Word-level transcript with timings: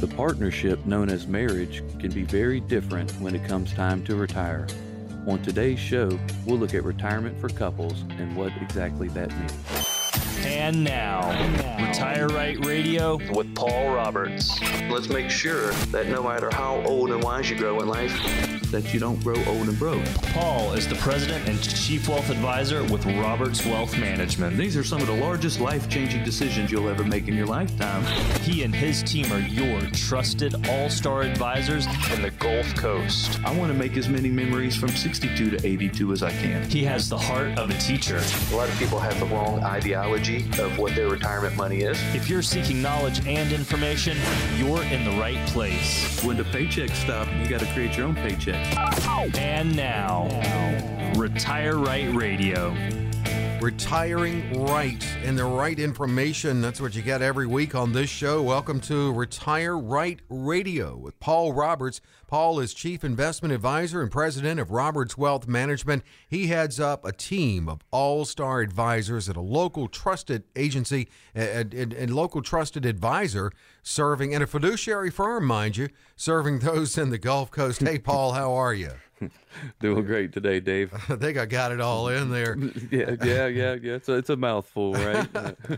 The 0.00 0.06
partnership 0.06 0.86
known 0.86 1.10
as 1.10 1.26
marriage 1.26 1.82
can 1.98 2.12
be 2.12 2.22
very 2.22 2.60
different 2.60 3.10
when 3.20 3.34
it 3.34 3.44
comes 3.48 3.72
time 3.74 4.04
to 4.04 4.14
retire. 4.14 4.68
On 5.26 5.42
today's 5.42 5.80
show, 5.80 6.16
we'll 6.46 6.56
look 6.56 6.72
at 6.72 6.84
retirement 6.84 7.36
for 7.40 7.48
couples 7.48 8.04
and 8.10 8.36
what 8.36 8.52
exactly 8.62 9.08
that 9.08 9.36
means. 9.36 9.52
And 10.46 10.84
now, 10.84 11.28
Retire 11.84 12.28
Right 12.28 12.64
Radio 12.64 13.16
with 13.32 13.52
Paul 13.56 13.92
Roberts. 13.92 14.60
Let's 14.88 15.08
make 15.08 15.30
sure 15.30 15.72
that 15.90 16.06
no 16.06 16.22
matter 16.22 16.48
how 16.52 16.80
old 16.86 17.10
and 17.10 17.20
wise 17.24 17.50
you 17.50 17.56
grow 17.56 17.80
in 17.80 17.88
life, 17.88 18.16
that 18.70 18.92
you 18.92 19.00
don't 19.00 19.22
grow 19.22 19.36
old 19.46 19.68
and 19.68 19.78
broke. 19.78 20.04
Paul 20.32 20.72
is 20.74 20.86
the 20.86 20.94
president 20.96 21.48
and 21.48 21.60
chief 21.62 22.08
wealth 22.08 22.30
advisor 22.30 22.82
with 22.84 23.04
Roberts 23.06 23.64
Wealth 23.64 23.96
Management. 23.98 24.56
These 24.56 24.76
are 24.76 24.84
some 24.84 25.00
of 25.00 25.06
the 25.06 25.14
largest 25.14 25.60
life 25.60 25.88
changing 25.88 26.24
decisions 26.24 26.70
you'll 26.70 26.88
ever 26.88 27.04
make 27.04 27.28
in 27.28 27.34
your 27.34 27.46
lifetime. 27.46 28.04
He 28.42 28.62
and 28.62 28.74
his 28.74 29.02
team 29.02 29.30
are 29.32 29.40
your 29.40 29.80
trusted 29.92 30.68
all 30.68 30.88
star 30.90 31.22
advisors 31.22 31.86
in 32.12 32.22
the 32.22 32.30
Gulf 32.38 32.74
Coast. 32.74 33.40
I 33.44 33.56
want 33.56 33.72
to 33.72 33.78
make 33.78 33.96
as 33.96 34.08
many 34.08 34.28
memories 34.28 34.76
from 34.76 34.90
62 34.90 35.50
to 35.50 35.66
82 35.66 36.12
as 36.12 36.22
I 36.22 36.30
can. 36.32 36.68
He 36.68 36.84
has 36.84 37.08
the 37.08 37.18
heart 37.18 37.58
of 37.58 37.70
a 37.70 37.78
teacher. 37.78 38.20
A 38.52 38.56
lot 38.56 38.68
of 38.68 38.78
people 38.78 38.98
have 38.98 39.18
the 39.18 39.26
wrong 39.26 39.62
ideology 39.62 40.44
of 40.58 40.78
what 40.78 40.94
their 40.94 41.08
retirement 41.08 41.56
money 41.56 41.82
is. 41.82 41.98
If 42.14 42.28
you're 42.28 42.42
seeking 42.42 42.82
knowledge 42.82 43.26
and 43.26 43.52
information, 43.52 44.16
you're 44.56 44.82
in 44.84 45.04
the 45.04 45.18
right 45.20 45.44
place. 45.48 46.22
When 46.24 46.36
the 46.36 46.44
paychecks 46.44 46.96
stop, 46.96 47.28
you 47.40 47.48
got 47.48 47.60
to 47.60 47.66
create 47.72 47.96
your 47.96 48.06
own 48.06 48.14
paycheck. 48.14 48.57
And 49.36 49.74
now, 49.76 50.28
Retire 51.16 51.76
Right 51.76 52.14
Radio. 52.14 52.97
Retiring 53.60 54.64
right 54.66 55.04
and 55.24 55.36
the 55.36 55.44
right 55.44 55.80
information. 55.80 56.60
That's 56.60 56.80
what 56.80 56.94
you 56.94 57.02
get 57.02 57.22
every 57.22 57.46
week 57.46 57.74
on 57.74 57.92
this 57.92 58.08
show. 58.08 58.40
Welcome 58.40 58.78
to 58.82 59.12
Retire 59.12 59.76
Right 59.76 60.20
Radio 60.28 60.96
with 60.96 61.18
Paul 61.18 61.52
Roberts. 61.52 62.00
Paul 62.28 62.60
is 62.60 62.72
Chief 62.72 63.02
Investment 63.02 63.52
Advisor 63.52 64.00
and 64.00 64.12
President 64.12 64.60
of 64.60 64.70
Roberts 64.70 65.18
Wealth 65.18 65.48
Management. 65.48 66.04
He 66.28 66.46
heads 66.46 66.78
up 66.78 67.04
a 67.04 67.10
team 67.10 67.68
of 67.68 67.80
all 67.90 68.24
star 68.24 68.60
advisors 68.60 69.28
at 69.28 69.36
a 69.36 69.40
local 69.40 69.88
trusted 69.88 70.44
agency 70.54 71.08
and, 71.34 71.74
and, 71.74 71.92
and 71.92 72.14
local 72.14 72.42
trusted 72.42 72.86
advisor 72.86 73.50
serving 73.82 74.30
in 74.30 74.40
a 74.40 74.46
fiduciary 74.46 75.10
firm, 75.10 75.44
mind 75.44 75.76
you, 75.76 75.88
serving 76.14 76.60
those 76.60 76.96
in 76.96 77.10
the 77.10 77.18
Gulf 77.18 77.50
Coast. 77.50 77.80
Hey, 77.80 77.98
Paul, 77.98 78.32
how 78.32 78.52
are 78.52 78.74
you? 78.74 78.92
Doing 79.80 80.04
great 80.04 80.32
today, 80.32 80.60
Dave. 80.60 80.92
I 81.08 81.16
think 81.16 81.38
I 81.38 81.46
got 81.46 81.72
it 81.72 81.80
all 81.80 82.08
in 82.08 82.30
there. 82.30 82.56
yeah, 82.90 83.16
yeah, 83.22 83.46
yeah, 83.46 83.74
yeah. 83.74 83.94
It's 83.94 84.08
a, 84.08 84.14
it's 84.14 84.30
a 84.30 84.36
mouthful, 84.36 84.94
right? 84.94 85.28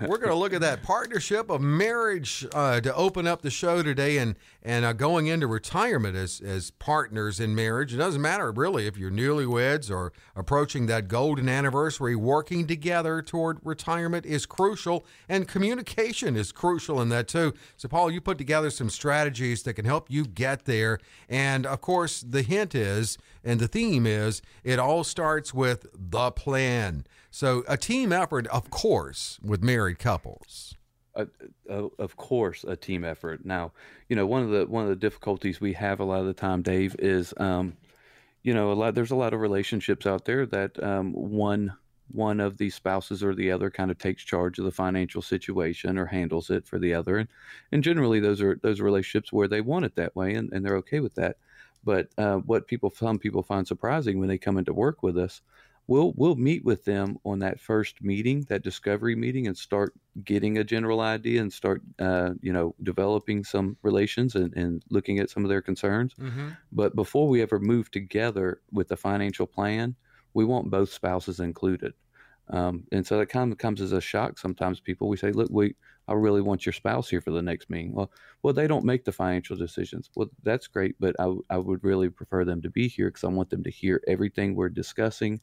We're 0.00 0.18
going 0.18 0.28
to 0.28 0.34
look 0.34 0.52
at 0.52 0.60
that 0.60 0.82
partnership 0.82 1.50
of 1.50 1.60
marriage 1.60 2.46
uh, 2.52 2.80
to 2.80 2.94
open 2.94 3.26
up 3.26 3.42
the 3.42 3.50
show 3.50 3.82
today, 3.82 4.18
and 4.18 4.36
and 4.62 4.84
uh, 4.84 4.92
going 4.92 5.26
into 5.26 5.46
retirement 5.46 6.16
as 6.16 6.40
as 6.40 6.70
partners 6.70 7.40
in 7.40 7.54
marriage. 7.54 7.94
It 7.94 7.98
doesn't 7.98 8.22
matter 8.22 8.50
really 8.50 8.86
if 8.86 8.96
you're 8.96 9.10
newlyweds 9.10 9.90
or 9.90 10.12
approaching 10.34 10.86
that 10.86 11.08
golden 11.08 11.48
anniversary. 11.48 12.16
Working 12.16 12.66
together 12.66 13.22
toward 13.22 13.58
retirement 13.64 14.26
is 14.26 14.46
crucial, 14.46 15.04
and 15.28 15.46
communication 15.48 16.36
is 16.36 16.52
crucial 16.52 17.00
in 17.00 17.08
that 17.10 17.28
too. 17.28 17.54
So, 17.76 17.88
Paul, 17.88 18.10
you 18.10 18.20
put 18.20 18.38
together 18.38 18.70
some 18.70 18.90
strategies 18.90 19.62
that 19.64 19.74
can 19.74 19.84
help 19.84 20.10
you 20.10 20.24
get 20.24 20.64
there, 20.64 20.98
and 21.28 21.66
of 21.66 21.80
course, 21.80 22.24
the 22.26 22.42
hint 22.42 22.74
is, 22.74 23.01
and 23.44 23.60
the 23.60 23.68
theme 23.68 24.06
is, 24.06 24.42
it 24.64 24.78
all 24.78 25.04
starts 25.04 25.52
with 25.52 25.86
the 25.94 26.30
plan. 26.30 27.04
So, 27.30 27.64
a 27.66 27.76
team 27.76 28.12
effort, 28.12 28.46
of 28.48 28.70
course, 28.70 29.38
with 29.42 29.62
married 29.62 29.98
couples. 29.98 30.74
Uh, 31.14 31.26
uh, 31.68 31.88
of 31.98 32.16
course, 32.16 32.64
a 32.64 32.74
team 32.74 33.04
effort. 33.04 33.44
Now, 33.44 33.72
you 34.08 34.16
know, 34.16 34.26
one 34.26 34.42
of 34.42 34.50
the 34.50 34.66
one 34.66 34.84
of 34.84 34.88
the 34.88 34.96
difficulties 34.96 35.60
we 35.60 35.74
have 35.74 36.00
a 36.00 36.04
lot 36.04 36.20
of 36.20 36.26
the 36.26 36.32
time, 36.32 36.62
Dave, 36.62 36.96
is, 36.98 37.34
um, 37.36 37.76
you 38.42 38.54
know, 38.54 38.72
a 38.72 38.74
lot. 38.74 38.94
There's 38.94 39.10
a 39.10 39.16
lot 39.16 39.34
of 39.34 39.40
relationships 39.40 40.06
out 40.06 40.24
there 40.24 40.46
that 40.46 40.82
um, 40.82 41.12
one 41.12 41.74
one 42.10 42.40
of 42.40 42.58
the 42.58 42.70
spouses 42.70 43.22
or 43.22 43.34
the 43.34 43.50
other 43.50 43.70
kind 43.70 43.90
of 43.90 43.98
takes 43.98 44.22
charge 44.22 44.58
of 44.58 44.64
the 44.64 44.70
financial 44.70 45.22
situation 45.22 45.98
or 45.98 46.06
handles 46.06 46.50
it 46.50 46.66
for 46.66 46.78
the 46.78 46.94
other, 46.94 47.18
and 47.18 47.28
and 47.72 47.82
generally 47.82 48.20
those 48.20 48.40
are 48.40 48.58
those 48.62 48.80
relationships 48.80 49.32
where 49.32 49.48
they 49.48 49.60
want 49.60 49.84
it 49.84 49.96
that 49.96 50.16
way 50.16 50.34
and, 50.34 50.50
and 50.52 50.64
they're 50.64 50.76
okay 50.76 51.00
with 51.00 51.14
that. 51.16 51.36
But 51.84 52.08
uh, 52.18 52.36
what 52.36 52.66
people, 52.66 52.90
some 52.90 53.18
people 53.18 53.42
find 53.42 53.66
surprising 53.66 54.18
when 54.18 54.28
they 54.28 54.38
come 54.38 54.58
into 54.58 54.72
work 54.72 55.02
with 55.02 55.18
us, 55.18 55.42
we'll 55.88 56.12
we'll 56.16 56.36
meet 56.36 56.64
with 56.64 56.84
them 56.84 57.18
on 57.24 57.40
that 57.40 57.60
first 57.60 58.02
meeting, 58.02 58.42
that 58.48 58.62
discovery 58.62 59.16
meeting, 59.16 59.48
and 59.48 59.56
start 59.56 59.92
getting 60.24 60.58
a 60.58 60.64
general 60.64 61.00
idea 61.00 61.40
and 61.40 61.52
start, 61.52 61.82
uh, 61.98 62.30
you 62.40 62.52
know, 62.52 62.74
developing 62.82 63.42
some 63.44 63.76
relations 63.82 64.36
and, 64.36 64.54
and 64.56 64.84
looking 64.90 65.18
at 65.18 65.30
some 65.30 65.44
of 65.44 65.48
their 65.48 65.62
concerns. 65.62 66.14
Mm-hmm. 66.14 66.50
But 66.70 66.94
before 66.94 67.28
we 67.28 67.42
ever 67.42 67.58
move 67.58 67.90
together 67.90 68.60
with 68.70 68.88
the 68.88 68.96
financial 68.96 69.46
plan, 69.46 69.96
we 70.34 70.44
want 70.44 70.70
both 70.70 70.92
spouses 70.92 71.40
included. 71.40 71.94
Um, 72.48 72.84
and 72.92 73.06
so 73.06 73.18
that 73.18 73.26
kind 73.26 73.52
of 73.52 73.58
comes 73.58 73.80
as 73.80 73.92
a 73.92 74.00
shock. 74.00 74.38
Sometimes 74.38 74.80
people 74.80 75.08
we 75.08 75.16
say, 75.16 75.32
look, 75.32 75.48
we 75.50 75.74
I 76.08 76.14
really 76.14 76.40
want 76.40 76.66
your 76.66 76.72
spouse 76.72 77.08
here 77.08 77.20
for 77.20 77.30
the 77.30 77.42
next 77.42 77.70
meeting. 77.70 77.92
Well, 77.92 78.10
well, 78.42 78.52
they 78.52 78.66
don't 78.66 78.84
make 78.84 79.04
the 79.04 79.12
financial 79.12 79.56
decisions. 79.56 80.10
Well, 80.16 80.28
that's 80.42 80.66
great, 80.66 80.96
but 80.98 81.14
I, 81.18 81.32
I 81.50 81.58
would 81.58 81.84
really 81.84 82.08
prefer 82.08 82.44
them 82.44 82.60
to 82.62 82.70
be 82.70 82.88
here 82.88 83.08
because 83.08 83.24
I 83.24 83.28
want 83.28 83.50
them 83.50 83.62
to 83.62 83.70
hear 83.70 84.02
everything 84.08 84.54
we're 84.54 84.68
discussing, 84.68 85.40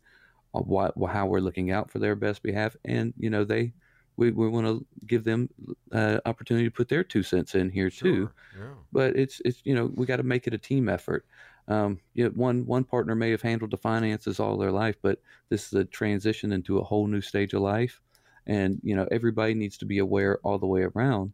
uh, 0.54 0.60
what, 0.60 0.94
how 1.10 1.28
we're 1.28 1.40
looking 1.40 1.72
out 1.72 1.90
for 1.90 2.00
their 2.00 2.16
best 2.16 2.44
behalf, 2.44 2.76
and 2.86 3.14
you 3.18 3.30
know 3.30 3.44
they. 3.44 3.74
We, 4.18 4.32
we 4.32 4.50
want 4.50 4.68
to 4.68 4.86
give 5.08 5.24
them 5.24 5.48
uh, 5.94 6.20
opportunity 6.26 6.66
to 6.66 6.76
put 6.76 6.90
their 6.90 7.06
two 7.06 7.24
cents 7.24 7.56
in 7.56 7.70
here 7.70 7.90
sure, 7.90 8.12
too, 8.12 8.30
yeah. 8.60 8.74
but 8.92 9.16
it's 9.16 9.42
it's 9.46 9.62
you 9.64 9.74
know 9.74 9.90
we 9.96 10.06
got 10.06 10.18
to 10.18 10.24
make 10.24 10.46
it 10.46 10.54
a 10.54 10.58
team 10.58 10.90
effort. 10.90 11.26
Um, 11.70 12.02
you 12.16 12.26
know, 12.26 12.32
one 12.32 12.66
one 12.66 12.84
partner 12.84 13.16
may 13.16 13.32
have 13.32 13.42
handled 13.42 13.72
the 13.72 13.78
finances 13.78 14.42
all 14.42 14.58
their 14.58 14.74
life, 14.74 14.98
but 15.02 15.22
this 15.48 15.68
is 15.68 15.74
a 15.74 15.86
transition 15.86 16.52
into 16.52 16.80
a 16.80 16.84
whole 16.84 17.08
new 17.08 17.22
stage 17.22 17.54
of 17.54 17.62
life 17.62 18.02
and 18.50 18.82
you 18.84 18.96
know 18.96 19.08
everybody 19.12 19.54
needs 19.54 19.78
to 19.78 19.86
be 19.86 20.00
aware 20.00 20.40
all 20.44 20.58
the 20.58 20.68
way 20.68 20.82
around. 20.82 21.32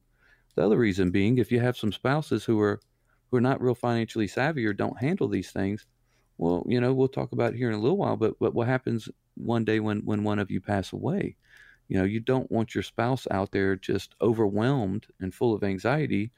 The 0.55 0.63
other 0.65 0.77
reason 0.77 1.11
being 1.11 1.37
if 1.37 1.51
you 1.51 1.59
have 1.61 1.77
some 1.77 1.91
spouses 1.93 2.43
who 2.43 2.59
are 2.59 2.79
who 3.31 3.37
are 3.37 3.41
not 3.41 3.61
real 3.61 3.73
financially 3.75 4.27
savvy 4.27 4.65
or 4.65 4.73
don't 4.73 4.99
handle 4.99 5.27
these 5.27 5.51
things 5.51 5.85
well 6.37 6.63
you 6.67 6.79
know 6.79 6.93
we'll 6.93 7.07
talk 7.07 7.31
about 7.31 7.55
here 7.55 7.69
in 7.69 7.75
a 7.75 7.79
little 7.79 7.97
while 7.97 8.15
but 8.15 8.37
but 8.39 8.53
what 8.53 8.67
happens 8.67 9.09
one 9.35 9.65
day 9.65 9.79
when 9.79 10.01
when 10.01 10.23
one 10.23 10.39
of 10.39 10.51
you 10.51 10.61
pass 10.61 10.93
away? 10.93 11.35
You 11.87 11.97
know 11.97 12.03
you 12.03 12.19
don't 12.19 12.51
want 12.51 12.75
your 12.75 12.83
spouse 12.83 13.27
out 13.31 13.51
there 13.51 13.75
just 13.75 14.15
overwhelmed 14.21 15.07
and 15.21 15.33
full 15.33 15.53
of 15.53 15.63
anxiety 15.63 16.31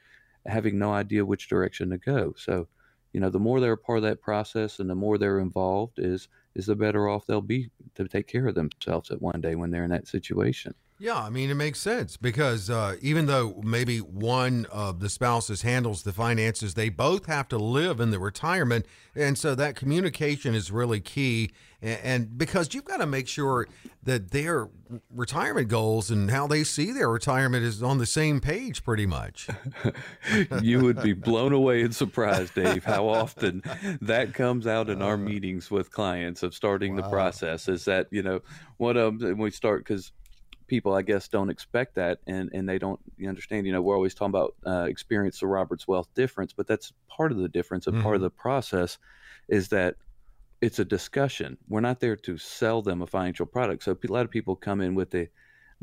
having 0.46 0.78
no 0.78 0.92
idea 0.92 1.24
which 1.26 1.48
direction 1.48 1.90
to 1.90 1.98
go. 1.98 2.34
So 2.36 2.68
you 3.18 3.20
know 3.20 3.30
the 3.30 3.40
more 3.40 3.58
they're 3.58 3.72
a 3.72 3.76
part 3.76 3.98
of 3.98 4.04
that 4.04 4.22
process 4.22 4.78
and 4.78 4.88
the 4.88 4.94
more 4.94 5.18
they're 5.18 5.40
involved 5.40 5.98
is 5.98 6.28
is 6.54 6.66
the 6.66 6.76
better 6.76 7.08
off 7.08 7.26
they'll 7.26 7.40
be 7.40 7.68
to 7.96 8.06
take 8.06 8.28
care 8.28 8.46
of 8.46 8.54
themselves 8.54 9.10
at 9.10 9.20
one 9.20 9.40
day 9.40 9.56
when 9.56 9.72
they're 9.72 9.82
in 9.82 9.90
that 9.90 10.06
situation. 10.06 10.72
Yeah, 11.00 11.16
I 11.16 11.30
mean, 11.30 11.48
it 11.48 11.54
makes 11.54 11.78
sense 11.78 12.16
because 12.16 12.68
uh, 12.68 12.96
even 13.00 13.26
though 13.26 13.60
maybe 13.62 13.98
one 13.98 14.66
of 14.66 14.98
the 14.98 15.08
spouses 15.08 15.62
handles 15.62 16.02
the 16.02 16.12
finances, 16.12 16.74
they 16.74 16.88
both 16.88 17.26
have 17.26 17.46
to 17.48 17.58
live 17.58 18.00
in 18.00 18.10
the 18.10 18.18
retirement. 18.18 18.84
And 19.14 19.38
so 19.38 19.54
that 19.54 19.76
communication 19.76 20.56
is 20.56 20.72
really 20.72 20.98
key. 20.98 21.52
And, 21.80 22.00
and 22.02 22.38
because 22.38 22.74
you've 22.74 22.84
got 22.84 22.96
to 22.96 23.06
make 23.06 23.28
sure 23.28 23.68
that 24.02 24.32
their 24.32 24.70
retirement 25.08 25.68
goals 25.68 26.10
and 26.10 26.32
how 26.32 26.48
they 26.48 26.64
see 26.64 26.90
their 26.90 27.10
retirement 27.10 27.64
is 27.64 27.80
on 27.80 27.98
the 27.98 28.06
same 28.06 28.40
page 28.40 28.82
pretty 28.82 29.06
much. 29.06 29.46
you 30.62 30.80
would 30.80 31.00
be 31.00 31.12
blown 31.12 31.52
away 31.52 31.82
and 31.82 31.94
surprised, 31.94 32.56
Dave, 32.56 32.82
how 32.82 33.06
often 33.08 33.62
that 34.00 34.34
comes 34.34 34.66
out 34.66 34.90
in 34.90 35.00
our 35.00 35.14
uh. 35.14 35.18
meetings 35.18 35.70
with 35.70 35.92
clients 35.92 36.42
of 36.42 36.56
starting 36.56 36.96
wow. 36.96 37.02
the 37.02 37.08
process 37.08 37.68
is 37.68 37.84
that, 37.84 38.08
you 38.10 38.24
know, 38.24 38.40
what 38.78 38.96
um, 38.96 39.22
and 39.22 39.38
we 39.38 39.52
start 39.52 39.84
because 39.84 40.10
people, 40.68 40.94
I 40.94 41.02
guess, 41.02 41.26
don't 41.28 41.50
expect 41.50 41.96
that, 41.96 42.20
and 42.26 42.50
and 42.52 42.68
they 42.68 42.78
don't 42.78 43.00
understand. 43.26 43.66
You 43.66 43.72
know, 43.72 43.82
we're 43.82 43.96
always 43.96 44.14
talking 44.14 44.30
about 44.30 44.54
uh, 44.64 44.84
experience 44.84 45.40
the 45.40 45.46
Roberts 45.46 45.88
Wealth 45.88 46.08
difference, 46.14 46.52
but 46.52 46.66
that's 46.66 46.92
part 47.08 47.32
of 47.32 47.38
the 47.38 47.48
difference. 47.48 47.86
And 47.86 47.96
mm-hmm. 47.96 48.04
part 48.04 48.14
of 48.14 48.20
mm-hmm. 48.20 48.26
the 48.26 48.42
process 48.42 48.98
is 49.48 49.68
that 49.68 49.96
it's 50.60 50.78
a 50.78 50.84
discussion. 50.84 51.56
We're 51.68 51.80
not 51.80 52.00
there 52.00 52.16
to 52.16 52.38
sell 52.38 52.82
them 52.82 53.02
a 53.02 53.06
financial 53.06 53.46
product. 53.46 53.84
So 53.84 53.92
a 53.92 54.12
lot 54.12 54.24
of 54.24 54.30
people 54.30 54.56
come 54.56 54.80
in 54.80 54.94
with 54.94 55.10
the, 55.10 55.28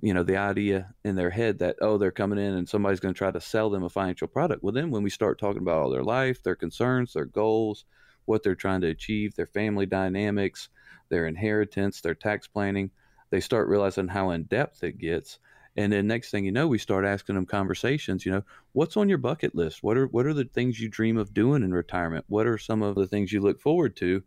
you 0.02 0.14
know, 0.14 0.24
the 0.24 0.38
idea 0.38 0.94
in 1.04 1.16
their 1.16 1.30
head 1.30 1.60
that 1.60 1.78
oh, 1.82 1.98
they're 1.98 2.12
coming 2.12 2.40
in 2.40 2.54
and 2.54 2.68
somebody's 2.68 3.00
going 3.00 3.14
to 3.14 3.18
try 3.18 3.32
to 3.32 3.42
sell 3.42 3.70
them 3.70 3.84
a 3.84 3.90
financial 3.90 4.28
product. 4.28 4.64
Well, 4.64 4.74
then 4.74 4.92
when 4.92 5.04
we 5.04 5.10
start 5.10 5.40
talking 5.40 5.62
about 5.62 5.82
all 5.82 5.90
their 5.90 6.04
life, 6.04 6.44
their 6.44 6.56
concerns, 6.56 7.14
their 7.14 7.26
goals, 7.26 7.86
what 8.26 8.44
they're 8.44 8.56
trying 8.56 8.82
to 8.82 8.88
achieve, 8.88 9.36
their 9.36 9.46
family 9.48 9.86
dynamics, 9.86 10.70
their 11.10 11.28
inheritance, 11.28 12.02
their 12.02 12.16
tax 12.16 12.48
planning 12.48 12.92
they 13.30 13.40
start 13.40 13.68
realizing 13.68 14.08
how 14.08 14.30
in 14.32 14.44
depth 14.44 14.84
it 14.84 14.98
gets. 14.98 15.40
And 15.78 15.92
then 15.92 16.08
next 16.08 16.32
thing 16.32 16.46
you 16.46 16.52
know, 16.52 16.68
we 16.68 16.78
start 16.78 17.04
asking 17.06 17.36
them 17.36 17.46
conversations. 17.46 18.26
You 18.26 18.32
know, 18.32 18.44
what's 18.72 18.96
on 18.96 19.10
your 19.10 19.18
bucket 19.18 19.56
list? 19.56 19.84
What 19.84 19.98
are 19.98 20.08
what 20.08 20.26
are 20.26 20.34
the 20.34 20.46
things 20.46 20.80
you 20.80 20.88
dream 20.88 21.18
of 21.18 21.34
doing 21.34 21.64
in 21.64 21.74
retirement? 21.74 22.26
What 22.30 22.48
are 22.48 22.58
some 22.58 22.82
of 22.82 22.96
the 22.96 23.08
things 23.08 23.34
you 23.34 23.42
look 23.42 23.60
forward 23.60 23.96
to? 23.98 24.24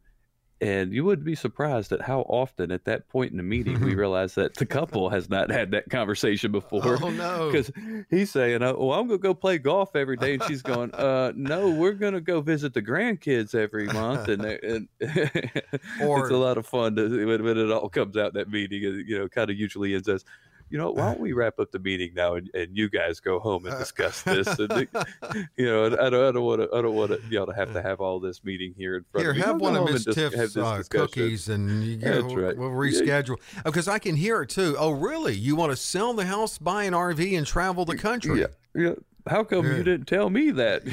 And 0.60 0.92
you 0.92 1.04
would 1.04 1.24
be 1.24 1.34
surprised 1.34 1.92
at 1.92 2.00
how 2.00 2.20
often 2.22 2.72
at 2.72 2.84
that 2.84 3.08
point 3.08 3.30
in 3.30 3.36
the 3.36 3.42
meeting 3.42 3.80
we 3.80 3.94
realize 3.96 4.34
that 4.34 4.54
the 4.54 4.66
couple 4.66 5.08
has 5.10 5.28
not 5.30 5.50
had 5.50 5.70
that 5.70 5.88
conversation 5.90 6.50
before. 6.50 6.98
Oh 7.02 7.10
no! 7.10 7.50
Because 7.50 7.70
he's 8.10 8.30
saying, 8.30 8.62
"Oh, 8.62 8.92
I'm 8.92 9.06
gonna 9.06 9.18
go 9.18 9.34
play 9.34 9.58
golf 9.58 9.94
every 9.94 10.16
day," 10.16 10.34
and 10.34 10.42
she's 10.44 10.62
going, 10.62 10.90
"Uh, 10.94 11.32
no, 11.36 11.70
we're 11.70 11.92
gonna 11.92 12.20
go 12.20 12.40
visit 12.40 12.74
the 12.74 12.82
grandkids 12.82 13.54
every 13.54 13.86
month," 13.86 14.28
and, 14.28 14.44
and 14.44 14.88
Or- 16.02 16.20
it's 16.20 16.30
a 16.30 16.36
lot 16.36 16.58
of 16.58 16.66
fun 16.66 16.96
to, 16.96 17.26
when, 17.26 17.44
when 17.44 17.56
it 17.58 17.70
all 17.70 17.88
comes 17.88 18.16
out 18.16 18.34
that 18.34 18.48
meeting. 18.50 18.82
You 18.82 19.18
know, 19.18 19.28
kind 19.28 19.50
of 19.50 19.56
usually 19.56 19.94
ends 19.94 20.08
as, 20.08 20.24
"You 20.70 20.78
know, 20.78 20.90
why 20.90 21.06
don't 21.12 21.20
we 21.20 21.32
wrap 21.38 21.58
up 21.58 21.70
the 21.72 21.78
meeting 21.78 22.12
now 22.14 22.34
and, 22.34 22.50
and 22.54 22.76
you 22.76 22.88
guys 22.90 23.20
go 23.20 23.38
home 23.38 23.66
and 23.66 23.78
discuss 23.78 24.22
this?" 24.22 24.46
And 24.58 24.88
you 25.56 25.66
know, 25.66 25.86
I 25.86 25.88
don't, 26.10 26.14
I 26.14 26.32
don't 26.32 26.44
want 26.44 26.60
to, 26.62 26.68
I 26.76 26.82
don't 26.82 26.94
want 26.94 27.10
to, 27.10 27.20
y'all 27.30 27.46
to 27.46 27.52
have 27.54 27.72
to 27.72 27.82
have 27.82 28.00
all 28.00 28.20
this 28.20 28.44
meeting 28.44 28.74
here 28.76 28.96
in 28.96 29.04
front 29.10 29.22
Here, 29.22 29.30
of 29.30 29.36
me. 29.36 29.42
have 29.42 29.60
one 29.60 29.76
of 29.76 29.84
Miss 29.84 30.06
and 30.06 30.14
dis- 30.14 30.34
have 30.34 30.52
Tiff's 30.52 30.56
uh, 30.56 30.82
cookies, 30.90 31.48
and 31.48 31.84
you 31.84 31.96
That's 31.98 32.22
we'll, 32.24 32.36
we'll 32.56 32.70
reschedule. 32.70 33.36
Because 33.64 33.88
I 33.88 33.98
can 33.98 34.16
hear 34.16 34.42
it 34.42 34.50
too. 34.50 34.76
Oh, 34.78 34.90
really? 34.90 35.34
You 35.34 35.56
want 35.56 35.72
to 35.72 35.76
sell 35.76 36.12
the 36.14 36.26
house, 36.26 36.58
buy 36.58 36.84
an 36.84 36.92
RV, 36.94 37.36
and 37.36 37.46
travel 37.46 37.84
the 37.84 37.96
country? 37.96 38.40
Yeah, 38.40 38.46
yeah. 38.74 38.94
How 39.28 39.44
come 39.44 39.66
Yeah. 39.66 39.76
you 39.76 39.82
didn't 39.82 40.06
tell 40.06 40.30
me 40.30 40.50
that? 40.52 40.84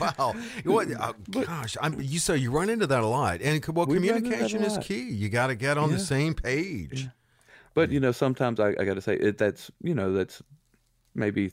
wow. 0.00 0.34
What, 0.64 0.88
oh, 1.00 1.14
gosh, 1.30 1.76
I'm, 1.80 2.00
you 2.00 2.18
so 2.18 2.34
you 2.34 2.50
run 2.50 2.68
into 2.70 2.86
that 2.86 3.02
a 3.02 3.06
lot, 3.06 3.40
and 3.40 3.64
well, 3.66 3.86
We 3.86 3.94
run 3.98 4.04
into 4.04 4.12
that 4.12 4.18
a 4.18 4.20
communication 4.22 4.62
is 4.62 4.78
key. 4.78 5.08
You 5.08 5.28
got 5.28 5.46
to 5.48 5.54
get 5.54 5.78
on 5.78 5.90
the 5.90 5.98
same 5.98 6.34
page. 6.34 7.08
But 7.78 7.90
you 7.92 8.00
know, 8.00 8.12
sometimes 8.12 8.60
I, 8.60 8.68
I 8.78 8.84
got 8.84 8.94
to 8.94 9.00
say 9.00 9.14
it. 9.16 9.38
That's 9.38 9.70
you 9.82 9.94
know, 9.94 10.12
that's 10.12 10.42
maybe 11.14 11.52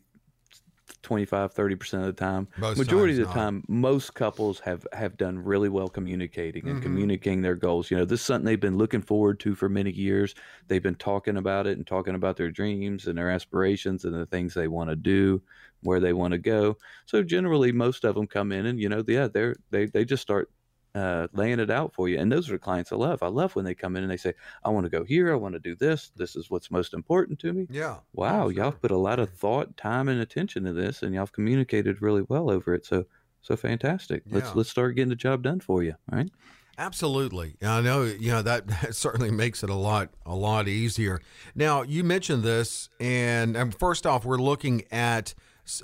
25, 1.01 1.53
30 1.53 1.75
percent 1.75 2.03
of 2.03 2.07
the 2.15 2.19
time. 2.19 2.47
Most 2.57 2.77
Majority 2.77 3.13
of 3.13 3.19
the 3.19 3.25
not. 3.25 3.33
time, 3.33 3.63
most 3.67 4.13
couples 4.13 4.59
have 4.61 4.85
have 4.93 5.17
done 5.17 5.39
really 5.39 5.69
well 5.69 5.87
communicating 5.87 6.63
Mm-hmm. 6.63 6.71
and 6.73 6.81
communicating 6.81 7.41
their 7.41 7.55
goals. 7.55 7.89
You 7.91 7.97
know, 7.97 8.05
this 8.05 8.19
is 8.21 8.25
something 8.25 8.45
they've 8.45 8.59
been 8.59 8.77
looking 8.77 9.01
forward 9.01 9.39
to 9.41 9.55
for 9.55 9.69
many 9.69 9.91
years. 9.91 10.35
They've 10.67 10.81
been 10.83 10.95
talking 10.95 11.37
about 11.37 11.67
it 11.67 11.77
and 11.77 11.85
talking 11.85 12.15
about 12.15 12.37
their 12.37 12.51
dreams 12.51 13.07
and 13.07 13.17
their 13.17 13.29
aspirations 13.29 14.05
and 14.05 14.13
the 14.13 14.25
things 14.25 14.53
they 14.53 14.67
want 14.67 14.89
to 14.89 14.95
do, 14.95 15.41
where 15.81 15.99
they 15.99 16.13
want 16.13 16.31
to 16.31 16.37
go. 16.37 16.77
So 17.05 17.23
generally, 17.23 17.71
most 17.71 18.03
of 18.03 18.15
them 18.15 18.27
come 18.27 18.51
in 18.51 18.65
and 18.65 18.79
you 18.79 18.89
know, 18.89 19.03
yeah, 19.07 19.27
they're 19.27 19.55
they 19.71 19.85
they 19.87 20.05
just 20.05 20.21
start 20.23 20.49
uh, 20.95 21.27
laying 21.33 21.59
it 21.59 21.69
out 21.69 21.93
for 21.93 22.07
you. 22.07 22.17
And 22.17 22.31
those 22.31 22.49
are 22.49 22.53
the 22.53 22.59
clients 22.59 22.91
I 22.91 22.95
love. 22.95 23.21
I 23.21 23.27
love 23.27 23.55
when 23.55 23.65
they 23.65 23.75
come 23.75 23.95
in 23.95 24.03
and 24.03 24.11
they 24.11 24.17
say, 24.17 24.33
I 24.63 24.69
want 24.69 24.85
to 24.85 24.89
go 24.89 25.03
here. 25.03 25.31
I 25.31 25.35
want 25.35 25.53
to 25.53 25.59
do 25.59 25.75
this. 25.75 26.11
This 26.15 26.35
is 26.35 26.49
what's 26.49 26.71
most 26.71 26.93
important 26.93 27.37
to 27.39 27.53
me. 27.53 27.67
Yeah. 27.69 27.97
Wow, 28.13 28.47
y'all 28.47 28.71
put 28.71 28.91
a 28.91 28.97
lot 28.97 29.19
of 29.19 29.29
thought, 29.29 29.75
time, 29.75 30.07
and 30.07 30.21
attention 30.21 30.63
to 30.63 30.73
this, 30.73 31.03
and 31.03 31.13
y'all 31.13 31.23
have 31.23 31.33
communicated 31.33 32.01
really 32.01 32.23
well 32.27 32.49
over 32.49 32.73
it. 32.73 32.85
So, 32.85 33.05
so 33.41 33.55
fantastic. 33.55 34.23
Yeah. 34.25 34.35
Let's 34.35 34.55
let's 34.55 34.69
start 34.69 34.95
getting 34.95 35.09
the 35.09 35.15
job 35.15 35.43
done 35.43 35.59
for 35.59 35.83
you. 35.83 35.95
All 36.11 36.17
right. 36.17 36.31
Absolutely. 36.77 37.55
I 37.61 37.79
know, 37.81 38.03
you 38.03 38.31
know, 38.31 38.41
that, 38.41 38.67
that 38.81 38.95
certainly 38.95 39.31
makes 39.31 39.63
it 39.63 39.69
a 39.69 39.75
lot 39.75 40.09
a 40.25 40.35
lot 40.35 40.67
easier. 40.67 41.21
Now, 41.53 41.81
you 41.83 42.03
mentioned 42.03 42.43
this 42.43 42.89
and, 42.99 43.55
and 43.55 43.77
first 43.77 44.05
off, 44.05 44.25
we're 44.25 44.37
looking 44.37 44.83
at 44.91 45.33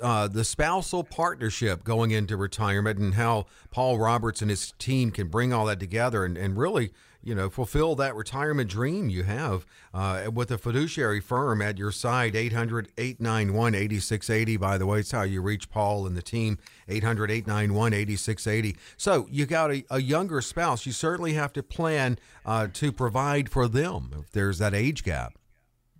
uh, 0.00 0.28
the 0.28 0.44
spousal 0.44 1.04
partnership 1.04 1.84
going 1.84 2.10
into 2.10 2.36
retirement 2.36 2.98
and 2.98 3.14
how 3.14 3.46
Paul 3.70 3.98
Roberts 3.98 4.40
and 4.40 4.50
his 4.50 4.72
team 4.78 5.10
can 5.10 5.28
bring 5.28 5.52
all 5.52 5.66
that 5.66 5.80
together 5.80 6.24
and, 6.24 6.36
and 6.36 6.56
really, 6.56 6.92
you 7.22 7.34
know, 7.34 7.50
fulfill 7.50 7.94
that 7.96 8.14
retirement 8.14 8.70
dream 8.70 9.08
you 9.08 9.24
have 9.24 9.66
uh, 9.92 10.30
with 10.32 10.50
a 10.50 10.58
fiduciary 10.58 11.20
firm 11.20 11.60
at 11.60 11.78
your 11.78 11.90
side, 11.90 12.36
800 12.36 12.92
891 12.96 13.74
8680. 13.74 14.56
By 14.56 14.78
the 14.78 14.86
way, 14.86 15.00
it's 15.00 15.10
how 15.10 15.22
you 15.22 15.42
reach 15.42 15.68
Paul 15.68 16.06
and 16.06 16.16
the 16.16 16.22
team, 16.22 16.58
800 16.88 17.30
891 17.30 17.92
8680. 17.92 18.76
So 18.96 19.26
you 19.30 19.46
got 19.46 19.72
a, 19.72 19.84
a 19.90 20.00
younger 20.00 20.40
spouse. 20.40 20.86
You 20.86 20.92
certainly 20.92 21.32
have 21.34 21.52
to 21.54 21.62
plan 21.62 22.18
uh, 22.46 22.68
to 22.74 22.92
provide 22.92 23.48
for 23.48 23.68
them 23.68 24.12
if 24.20 24.30
there's 24.30 24.58
that 24.58 24.74
age 24.74 25.02
gap. 25.02 25.34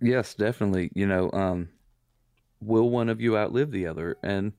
Yes, 0.01 0.33
definitely. 0.33 0.89
You 0.93 1.07
know, 1.07 1.29
um, 1.31 1.69
will 2.65 2.89
one 2.89 3.09
of 3.09 3.21
you 3.21 3.37
outlive 3.37 3.71
the 3.71 3.87
other? 3.87 4.17
And 4.23 4.53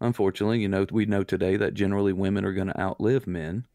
unfortunately, 0.00 0.60
you 0.60 0.68
know, 0.68 0.86
we 0.90 1.06
know 1.06 1.24
today 1.24 1.56
that 1.56 1.74
generally 1.74 2.12
women 2.12 2.44
are 2.44 2.52
going 2.52 2.68
to 2.68 2.80
outlive 2.80 3.26
men. 3.26 3.66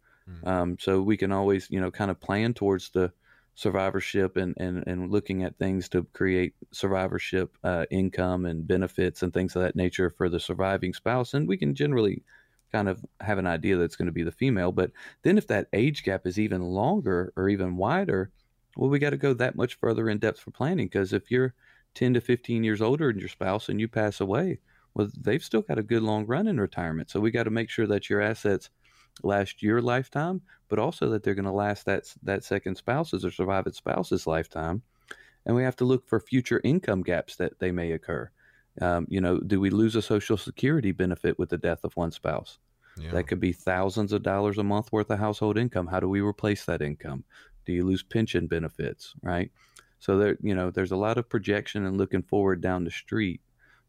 Um, 0.44 0.78
so 0.80 1.02
we 1.02 1.18
can 1.18 1.32
always, 1.32 1.70
you 1.70 1.82
know, 1.82 1.92
kind 1.92 2.12
of 2.12 2.20
plan 2.20 2.54
towards 2.54 2.90
the 2.92 3.12
survivorship 3.56 4.38
and, 4.38 4.56
and, 4.58 4.84
and 4.88 5.12
looking 5.12 5.44
at 5.44 5.58
things 5.58 5.90
to 5.90 6.04
create 6.14 6.54
survivorship 6.72 7.58
uh, 7.64 7.86
income 7.92 8.46
and 8.46 8.68
benefits 8.68 9.24
and 9.24 9.34
things 9.34 9.56
of 9.56 9.62
that 9.62 9.76
nature 9.76 10.10
for 10.10 10.30
the 10.30 10.40
surviving 10.40 10.94
spouse. 10.94 11.34
And 11.34 11.48
we 11.48 11.58
can 11.58 11.76
generally 11.76 12.24
kind 12.72 12.88
of 12.88 13.04
have 13.20 13.38
an 13.38 13.48
idea 13.48 13.78
that's 13.78 13.96
going 13.96 14.06
to 14.06 14.14
be 14.14 14.24
the 14.24 14.32
female. 14.32 14.72
But 14.72 14.92
then 15.24 15.38
if 15.38 15.48
that 15.48 15.68
age 15.74 16.04
gap 16.04 16.26
is 16.26 16.40
even 16.40 16.62
longer 16.62 17.34
or 17.36 17.50
even 17.50 17.76
wider, 17.76 18.32
well, 18.78 18.90
we 18.90 19.00
got 19.00 19.10
to 19.10 19.18
go 19.18 19.34
that 19.34 19.56
much 19.56 19.76
further 19.76 20.10
in 20.10 20.20
depth 20.20 20.40
for 20.40 20.52
planning 20.52 20.86
because 20.86 21.12
if 21.14 21.30
you're 21.30 21.54
10 21.96 22.14
to 22.14 22.22
15 22.22 22.64
years 22.64 22.82
older 22.82 23.12
than 23.12 23.20
your 23.20 23.30
spouse 23.30 23.70
and 23.70 23.80
you 23.80 23.88
pass 23.88 24.22
away, 24.22 24.60
well, 24.94 25.10
they've 25.20 25.44
still 25.44 25.62
got 25.62 25.78
a 25.78 25.84
good 25.84 26.04
long 26.04 26.26
run 26.26 26.48
in 26.48 26.60
retirement. 26.60 27.10
So 27.10 27.20
we 27.20 27.32
got 27.32 27.44
to 27.44 27.50
make 27.50 27.70
sure 27.70 27.88
that 27.88 28.10
your 28.10 28.22
assets 28.22 28.70
last 29.24 29.62
your 29.62 29.82
lifetime, 29.82 30.42
but 30.70 30.80
also 30.80 31.10
that 31.10 31.24
they're 31.24 31.36
going 31.36 31.46
to 31.46 31.52
last 31.52 31.86
that 31.86 32.14
that 32.24 32.44
second 32.44 32.76
spouse's 32.76 33.26
or 33.26 33.32
surviving 33.32 33.74
spouse's 33.74 34.28
lifetime. 34.28 34.82
And 35.46 35.56
we 35.56 35.64
have 35.64 35.76
to 35.78 35.86
look 35.86 36.08
for 36.08 36.20
future 36.20 36.62
income 36.64 37.02
gaps 37.02 37.36
that 37.38 37.60
they 37.60 37.72
may 37.72 37.92
occur. 37.94 38.30
Um, 38.80 39.08
you 39.10 39.20
know, 39.20 39.40
do 39.40 39.60
we 39.60 39.70
lose 39.70 39.96
a 39.96 40.02
social 40.02 40.38
security 40.38 40.92
benefit 40.92 41.38
with 41.38 41.50
the 41.50 41.58
death 41.58 41.84
of 41.84 41.96
one 41.98 42.12
spouse? 42.12 42.60
Yeah. 42.98 43.12
That 43.12 43.28
could 43.28 43.40
be 43.40 43.54
thousands 43.54 44.14
of 44.14 44.24
dollars 44.24 44.58
a 44.58 44.64
month 44.64 44.92
worth 44.92 45.10
of 45.10 45.20
household 45.20 45.58
income. 45.58 45.88
How 45.88 46.00
do 46.00 46.08
we 46.08 46.22
replace 46.22 46.66
that 46.66 46.82
income? 46.82 47.24
Do 47.66 47.74
you 47.74 47.86
lose 47.86 48.04
pension 48.04 48.48
benefits, 48.48 49.14
right? 49.22 49.52
So 50.01 50.18
there, 50.18 50.38
you 50.42 50.56
know, 50.56 50.71
there's 50.71 50.92
a 50.92 50.98
lot 50.98 51.19
of 51.19 51.30
projection 51.30 51.86
and 51.86 51.95
looking 51.95 52.24
forward 52.24 52.59
down 52.59 52.83
the 52.83 52.89
street 52.89 53.39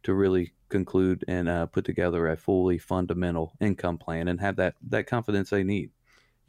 to 0.02 0.12
really 0.12 0.52
conclude 0.68 1.24
and 1.26 1.48
uh, 1.48 1.64
put 1.66 1.86
together 1.86 2.28
a 2.28 2.36
fully 2.36 2.76
fundamental 2.76 3.54
income 3.60 3.96
plan 3.96 4.28
and 4.28 4.38
have 4.38 4.56
that 4.56 4.74
that 4.90 5.06
confidence 5.06 5.48
they 5.48 5.64
need. 5.64 5.90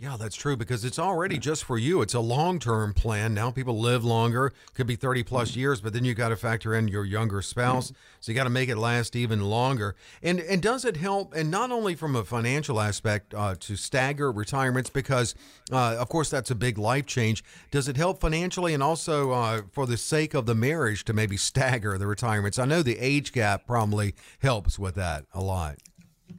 Yeah, 0.04 0.18
that's 0.20 0.36
true 0.36 0.58
because 0.58 0.84
it's 0.84 1.00
already 1.00 1.38
just 1.38 1.64
for 1.64 1.78
you. 1.78 2.02
It's 2.02 2.14
a 2.14 2.20
long 2.20 2.60
term 2.60 2.94
plan. 2.94 3.34
Now 3.34 3.52
people 3.52 3.80
live 3.80 4.04
longer, 4.04 4.52
could 4.74 4.86
be 4.86 4.98
30 4.98 5.24
plus 5.24 5.56
years, 5.56 5.80
but 5.80 5.94
then 5.94 6.04
you 6.04 6.14
got 6.14 6.28
to 6.28 6.36
factor 6.36 6.76
in 6.76 6.90
your 6.90 7.06
younger 7.06 7.42
spouse. 7.42 7.94
So 8.20 8.30
you 8.30 8.36
got 8.36 8.44
to 8.44 8.50
make 8.50 8.68
it 8.68 8.76
last 8.76 9.16
even 9.16 9.40
longer. 9.40 9.96
And 10.22 10.42
and 10.42 10.62
does 10.62 10.84
it 10.84 10.98
help? 10.98 11.34
And 11.34 11.50
not 11.50 11.72
only 11.72 11.96
from 11.96 12.18
a 12.18 12.26
financial 12.26 12.82
aspect 12.82 13.34
uh, 13.34 13.56
to 13.62 13.78
stagger 13.78 14.30
retirements, 14.30 14.90
because 14.90 15.36
uh, 15.72 15.96
of 15.98 16.10
course 16.10 16.30
that's 16.30 16.52
a 16.52 16.56
big 16.56 16.78
life 16.78 17.06
change. 17.06 17.42
Does 17.72 17.88
it 17.88 17.96
help 17.96 18.20
financially 18.20 18.74
and 18.74 18.84
also 18.84 19.32
uh, 19.32 19.62
for 19.72 19.86
the 19.88 19.96
sake 19.96 20.34
of 20.34 20.48
the 20.48 20.56
marriage 20.56 21.06
to 21.06 21.14
maybe 21.14 21.38
stagger 21.38 21.98
the 21.98 22.08
retirements? 22.08 22.60
I 22.60 22.66
know 22.66 22.84
the 22.84 23.00
age 23.00 23.32
gap 23.32 23.66
probably 23.66 24.16
helps 24.40 24.78
with 24.78 24.96
that 24.96 25.28
a 25.34 25.40
lot. 25.40 25.78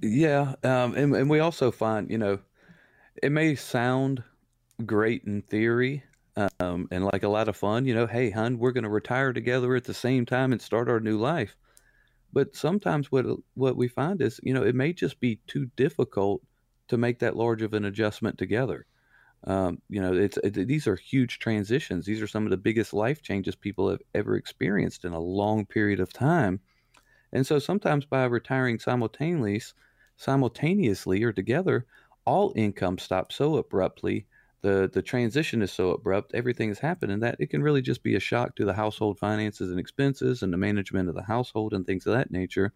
Yeah, 0.03 0.55
um, 0.63 0.95
and 0.95 1.17
and 1.17 1.31
we 1.31 1.41
also 1.41 1.71
find, 1.71 2.11
you 2.11 2.19
know, 2.19 2.41
it 3.25 3.33
may 3.33 3.55
sound 3.55 4.23
great 4.85 5.25
in 5.25 5.41
theory, 5.41 6.05
um, 6.61 6.87
and 6.91 7.07
like 7.07 7.23
a 7.23 7.29
lot 7.29 7.49
of 7.49 7.57
fun. 7.57 7.87
You 7.87 7.95
know, 7.95 8.07
hey, 8.07 8.29
hun, 8.29 8.59
we're 8.59 8.73
going 8.73 8.85
to 8.85 8.91
retire 8.91 9.33
together 9.33 9.75
at 9.75 9.85
the 9.85 9.95
same 9.95 10.27
time 10.27 10.53
and 10.53 10.61
start 10.61 10.91
our 10.91 11.01
new 11.01 11.17
life. 11.17 11.57
But 12.35 12.55
sometimes 12.55 13.11
what 13.11 13.25
what 13.55 13.79
we 13.79 13.89
find 13.89 14.21
is, 14.21 14.41
you 14.43 14.53
know, 14.53 14.63
it 14.63 14.75
may 14.75 14.93
just 14.93 15.21
be 15.21 15.41
too 15.47 15.71
difficult 15.75 16.43
to 16.89 16.99
make 16.99 17.19
that 17.21 17.35
large 17.35 17.63
of 17.63 17.73
an 17.73 17.87
adjustment 17.87 18.37
together. 18.37 18.85
Um, 19.45 19.81
you 19.89 20.03
know, 20.03 20.13
it's 20.13 20.37
it, 20.45 20.69
these 20.69 20.87
are 20.87 20.97
huge 20.97 21.39
transitions. 21.39 22.05
These 22.05 22.21
are 22.21 22.27
some 22.27 22.45
of 22.45 22.51
the 22.51 22.59
biggest 22.59 22.93
life 22.93 23.23
changes 23.23 23.57
people 23.57 23.89
have 23.89 24.03
ever 24.15 24.37
experienced 24.37 25.07
in 25.07 25.15
a 25.15 25.19
long 25.19 25.65
period 25.65 25.99
of 25.99 26.13
time. 26.13 26.61
And 27.33 27.47
so 27.47 27.59
sometimes 27.59 28.05
by 28.05 28.25
retiring 28.25 28.79
simultaneously, 28.79 29.63
simultaneously 30.19 31.23
or 31.23 31.33
together, 31.33 31.87
all 32.27 32.53
income 32.57 32.99
stops 32.99 33.37
so 33.37 33.57
abruptly. 33.57 34.27
The 34.63 34.91
the 34.93 35.03
transition 35.03 35.61
is 35.63 35.73
so 35.73 35.91
abrupt, 35.91 36.33
everything 36.35 36.71
is 36.71 36.79
happening 36.79 37.21
that 37.21 37.37
it 37.39 37.51
can 37.51 37.63
really 37.63 37.83
just 37.83 38.03
be 38.03 38.15
a 38.15 38.21
shock 38.21 38.57
to 38.57 38.65
the 38.65 38.73
household 38.75 39.19
finances 39.19 39.71
and 39.71 39.79
expenses 39.81 40.43
and 40.43 40.53
the 40.53 40.57
management 40.59 41.09
of 41.09 41.15
the 41.15 41.23
household 41.23 41.75
and 41.75 41.87
things 41.87 42.07
of 42.07 42.15
that 42.15 42.31
nature. 42.31 42.73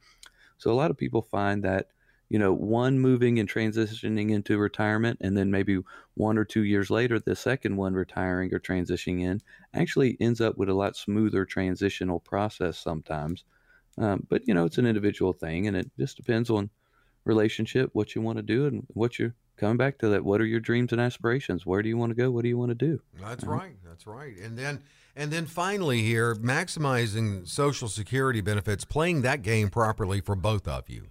So 0.59 0.71
a 0.71 0.75
lot 0.75 0.91
of 0.91 0.97
people 0.99 1.23
find 1.23 1.63
that 1.65 1.89
you 2.29 2.39
know 2.39 2.53
one 2.53 2.99
moving 3.01 3.39
and 3.39 3.49
transitioning 3.49 4.31
into 4.31 4.59
retirement 4.59 5.19
and 5.23 5.37
then 5.37 5.51
maybe 5.51 5.81
one 6.15 6.37
or 6.37 6.45
two 6.45 6.65
years 6.65 6.91
later 6.91 7.19
the 7.19 7.35
second 7.37 7.77
one 7.77 7.95
retiring 7.95 8.53
or 8.53 8.61
transitioning 8.61 9.23
in 9.23 9.41
actually 9.73 10.17
ends 10.21 10.41
up 10.41 10.59
with 10.59 10.69
a 10.69 10.75
lot 10.75 10.95
smoother 10.97 11.47
transitional 11.47 12.21
process 12.21 12.77
sometimes 12.79 13.45
um, 13.99 14.27
but 14.31 14.43
you 14.49 14.55
know 14.55 14.65
it's 14.67 14.79
an 14.79 14.87
individual 14.87 15.33
thing 15.33 15.67
and 15.69 15.77
it 15.77 15.91
just 15.99 16.17
depends 16.17 16.51
on 16.51 16.71
relationship 17.29 17.91
what 17.93 18.15
you 18.15 18.23
want 18.23 18.39
to 18.39 18.43
do 18.43 18.67
and 18.67 18.87
what 18.95 19.19
you're 19.19 19.35
coming 19.57 19.77
back 19.77 19.99
to 19.99 20.09
that 20.09 20.25
what 20.25 20.41
are 20.41 20.47
your 20.47 20.61
dreams 20.61 20.93
and 20.93 21.01
aspirations 21.01 21.67
where 21.67 21.83
do 21.83 21.89
you 21.89 21.97
want 21.97 22.11
to 22.11 22.17
go 22.17 22.31
what 22.31 22.43
do 22.43 22.49
you 22.49 22.59
want 22.59 22.71
to 22.71 22.75
do 22.75 23.01
That's 23.21 23.45
right. 23.45 23.77
That's 23.85 24.07
right. 24.07 24.37
And 24.39 24.59
then 24.59 24.81
and 25.19 25.33
then 25.33 25.47
finally 25.47 26.03
here, 26.03 26.37
maximizing 26.37 27.47
social 27.47 27.89
security 27.89 28.41
benefits, 28.41 28.85
playing 28.85 29.23
that 29.23 29.43
game 29.43 29.69
properly 29.69 30.21
for 30.21 30.37
both 30.37 30.69
of 30.69 30.89
you. 30.89 31.09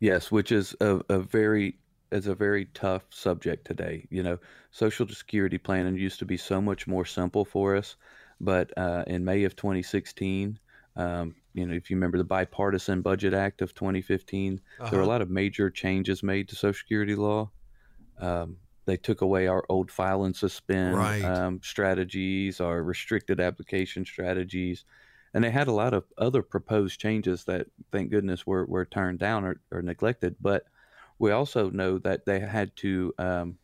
Yes, 0.00 0.30
which 0.30 0.52
is 0.52 0.76
a, 0.82 1.00
a 1.08 1.20
very 1.20 1.78
is 2.12 2.26
a 2.26 2.34
very 2.34 2.66
tough 2.74 3.04
subject 3.08 3.66
today. 3.66 4.06
You 4.10 4.22
know, 4.22 4.38
Social 4.70 5.08
Security 5.08 5.56
planning 5.56 5.96
used 5.96 6.18
to 6.18 6.26
be 6.26 6.36
so 6.36 6.60
much 6.60 6.86
more 6.86 7.06
simple 7.06 7.46
for 7.46 7.74
us, 7.74 7.96
but 8.38 8.70
uh, 8.76 9.04
in 9.06 9.24
May 9.24 9.44
of 9.44 9.56
2016, 9.56 10.58
um, 10.96 11.34
you 11.52 11.66
know, 11.66 11.74
if 11.74 11.90
you 11.90 11.96
remember 11.96 12.18
the 12.18 12.24
Bipartisan 12.24 13.02
Budget 13.02 13.34
Act 13.34 13.62
of 13.62 13.74
2015, 13.74 14.60
uh-huh. 14.80 14.90
there 14.90 14.98
were 14.98 15.02
a 15.02 15.04
uh-huh. 15.04 15.12
lot 15.12 15.22
of 15.22 15.30
major 15.30 15.70
changes 15.70 16.22
made 16.22 16.48
to 16.48 16.56
Social 16.56 16.78
Security 16.78 17.14
law. 17.14 17.50
Um, 18.18 18.56
they 18.86 18.96
took 18.96 19.20
away 19.20 19.46
our 19.46 19.64
old 19.68 19.90
file 19.90 20.24
and 20.24 20.34
suspend 20.34 20.96
right. 20.96 21.22
um, 21.22 21.60
strategies, 21.62 22.60
our 22.60 22.82
restricted 22.82 23.40
application 23.40 24.04
strategies, 24.04 24.84
and 25.32 25.44
they 25.44 25.50
had 25.50 25.68
a 25.68 25.72
lot 25.72 25.94
of 25.94 26.04
other 26.18 26.42
proposed 26.42 26.98
changes 26.98 27.44
that, 27.44 27.66
thank 27.92 28.10
goodness, 28.10 28.46
were 28.46 28.64
were 28.66 28.84
turned 28.84 29.18
down 29.18 29.44
or, 29.44 29.60
or 29.70 29.82
neglected. 29.82 30.34
But 30.40 30.64
we 31.18 31.30
also 31.30 31.70
know 31.70 31.98
that 31.98 32.24
they 32.26 32.40
had 32.40 32.74
to 32.76 33.14
um, 33.18 33.58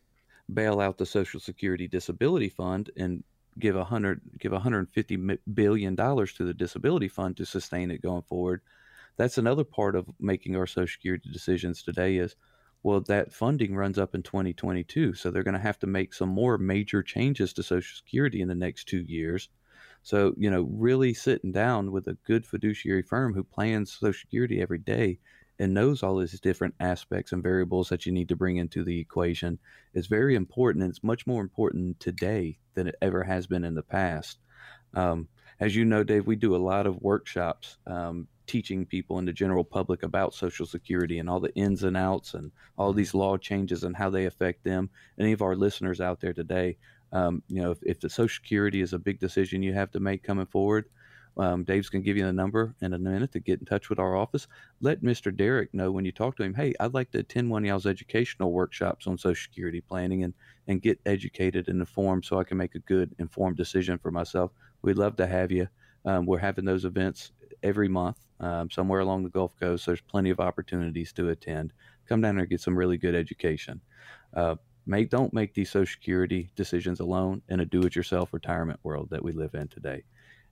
bail 0.53 0.79
out 0.79 0.97
the 0.97 1.05
Social 1.05 1.39
Security 1.39 1.87
Disability 1.87 2.49
Fund 2.49 2.91
and 2.95 3.23
give 3.59 3.75
a 3.75 3.83
hundred 3.83 4.21
give 4.39 4.51
150 4.51 5.37
billion 5.53 5.95
dollars 5.95 6.33
to 6.33 6.45
the 6.45 6.53
disability 6.53 7.07
fund 7.07 7.37
to 7.37 7.45
sustain 7.45 7.91
it 7.91 8.01
going 8.01 8.23
forward. 8.23 8.61
That's 9.17 9.37
another 9.37 9.63
part 9.63 9.95
of 9.95 10.07
making 10.19 10.55
our 10.55 10.67
Social 10.67 10.87
Security 10.87 11.29
decisions 11.31 11.81
today 11.83 12.17
is 12.17 12.35
well, 12.83 13.01
that 13.01 13.33
funding 13.33 13.75
runs 13.75 13.97
up 13.97 14.15
in 14.15 14.23
2022. 14.23 15.13
So 15.13 15.31
they're 15.31 15.43
going 15.43 15.55
to 15.55 15.59
have 15.59 15.79
to 15.79 15.87
make 15.87 16.13
some 16.13 16.29
more 16.29 16.57
major 16.57 17.01
changes 17.01 17.51
to 17.53 17.63
Social 17.63 17.97
Security 17.97 18.41
in 18.41 18.47
the 18.47 18.55
next 18.55 18.87
two 18.87 19.01
years. 19.01 19.49
So, 20.03 20.33
you 20.37 20.49
know, 20.49 20.61
really 20.71 21.13
sitting 21.13 21.51
down 21.51 21.91
with 21.91 22.07
a 22.07 22.17
good 22.25 22.45
fiduciary 22.45 23.01
firm 23.01 23.33
who 23.33 23.43
plans 23.43 23.91
Social 23.91 24.13
Security 24.13 24.61
every 24.61 24.77
day 24.77 25.19
and 25.59 25.73
knows 25.73 26.03
all 26.03 26.17
these 26.17 26.39
different 26.39 26.75
aspects 26.79 27.31
and 27.31 27.43
variables 27.43 27.89
that 27.89 28.05
you 28.05 28.11
need 28.11 28.29
to 28.29 28.35
bring 28.35 28.57
into 28.57 28.83
the 28.83 28.99
equation 28.99 29.59
is 29.93 30.07
very 30.07 30.35
important. 30.35 30.83
And 30.83 30.91
it's 30.91 31.03
much 31.03 31.25
more 31.25 31.41
important 31.41 31.99
today 31.99 32.59
than 32.75 32.87
it 32.87 32.95
ever 33.01 33.23
has 33.23 33.47
been 33.47 33.63
in 33.63 33.75
the 33.75 33.83
past. 33.83 34.39
Um, 34.93 35.27
as 35.59 35.75
you 35.75 35.85
know, 35.85 36.03
Dave, 36.03 36.27
we 36.27 36.35
do 36.35 36.55
a 36.55 36.57
lot 36.57 36.85
of 36.85 37.01
workshops 37.01 37.77
um, 37.87 38.27
teaching 38.45 38.85
people 38.85 39.17
and 39.17 39.27
the 39.27 39.33
general 39.33 39.63
public 39.63 40.03
about 40.03 40.33
Social 40.33 40.65
Security 40.65 41.19
and 41.19 41.29
all 41.29 41.39
the 41.39 41.53
ins 41.55 41.83
and 41.83 41.97
outs 41.97 42.35
and 42.35 42.51
all 42.77 42.93
these 42.93 43.13
law 43.13 43.37
changes 43.37 43.83
and 43.83 43.95
how 43.95 44.09
they 44.09 44.25
affect 44.25 44.63
them. 44.63 44.89
Any 45.19 45.31
of 45.31 45.41
our 45.41 45.55
listeners 45.55 45.99
out 45.99 46.21
there 46.21 46.33
today, 46.33 46.77
um, 47.11 47.41
you 47.47 47.61
know, 47.61 47.71
if, 47.71 47.79
if, 47.83 47.99
the 47.99 48.09
Social 48.09 48.35
Security 48.35 48.81
is 48.81 48.93
a 48.93 48.99
big 48.99 49.19
decision 49.19 49.63
you 49.63 49.73
have 49.73 49.91
to 49.91 49.99
make 49.99 50.23
coming 50.23 50.45
forward, 50.45 50.85
um, 51.37 51.63
Dave's 51.63 51.89
going 51.89 52.01
to 52.01 52.05
give 52.05 52.17
you 52.17 52.25
the 52.25 52.33
number 52.33 52.73
in 52.81 52.93
a 52.93 52.99
minute 52.99 53.31
to 53.33 53.39
get 53.39 53.59
in 53.59 53.65
touch 53.65 53.89
with 53.89 53.99
our 53.99 54.15
office. 54.15 54.47
Let 54.81 55.03
Mr. 55.03 55.35
Derek 55.35 55.73
know 55.73 55.91
when 55.91 56.05
you 56.05 56.11
talk 56.11 56.35
to 56.37 56.43
him, 56.43 56.53
hey, 56.53 56.73
I'd 56.79 56.93
like 56.93 57.11
to 57.11 57.19
attend 57.19 57.49
one 57.49 57.63
of 57.63 57.67
y'all's 57.67 57.85
educational 57.85 58.51
workshops 58.51 59.05
on 59.07 59.17
Social 59.17 59.41
Security 59.41 59.81
planning 59.81 60.23
and, 60.23 60.33
and 60.67 60.81
get 60.81 60.99
educated 61.05 61.67
and 61.67 61.79
informed 61.79 62.25
so 62.25 62.39
I 62.39 62.43
can 62.43 62.57
make 62.57 62.75
a 62.75 62.79
good 62.79 63.15
informed 63.19 63.57
decision 63.57 63.97
for 63.99 64.11
myself. 64.11 64.51
We'd 64.81 64.97
love 64.97 65.15
to 65.17 65.27
have 65.27 65.51
you. 65.51 65.67
Um, 66.05 66.25
we're 66.25 66.39
having 66.39 66.65
those 66.65 66.85
events 66.85 67.31
every 67.63 67.87
month 67.87 68.17
um, 68.39 68.69
somewhere 68.69 69.01
along 69.01 69.23
the 69.23 69.29
Gulf 69.29 69.59
Coast. 69.59 69.85
There's 69.85 70.01
plenty 70.01 70.29
of 70.29 70.39
opportunities 70.39 71.11
to 71.13 71.29
attend. 71.29 71.73
Come 72.07 72.21
down 72.21 72.35
there 72.35 72.43
and 72.43 72.49
get 72.49 72.61
some 72.61 72.77
really 72.77 72.97
good 72.97 73.15
education. 73.15 73.81
Uh, 74.33 74.55
make 74.85 75.09
don't 75.09 75.33
make 75.33 75.53
these 75.53 75.69
Social 75.69 75.91
Security 75.91 76.49
decisions 76.55 76.99
alone 76.99 77.41
in 77.49 77.59
a 77.59 77.65
do-it-yourself 77.65 78.33
retirement 78.33 78.79
world 78.83 79.09
that 79.11 79.23
we 79.23 79.33
live 79.33 79.53
in 79.53 79.67
today. 79.67 80.03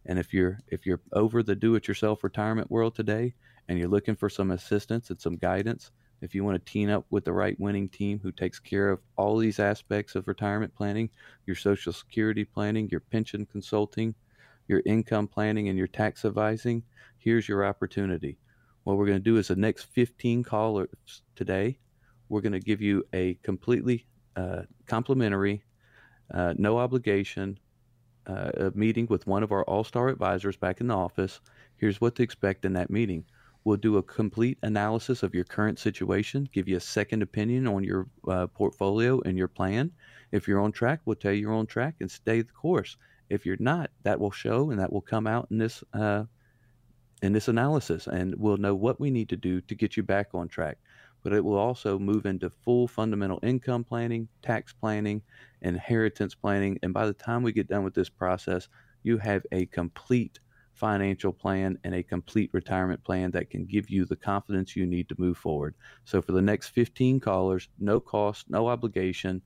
And 0.05 0.19
if 0.19 0.33
you're 0.33 0.59
if 0.67 0.85
you're 0.85 1.01
over 1.13 1.41
the 1.41 1.55
do-it-yourself 1.55 2.23
retirement 2.23 2.69
world 2.69 2.95
today 2.95 3.33
and 3.67 3.79
you're 3.79 3.87
looking 3.87 4.15
for 4.15 4.29
some 4.29 4.51
assistance 4.51 5.09
and 5.09 5.19
some 5.19 5.37
guidance, 5.37 5.91
if 6.21 6.33
you 6.33 6.43
want 6.43 6.63
to 6.63 6.71
team 6.71 6.89
up 6.89 7.05
with 7.09 7.25
the 7.25 7.33
right 7.33 7.59
winning 7.59 7.89
team 7.89 8.19
who 8.21 8.31
takes 8.31 8.59
care 8.59 8.89
of 8.89 8.99
all 9.15 9.37
these 9.37 9.59
aspects 9.59 10.15
of 10.15 10.27
retirement 10.27 10.73
planning, 10.75 11.09
your 11.45 11.55
Social 11.55 11.91
Security 11.91 12.45
planning, 12.45 12.89
your 12.89 12.99
pension 12.99 13.45
consulting, 13.45 14.15
your 14.67 14.81
income 14.85 15.27
planning, 15.27 15.69
and 15.69 15.77
your 15.77 15.87
tax 15.87 16.25
advising, 16.25 16.83
here's 17.17 17.47
your 17.47 17.65
opportunity. 17.65 18.37
What 18.83 18.97
we're 18.97 19.07
going 19.07 19.17
to 19.17 19.23
do 19.23 19.37
is 19.37 19.47
the 19.47 19.55
next 19.55 19.85
15 19.93 20.43
callers 20.43 21.21
today, 21.35 21.79
we're 22.29 22.41
going 22.41 22.53
to 22.53 22.59
give 22.59 22.81
you 22.81 23.03
a 23.13 23.35
completely 23.43 24.07
uh, 24.35 24.63
complimentary, 24.87 25.63
uh, 26.33 26.53
no 26.57 26.77
obligation 26.77 27.59
uh, 28.27 28.71
meeting 28.73 29.07
with 29.09 29.27
one 29.27 29.43
of 29.43 29.51
our 29.51 29.63
all 29.63 29.83
star 29.83 30.09
advisors 30.09 30.57
back 30.57 30.81
in 30.81 30.87
the 30.87 30.95
office. 30.95 31.39
Here's 31.77 31.99
what 32.01 32.15
to 32.15 32.23
expect 32.23 32.65
in 32.65 32.73
that 32.73 32.89
meeting. 32.89 33.25
We'll 33.65 33.77
do 33.77 33.97
a 33.97 34.03
complete 34.03 34.59
analysis 34.61 35.23
of 35.23 35.33
your 35.33 35.43
current 35.43 35.79
situation, 35.79 36.47
give 36.53 36.67
you 36.67 36.77
a 36.77 36.81
second 36.81 37.23
opinion 37.23 37.65
on 37.67 37.83
your 37.83 38.07
uh, 38.27 38.45
portfolio 38.47 39.21
and 39.21 39.37
your 39.37 39.47
plan. 39.47 39.91
If 40.31 40.47
you're 40.47 40.61
on 40.61 40.71
track, 40.71 41.01
we'll 41.05 41.15
tell 41.15 41.31
you 41.31 41.41
you're 41.41 41.53
on 41.53 41.65
track 41.65 41.95
and 41.99 42.09
stay 42.09 42.41
the 42.41 42.51
course. 42.51 42.95
If 43.29 43.43
you're 43.43 43.57
not, 43.59 43.89
that 44.03 44.19
will 44.19 44.31
show 44.31 44.69
and 44.69 44.79
that 44.79 44.93
will 44.93 45.01
come 45.01 45.25
out 45.25 45.47
in 45.49 45.57
this 45.57 45.83
uh, 45.93 46.25
in 47.21 47.33
this 47.33 47.47
analysis, 47.47 48.07
and 48.07 48.35
we'll 48.35 48.57
know 48.57 48.75
what 48.75 48.99
we 48.99 49.09
need 49.09 49.29
to 49.29 49.37
do 49.37 49.61
to 49.61 49.73
get 49.73 49.97
you 49.97 50.03
back 50.03 50.27
on 50.35 50.47
track. 50.47 50.77
But 51.23 51.33
it 51.33 51.43
will 51.43 51.57
also 51.57 51.97
move 51.97 52.27
into 52.27 52.51
full 52.51 52.87
fundamental 52.87 53.39
income 53.41 53.83
planning, 53.83 54.27
tax 54.43 54.73
planning, 54.73 55.23
inheritance 55.65 56.35
planning. 56.35 56.79
And 56.83 56.93
by 56.93 57.05
the 57.05 57.13
time 57.13 57.43
we 57.43 57.51
get 57.51 57.67
done 57.67 57.83
with 57.83 57.93
this 57.93 58.09
process, 58.09 58.67
you 59.03 59.17
have 59.17 59.43
a 59.51 59.65
complete 59.67 60.39
financial 60.73 61.31
plan 61.31 61.77
and 61.83 61.95
a 61.95 62.03
complete 62.03 62.49
retirement 62.53 63.03
plan 63.03 63.31
that 63.31 63.49
can 63.49 63.65
give 63.65 63.89
you 63.89 64.05
the 64.05 64.15
confidence 64.15 64.75
you 64.75 64.85
need 64.85 65.09
to 65.09 65.15
move 65.17 65.37
forward. 65.37 65.73
So 66.03 66.21
for 66.21 66.33
the 66.33 66.41
next 66.41 66.69
15 66.69 67.19
callers, 67.19 67.69
no 67.79 67.99
cost, 67.99 68.49
no 68.49 68.67
obligation, 68.67 69.41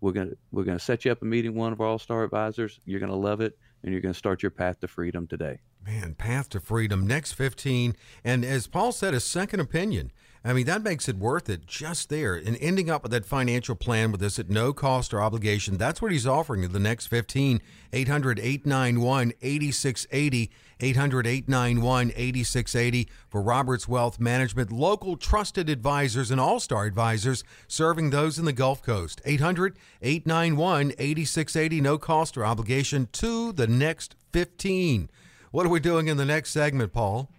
we're 0.00 0.12
going 0.12 0.30
to 0.30 0.36
we're 0.52 0.64
going 0.64 0.78
to 0.78 0.84
set 0.84 1.04
you 1.04 1.12
up 1.12 1.22
a 1.22 1.24
meeting 1.24 1.52
with 1.52 1.58
one 1.58 1.72
of 1.72 1.80
our 1.80 1.86
all-star 1.86 2.22
advisors. 2.22 2.80
You're 2.84 3.00
going 3.00 3.12
to 3.12 3.16
love 3.16 3.40
it 3.40 3.58
and 3.82 3.92
you're 3.92 4.02
going 4.02 4.12
to 4.12 4.18
start 4.18 4.42
your 4.42 4.50
path 4.50 4.80
to 4.80 4.88
freedom 4.88 5.26
today. 5.26 5.60
Man, 5.84 6.14
path 6.14 6.48
to 6.50 6.60
freedom, 6.60 7.06
next 7.06 7.32
15. 7.32 7.96
And 8.24 8.44
as 8.44 8.66
Paul 8.66 8.92
said, 8.92 9.14
a 9.14 9.20
second 9.20 9.60
opinion. 9.60 10.12
I 10.46 10.52
mean, 10.52 10.66
that 10.66 10.84
makes 10.84 11.08
it 11.08 11.16
worth 11.16 11.50
it 11.50 11.66
just 11.66 12.08
there. 12.08 12.36
And 12.36 12.56
ending 12.60 12.88
up 12.88 13.02
with 13.02 13.10
that 13.10 13.26
financial 13.26 13.74
plan 13.74 14.12
with 14.12 14.22
us 14.22 14.38
at 14.38 14.48
no 14.48 14.72
cost 14.72 15.12
or 15.12 15.20
obligation, 15.20 15.76
that's 15.76 16.00
what 16.00 16.12
he's 16.12 16.26
offering 16.26 16.62
you 16.62 16.68
the 16.68 16.78
next 16.78 17.08
15. 17.08 17.60
800 17.92 18.38
891 18.38 19.32
8680. 19.42 20.50
800 20.78 21.26
891 21.26 22.10
8680 22.10 23.08
for 23.28 23.42
Roberts 23.42 23.88
Wealth 23.88 24.20
Management, 24.20 24.70
local 24.70 25.16
trusted 25.16 25.68
advisors 25.68 26.30
and 26.30 26.40
all 26.40 26.60
star 26.60 26.84
advisors 26.84 27.42
serving 27.66 28.10
those 28.10 28.38
in 28.38 28.44
the 28.44 28.52
Gulf 28.52 28.82
Coast. 28.82 29.20
800 29.24 29.76
891 30.00 30.92
8680, 30.92 31.80
no 31.80 31.98
cost 31.98 32.36
or 32.36 32.44
obligation 32.44 33.08
to 33.12 33.50
the 33.50 33.66
next 33.66 34.14
15. 34.32 35.10
What 35.50 35.66
are 35.66 35.70
we 35.70 35.80
doing 35.80 36.06
in 36.06 36.18
the 36.18 36.24
next 36.24 36.50
segment, 36.52 36.92
Paul? 36.92 37.30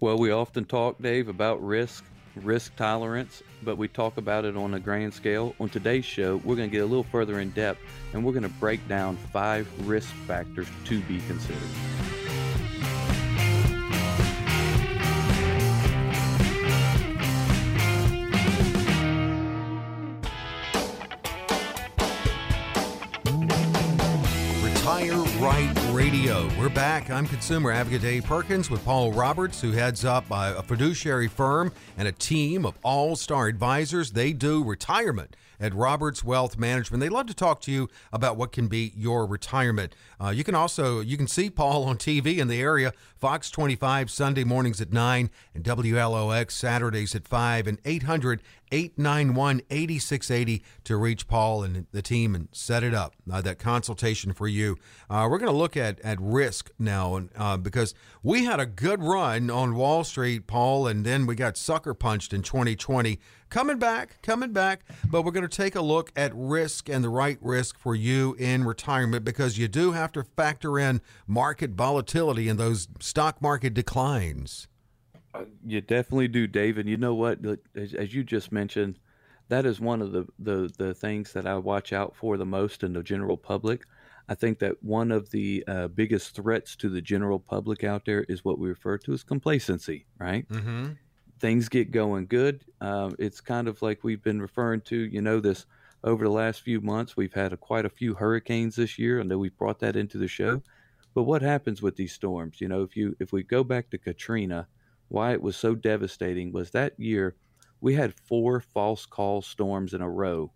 Well, 0.00 0.16
we 0.16 0.30
often 0.30 0.64
talk, 0.64 1.02
Dave, 1.02 1.28
about 1.28 1.64
risk, 1.64 2.04
risk 2.36 2.74
tolerance, 2.76 3.42
but 3.62 3.76
we 3.76 3.88
talk 3.88 4.16
about 4.16 4.44
it 4.44 4.56
on 4.56 4.74
a 4.74 4.80
grand 4.80 5.14
scale. 5.14 5.54
On 5.60 5.68
today's 5.68 6.04
show, 6.04 6.36
we're 6.44 6.56
going 6.56 6.68
to 6.68 6.72
get 6.72 6.82
a 6.82 6.86
little 6.86 7.04
further 7.04 7.40
in 7.40 7.50
depth 7.50 7.80
and 8.12 8.24
we're 8.24 8.32
going 8.32 8.42
to 8.42 8.48
break 8.48 8.86
down 8.88 9.16
five 9.32 9.68
risk 9.86 10.10
factors 10.26 10.68
to 10.86 11.00
be 11.02 11.20
considered. 11.22 12.23
Right 24.94 25.72
Radio. 25.90 26.48
We're 26.56 26.68
back. 26.68 27.10
I'm 27.10 27.26
consumer 27.26 27.72
advocate 27.72 28.02
Dave 28.02 28.26
Perkins 28.26 28.70
with 28.70 28.84
Paul 28.84 29.12
Roberts, 29.12 29.60
who 29.60 29.72
heads 29.72 30.04
up 30.04 30.24
uh, 30.30 30.54
a 30.56 30.62
fiduciary 30.62 31.26
firm 31.26 31.72
and 31.98 32.06
a 32.06 32.12
team 32.12 32.64
of 32.64 32.78
all 32.84 33.16
star 33.16 33.48
advisors. 33.48 34.12
They 34.12 34.32
do 34.32 34.62
retirement 34.62 35.34
at 35.64 35.74
Roberts 35.74 36.22
Wealth 36.22 36.58
Management. 36.58 37.00
They 37.00 37.08
love 37.08 37.26
to 37.26 37.34
talk 37.34 37.62
to 37.62 37.72
you 37.72 37.88
about 38.12 38.36
what 38.36 38.52
can 38.52 38.68
be 38.68 38.92
your 38.94 39.24
retirement. 39.24 39.96
Uh, 40.22 40.28
you 40.28 40.44
can 40.44 40.54
also 40.54 41.00
you 41.00 41.16
can 41.16 41.26
see 41.26 41.48
Paul 41.48 41.84
on 41.84 41.96
TV 41.96 42.36
in 42.36 42.48
the 42.48 42.60
area, 42.60 42.92
Fox 43.16 43.50
25 43.50 44.10
Sunday 44.10 44.44
mornings 44.44 44.82
at 44.82 44.92
9 44.92 45.30
and 45.54 45.64
WLOX 45.64 46.50
Saturdays 46.50 47.14
at 47.14 47.26
5 47.26 47.66
and 47.66 47.78
800 47.86 48.42
891 48.72 49.62
8680 49.70 50.62
to 50.84 50.96
reach 50.96 51.28
Paul 51.28 51.62
and 51.62 51.86
the 51.92 52.02
team 52.02 52.34
and 52.34 52.48
set 52.52 52.82
it 52.82 52.92
up, 52.92 53.14
uh, 53.32 53.40
that 53.40 53.58
consultation 53.58 54.32
for 54.32 54.48
you. 54.48 54.76
Uh, 55.08 55.28
we're 55.30 55.38
going 55.38 55.50
to 55.50 55.56
look 55.56 55.76
at, 55.76 56.00
at 56.00 56.20
risk 56.20 56.72
now 56.78 57.22
uh, 57.36 57.56
because 57.56 57.94
we 58.22 58.44
had 58.44 58.60
a 58.60 58.66
good 58.66 59.02
run 59.02 59.48
on 59.48 59.76
Wall 59.76 60.02
Street, 60.02 60.46
Paul, 60.46 60.86
and 60.86 61.06
then 61.06 61.24
we 61.24 61.36
got 61.36 61.56
sucker 61.56 61.94
punched 61.94 62.32
in 62.32 62.42
2020 62.42 63.18
coming 63.54 63.78
back, 63.78 64.20
coming 64.20 64.52
back. 64.52 64.80
But 65.08 65.22
we're 65.22 65.30
going 65.30 65.48
to 65.48 65.56
take 65.56 65.76
a 65.76 65.80
look 65.80 66.10
at 66.16 66.32
risk 66.34 66.88
and 66.88 67.04
the 67.04 67.08
right 67.08 67.38
risk 67.40 67.78
for 67.78 67.94
you 67.94 68.34
in 68.34 68.64
retirement 68.64 69.24
because 69.24 69.58
you 69.58 69.68
do 69.68 69.92
have 69.92 70.10
to 70.12 70.24
factor 70.24 70.76
in 70.76 71.00
market 71.28 71.70
volatility 71.70 72.48
and 72.48 72.58
those 72.58 72.88
stock 72.98 73.40
market 73.40 73.72
declines. 73.72 74.66
Uh, 75.32 75.44
you 75.64 75.80
definitely 75.80 76.26
do, 76.26 76.48
David. 76.48 76.88
You 76.88 76.96
know 76.96 77.14
what? 77.14 77.38
As, 77.76 77.94
as 77.94 78.12
you 78.12 78.24
just 78.24 78.50
mentioned, 78.50 78.98
that 79.48 79.64
is 79.66 79.78
one 79.78 80.02
of 80.02 80.10
the, 80.10 80.26
the, 80.40 80.68
the 80.76 80.92
things 80.92 81.32
that 81.34 81.46
I 81.46 81.56
watch 81.56 81.92
out 81.92 82.16
for 82.16 82.36
the 82.36 82.46
most 82.46 82.82
in 82.82 82.92
the 82.92 83.04
general 83.04 83.36
public. 83.36 83.84
I 84.28 84.34
think 84.34 84.58
that 84.60 84.82
one 84.82 85.12
of 85.12 85.30
the 85.30 85.62
uh, 85.68 85.88
biggest 85.88 86.34
threats 86.34 86.74
to 86.76 86.88
the 86.88 87.02
general 87.02 87.38
public 87.38 87.84
out 87.84 88.04
there 88.04 88.24
is 88.24 88.44
what 88.44 88.58
we 88.58 88.68
refer 88.68 88.98
to 88.98 89.12
as 89.12 89.22
complacency, 89.22 90.06
right? 90.18 90.48
Mm-hmm. 90.48 90.92
Things 91.44 91.68
get 91.68 91.90
going 91.90 92.24
good. 92.24 92.64
Um, 92.80 93.16
it's 93.18 93.42
kind 93.42 93.68
of 93.68 93.82
like 93.82 94.02
we've 94.02 94.22
been 94.22 94.40
referring 94.40 94.80
to, 94.82 94.96
you 94.96 95.20
know, 95.20 95.40
this 95.40 95.66
over 96.02 96.24
the 96.24 96.30
last 96.30 96.62
few 96.62 96.80
months. 96.80 97.18
We've 97.18 97.34
had 97.34 97.52
a, 97.52 97.58
quite 97.58 97.84
a 97.84 97.90
few 97.90 98.14
hurricanes 98.14 98.76
this 98.76 98.98
year, 98.98 99.20
and 99.20 99.30
then 99.30 99.38
we've 99.38 99.58
brought 99.58 99.78
that 99.80 99.94
into 99.94 100.16
the 100.16 100.26
show. 100.26 100.62
But 101.12 101.24
what 101.24 101.42
happens 101.42 101.82
with 101.82 101.96
these 101.96 102.14
storms? 102.14 102.62
You 102.62 102.68
know, 102.68 102.82
if 102.82 102.96
you 102.96 103.14
if 103.20 103.30
we 103.30 103.42
go 103.42 103.62
back 103.62 103.90
to 103.90 103.98
Katrina, 103.98 104.66
why 105.08 105.32
it 105.32 105.42
was 105.42 105.54
so 105.54 105.74
devastating 105.74 106.50
was 106.50 106.70
that 106.70 106.98
year 106.98 107.36
we 107.78 107.94
had 107.94 108.14
four 108.14 108.62
false 108.62 109.04
call 109.04 109.42
storms 109.42 109.92
in 109.92 110.00
a 110.00 110.08
row 110.08 110.50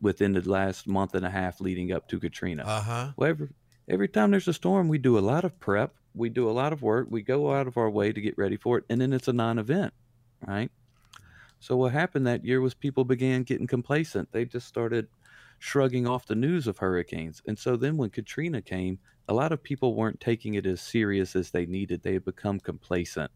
within 0.00 0.34
the 0.34 0.48
last 0.48 0.86
month 0.86 1.16
and 1.16 1.26
a 1.26 1.30
half 1.30 1.60
leading 1.60 1.90
up 1.90 2.06
to 2.06 2.20
Katrina. 2.20 2.62
Uh 2.64 2.80
huh. 2.80 3.12
Well, 3.16 3.30
every, 3.30 3.48
every 3.88 4.06
time 4.06 4.30
there's 4.30 4.46
a 4.46 4.52
storm, 4.52 4.86
we 4.86 4.98
do 4.98 5.18
a 5.18 5.20
lot 5.20 5.42
of 5.42 5.58
prep, 5.58 5.96
we 6.14 6.28
do 6.28 6.48
a 6.48 6.52
lot 6.52 6.72
of 6.72 6.80
work, 6.80 7.08
we 7.10 7.22
go 7.22 7.52
out 7.52 7.66
of 7.66 7.76
our 7.76 7.90
way 7.90 8.12
to 8.12 8.20
get 8.20 8.38
ready 8.38 8.56
for 8.56 8.78
it, 8.78 8.84
and 8.88 9.00
then 9.00 9.12
it's 9.12 9.26
a 9.26 9.32
non 9.32 9.58
event, 9.58 9.92
right? 10.46 10.70
So, 11.60 11.76
what 11.76 11.92
happened 11.92 12.26
that 12.26 12.44
year 12.44 12.60
was 12.60 12.74
people 12.74 13.04
began 13.04 13.42
getting 13.42 13.66
complacent. 13.66 14.30
They 14.32 14.44
just 14.44 14.68
started 14.68 15.08
shrugging 15.58 16.06
off 16.06 16.26
the 16.26 16.34
news 16.36 16.66
of 16.66 16.78
hurricanes. 16.78 17.42
And 17.46 17.58
so, 17.58 17.76
then 17.76 17.96
when 17.96 18.10
Katrina 18.10 18.62
came, 18.62 18.98
a 19.28 19.34
lot 19.34 19.52
of 19.52 19.62
people 19.62 19.94
weren't 19.94 20.20
taking 20.20 20.54
it 20.54 20.66
as 20.66 20.80
serious 20.80 21.36
as 21.36 21.50
they 21.50 21.66
needed. 21.66 22.02
They 22.02 22.14
had 22.14 22.24
become 22.24 22.60
complacent. 22.60 23.30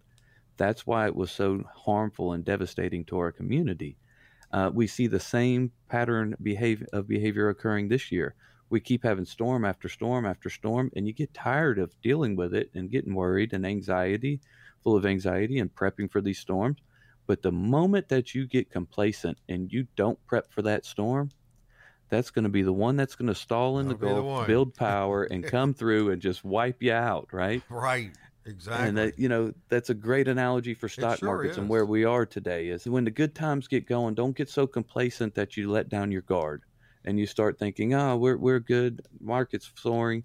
That's 0.56 0.86
why 0.86 1.06
it 1.06 1.16
was 1.16 1.32
so 1.32 1.64
harmful 1.74 2.32
and 2.32 2.44
devastating 2.44 3.04
to 3.06 3.18
our 3.18 3.32
community. 3.32 3.96
Uh, 4.52 4.70
we 4.72 4.86
see 4.86 5.06
the 5.06 5.20
same 5.20 5.72
pattern 5.88 6.34
of 6.34 7.08
behavior 7.08 7.48
occurring 7.48 7.88
this 7.88 8.12
year. 8.12 8.34
We 8.70 8.80
keep 8.80 9.02
having 9.02 9.24
storm 9.24 9.64
after 9.64 9.88
storm 9.88 10.24
after 10.24 10.48
storm, 10.48 10.90
and 10.94 11.06
you 11.06 11.12
get 11.12 11.34
tired 11.34 11.78
of 11.78 12.00
dealing 12.02 12.36
with 12.36 12.54
it 12.54 12.70
and 12.74 12.90
getting 12.90 13.14
worried 13.14 13.52
and 13.52 13.66
anxiety, 13.66 14.40
full 14.82 14.96
of 14.96 15.04
anxiety 15.06 15.58
and 15.58 15.74
prepping 15.74 16.10
for 16.10 16.20
these 16.20 16.38
storms. 16.38 16.78
But 17.32 17.40
the 17.40 17.50
moment 17.50 18.10
that 18.10 18.34
you 18.34 18.46
get 18.46 18.70
complacent 18.70 19.38
and 19.48 19.72
you 19.72 19.86
don't 19.96 20.18
prep 20.26 20.52
for 20.52 20.60
that 20.60 20.84
storm, 20.84 21.30
that's 22.10 22.28
going 22.28 22.42
to 22.42 22.50
be 22.50 22.60
the 22.60 22.74
one 22.74 22.94
that's 22.94 23.14
going 23.14 23.28
to 23.28 23.34
stall 23.34 23.78
in 23.78 23.88
That'll 23.88 23.98
the 23.98 24.06
Gulf, 24.06 24.46
build 24.46 24.74
power, 24.76 25.24
and 25.24 25.42
come 25.42 25.72
through 25.72 26.10
and 26.10 26.20
just 26.20 26.44
wipe 26.44 26.82
you 26.82 26.92
out, 26.92 27.28
right? 27.32 27.62
Right. 27.70 28.10
Exactly. 28.44 28.86
And 28.86 28.98
that, 28.98 29.18
you 29.18 29.30
know, 29.30 29.54
that's 29.70 29.88
a 29.88 29.94
great 29.94 30.28
analogy 30.28 30.74
for 30.74 30.90
stock 30.90 31.20
sure 31.20 31.26
markets 31.26 31.56
and 31.56 31.70
where 31.70 31.86
we 31.86 32.04
are 32.04 32.26
today 32.26 32.68
is 32.68 32.86
when 32.86 33.06
the 33.06 33.10
good 33.10 33.34
times 33.34 33.66
get 33.66 33.86
going, 33.88 34.12
don't 34.14 34.36
get 34.36 34.50
so 34.50 34.66
complacent 34.66 35.34
that 35.36 35.56
you 35.56 35.70
let 35.70 35.88
down 35.88 36.12
your 36.12 36.20
guard 36.20 36.64
and 37.06 37.18
you 37.18 37.24
start 37.24 37.58
thinking, 37.58 37.94
oh, 37.94 38.18
we're, 38.18 38.36
we're 38.36 38.60
good, 38.60 39.00
market's 39.22 39.72
soaring. 39.74 40.22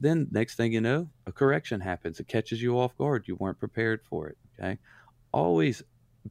Then 0.00 0.26
next 0.30 0.54
thing 0.54 0.72
you 0.72 0.80
know, 0.80 1.10
a 1.26 1.32
correction 1.32 1.82
happens. 1.82 2.18
It 2.18 2.28
catches 2.28 2.62
you 2.62 2.80
off 2.80 2.96
guard. 2.96 3.28
You 3.28 3.36
weren't 3.36 3.58
prepared 3.58 4.00
for 4.08 4.28
it. 4.28 4.38
Okay. 4.58 4.78
Always 5.32 5.82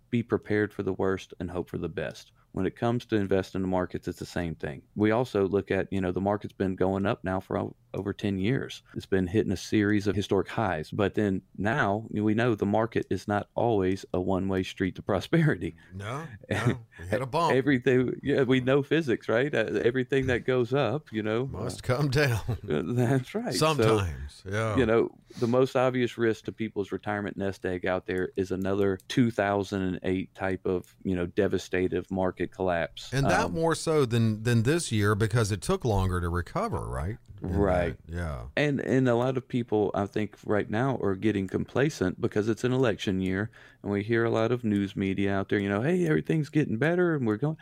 be 0.09 0.23
prepared 0.23 0.73
for 0.73 0.83
the 0.83 0.93
worst 0.93 1.33
and 1.39 1.51
hope 1.51 1.69
for 1.69 1.77
the 1.77 1.89
best. 1.89 2.31
When 2.51 2.65
it 2.65 2.75
comes 2.75 3.05
to 3.07 3.17
investing 3.17 3.59
in 3.59 3.63
the 3.63 3.67
markets, 3.67 4.07
it's 4.07 4.19
the 4.19 4.25
same 4.25 4.55
thing. 4.55 4.81
We 4.95 5.11
also 5.11 5.47
look 5.47 5.71
at, 5.71 5.91
you 5.91 5.99
know, 5.99 6.11
the 6.11 6.21
market's 6.21 6.53
been 6.53 6.75
going 6.75 7.05
up 7.05 7.23
now 7.23 7.39
for 7.39 7.57
over 7.95 8.13
10 8.13 8.37
years. 8.37 8.83
It's 8.95 9.05
been 9.05 9.27
hitting 9.27 9.51
a 9.51 9.57
series 9.57 10.05
of 10.07 10.15
historic 10.15 10.47
highs. 10.49 10.91
But 10.91 11.15
then 11.15 11.41
now 11.57 12.05
we 12.11 12.33
know 12.33 12.53
the 12.55 12.65
market 12.65 13.05
is 13.09 13.27
not 13.27 13.47
always 13.55 14.05
a 14.13 14.19
one 14.21 14.47
way 14.47 14.63
street 14.63 14.95
to 14.95 15.01
prosperity. 15.11 15.75
no, 15.93 16.23
no. 16.49 16.77
We 16.99 17.05
hit 17.09 17.21
a 17.21 17.25
bump. 17.25 17.53
Everything, 17.55 18.19
yeah, 18.21 18.43
we 18.43 18.59
know 18.59 18.83
physics, 18.83 19.27
right? 19.29 19.53
Uh, 19.53 19.79
everything 19.83 20.27
that 20.27 20.45
goes 20.45 20.73
up, 20.73 21.11
you 21.11 21.23
know, 21.23 21.47
Must 21.47 21.81
come 21.83 22.09
down. 22.09 22.39
uh, 22.69 22.81
that's 22.85 23.33
right. 23.33 23.53
So, 23.53 23.73
Sometimes. 23.73 24.43
yeah. 24.49 24.75
you 24.77 24.85
know, 24.85 25.09
the 25.39 25.47
most 25.47 25.75
obvious 25.75 26.17
risk 26.17 26.45
to 26.45 26.51
people's 26.51 26.91
retirement 26.91 27.37
nest 27.37 27.65
egg 27.65 27.85
out 27.85 28.05
there 28.05 28.29
is 28.35 28.51
another 28.51 28.99
2008 29.07 30.35
type 30.35 30.65
of, 30.65 30.95
you 31.03 31.15
know, 31.15 31.25
devastative 31.25 32.09
market 32.11 32.51
collapse. 32.51 33.09
And 33.13 33.25
that 33.27 33.45
Um, 33.45 33.53
more 33.53 33.75
so 33.75 34.05
than 34.05 34.43
than 34.43 34.63
this 34.63 34.91
year 34.91 35.15
because 35.15 35.51
it 35.51 35.61
took 35.61 35.83
longer 35.85 36.19
to 36.21 36.29
recover, 36.29 36.87
right? 36.87 37.17
That, 37.41 37.49
Right. 37.85 37.97
Yeah. 38.07 38.47
and 38.57 38.79
and 38.81 39.07
a 39.09 39.15
lot 39.15 39.37
of 39.37 39.47
people 39.47 39.91
I 39.95 40.05
think 40.07 40.37
right 40.45 40.69
now 40.69 40.97
are 41.01 41.15
getting 41.15 41.47
complacent 41.47 42.21
because 42.21 42.49
it's 42.49 42.63
an 42.63 42.73
election 42.73 43.21
year 43.21 43.51
and 43.83 43.91
we 43.91 44.03
hear 44.03 44.23
a 44.25 44.29
lot 44.29 44.51
of 44.51 44.63
news 44.63 44.95
media 44.95 45.33
out 45.33 45.49
there, 45.49 45.59
you 45.59 45.69
know, 45.69 45.81
hey, 45.81 46.07
everything's 46.07 46.49
getting 46.49 46.77
better 46.77 47.15
and 47.15 47.27
we're 47.27 47.37
going 47.37 47.57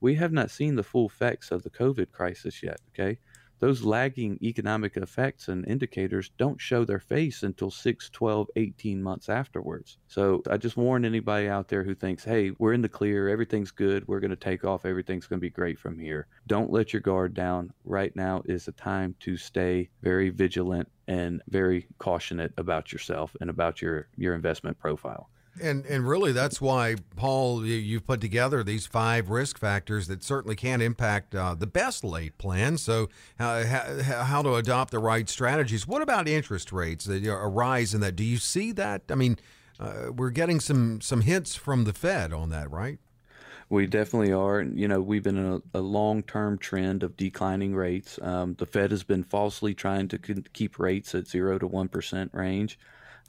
we 0.00 0.14
have 0.16 0.32
not 0.32 0.50
seen 0.50 0.76
the 0.76 0.84
full 0.84 1.06
effects 1.06 1.50
of 1.50 1.62
the 1.64 1.70
COVID 1.70 2.12
crisis 2.12 2.62
yet, 2.62 2.78
okay? 2.90 3.18
Those 3.60 3.84
lagging 3.84 4.38
economic 4.42 4.96
effects 4.96 5.48
and 5.48 5.66
indicators 5.66 6.30
don't 6.38 6.60
show 6.60 6.84
their 6.84 7.00
face 7.00 7.42
until 7.42 7.70
6, 7.70 8.10
12, 8.10 8.48
18 8.56 9.02
months 9.02 9.28
afterwards. 9.28 9.98
So 10.06 10.42
I 10.48 10.56
just 10.56 10.76
warn 10.76 11.04
anybody 11.04 11.48
out 11.48 11.68
there 11.68 11.82
who 11.82 11.94
thinks, 11.94 12.24
hey, 12.24 12.52
we're 12.58 12.72
in 12.72 12.82
the 12.82 12.88
clear, 12.88 13.28
everything's 13.28 13.70
good, 13.70 14.06
we're 14.06 14.20
going 14.20 14.30
to 14.30 14.36
take 14.36 14.64
off, 14.64 14.86
everything's 14.86 15.26
going 15.26 15.40
to 15.40 15.46
be 15.46 15.50
great 15.50 15.78
from 15.78 15.98
here. 15.98 16.26
Don't 16.46 16.72
let 16.72 16.92
your 16.92 17.02
guard 17.02 17.34
down. 17.34 17.72
Right 17.84 18.14
now 18.14 18.42
is 18.44 18.64
the 18.64 18.72
time 18.72 19.14
to 19.20 19.36
stay 19.36 19.88
very 20.02 20.30
vigilant 20.30 20.88
and 21.08 21.42
very 21.48 21.86
cautionate 21.98 22.52
about 22.58 22.92
yourself 22.92 23.34
and 23.40 23.50
about 23.50 23.82
your, 23.82 24.08
your 24.16 24.34
investment 24.34 24.78
profile. 24.78 25.30
And 25.60 25.86
and 25.86 26.06
really, 26.06 26.32
that's 26.32 26.60
why 26.60 26.96
Paul, 27.16 27.64
you, 27.64 27.76
you've 27.76 28.06
put 28.06 28.20
together 28.20 28.62
these 28.62 28.86
five 28.86 29.30
risk 29.30 29.58
factors 29.58 30.06
that 30.08 30.22
certainly 30.22 30.56
can 30.56 30.80
impact 30.80 31.34
uh, 31.34 31.54
the 31.54 31.66
best 31.66 32.04
laid 32.04 32.36
plan. 32.38 32.78
So, 32.78 33.08
uh, 33.38 33.64
how, 33.64 34.22
how 34.24 34.42
to 34.42 34.54
adopt 34.54 34.90
the 34.90 34.98
right 34.98 35.28
strategies. 35.28 35.86
What 35.86 36.02
about 36.02 36.28
interest 36.28 36.72
rates 36.72 37.04
that 37.06 37.26
arise 37.26 37.94
in 37.94 38.00
that? 38.00 38.16
Do 38.16 38.24
you 38.24 38.38
see 38.38 38.72
that? 38.72 39.02
I 39.10 39.14
mean, 39.14 39.38
uh, 39.80 40.12
we're 40.14 40.30
getting 40.30 40.60
some 40.60 41.00
some 41.00 41.22
hints 41.22 41.54
from 41.54 41.84
the 41.84 41.92
Fed 41.92 42.32
on 42.32 42.50
that, 42.50 42.70
right? 42.70 42.98
We 43.70 43.86
definitely 43.86 44.32
are. 44.32 44.62
You 44.62 44.88
know, 44.88 45.00
we've 45.00 45.22
been 45.22 45.36
in 45.36 45.62
a, 45.74 45.78
a 45.78 45.80
long 45.80 46.22
term 46.22 46.58
trend 46.58 47.02
of 47.02 47.16
declining 47.16 47.74
rates. 47.74 48.18
Um, 48.22 48.54
the 48.54 48.66
Fed 48.66 48.90
has 48.90 49.02
been 49.02 49.22
falsely 49.22 49.74
trying 49.74 50.08
to 50.08 50.18
keep 50.18 50.78
rates 50.78 51.14
at 51.14 51.28
zero 51.28 51.58
to 51.58 51.68
1% 51.68 52.34
range. 52.34 52.78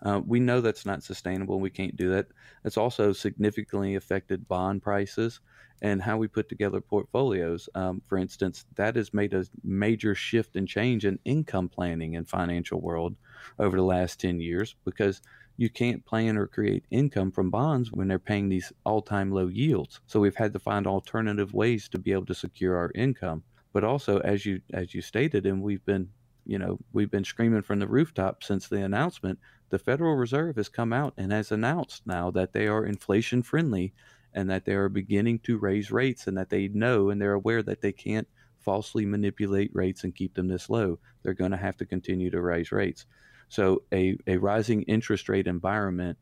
Uh, 0.02 0.22
we 0.26 0.40
know 0.40 0.62
that's 0.62 0.86
not 0.86 1.04
sustainable. 1.04 1.60
We 1.60 1.70
can't 1.70 1.96
do 1.96 2.10
that. 2.12 2.28
It's 2.64 2.78
also 2.78 3.12
significantly 3.12 3.96
affected 3.96 4.48
bond 4.48 4.82
prices 4.82 5.40
and 5.82 6.02
how 6.02 6.18
we 6.18 6.28
put 6.28 6.50
together 6.50 6.82
portfolios. 6.82 7.70
Um, 7.76 8.02
for 8.08 8.18
instance, 8.18 8.66
that 8.76 8.96
has 8.96 9.14
made 9.14 9.34
a 9.34 9.46
major 9.64 10.16
shift 10.16 10.56
and 10.56 10.68
change 10.68 11.06
in 11.06 11.20
income 11.26 11.70
planning 11.70 12.14
in 12.14 12.26
financial 12.26 12.82
world 12.82 13.16
over 13.58 13.78
the 13.78 13.84
last 13.84 14.20
10 14.20 14.40
years 14.40 14.76
because 14.86 15.22
you 15.58 15.70
can't 15.70 16.06
plan 16.06 16.38
or 16.38 16.48
create 16.48 16.86
income 16.90 17.32
from 17.32 17.50
bonds 17.50 17.92
when 17.92 18.08
they're 18.08 18.20
paying 18.20 18.48
these 18.48 18.72
all-time 18.86 19.32
low 19.32 19.48
yields. 19.48 20.00
So 20.08 20.20
we've 20.20 20.36
had 20.36 20.54
to 20.54 20.60
find 20.60 20.88
alternative 20.88 21.54
ways 21.54 21.90
to 21.90 22.00
be 22.00 22.14
able 22.14 22.26
to 22.28 22.36
secure 22.36 22.78
our 22.78 22.92
income. 22.96 23.44
But 23.74 23.84
also, 23.84 24.20
as 24.20 24.46
you 24.46 24.62
as 24.74 24.96
you 24.96 25.02
stated, 25.02 25.46
and 25.46 25.62
we've 25.62 25.86
been, 25.86 26.10
you 26.50 26.58
know, 26.58 26.80
we've 26.94 27.12
been 27.12 27.24
screaming 27.24 27.62
from 27.62 27.78
the 27.78 27.88
rooftop 27.88 28.44
since 28.44 28.68
the 28.68 28.82
announcement. 28.84 29.38
The 29.70 29.78
Federal 29.78 30.16
Reserve 30.16 30.56
has 30.56 30.68
come 30.68 30.92
out 30.92 31.14
and 31.16 31.32
has 31.32 31.52
announced 31.52 32.08
now 32.08 32.32
that 32.32 32.54
they 32.54 32.66
are 32.66 32.84
inflation 32.84 33.44
friendly 33.44 33.94
and 34.34 34.50
that 34.50 34.66
they 34.66 34.74
are 34.74 34.90
beginning 34.90 35.40
to 35.40 35.60
raise 35.60 35.92
rates 35.92 36.26
and 36.26 36.36
that 36.40 36.50
they 36.50 36.68
know 36.70 37.12
and 37.12 37.22
they're 37.22 37.34
aware 37.34 37.62
that 37.62 37.82
they 37.82 37.92
can't 37.92 38.28
falsely 38.58 39.06
manipulate 39.06 39.70
rates 39.76 40.04
and 40.04 40.16
keep 40.16 40.34
them 40.34 40.48
this 40.48 40.72
low. 40.72 40.98
They're 41.22 41.36
going 41.36 41.52
to 41.52 41.58
have 41.58 41.78
to 41.78 41.86
continue 41.86 42.32
to 42.32 42.42
raise 42.42 42.72
rates. 42.72 43.06
So 43.50 43.84
a, 43.94 44.18
a 44.26 44.38
rising 44.38 44.82
interest 44.84 45.30
rate 45.30 45.46
environment 45.46 46.18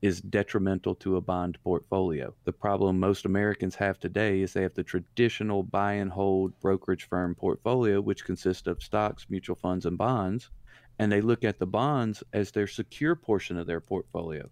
is 0.00 0.20
detrimental 0.20 0.94
to 0.94 1.16
a 1.16 1.20
bond 1.20 1.58
portfolio. 1.64 2.34
The 2.44 2.52
problem 2.52 3.00
most 3.00 3.24
Americans 3.24 3.74
have 3.76 3.98
today 3.98 4.42
is 4.42 4.52
they 4.52 4.62
have 4.62 4.74
the 4.74 4.84
traditional 4.84 5.62
buy 5.62 5.94
and 5.94 6.10
hold 6.10 6.58
brokerage 6.60 7.08
firm 7.08 7.34
portfolio, 7.34 8.00
which 8.00 8.24
consists 8.24 8.66
of 8.66 8.82
stocks, 8.82 9.26
mutual 9.28 9.56
funds, 9.56 9.86
and 9.86 9.98
bonds, 9.98 10.50
and 10.98 11.10
they 11.10 11.20
look 11.20 11.44
at 11.44 11.58
the 11.58 11.66
bonds 11.66 12.22
as 12.32 12.50
their 12.52 12.66
secure 12.66 13.16
portion 13.16 13.56
of 13.56 13.66
their 13.66 13.80
portfolio. 13.80 14.48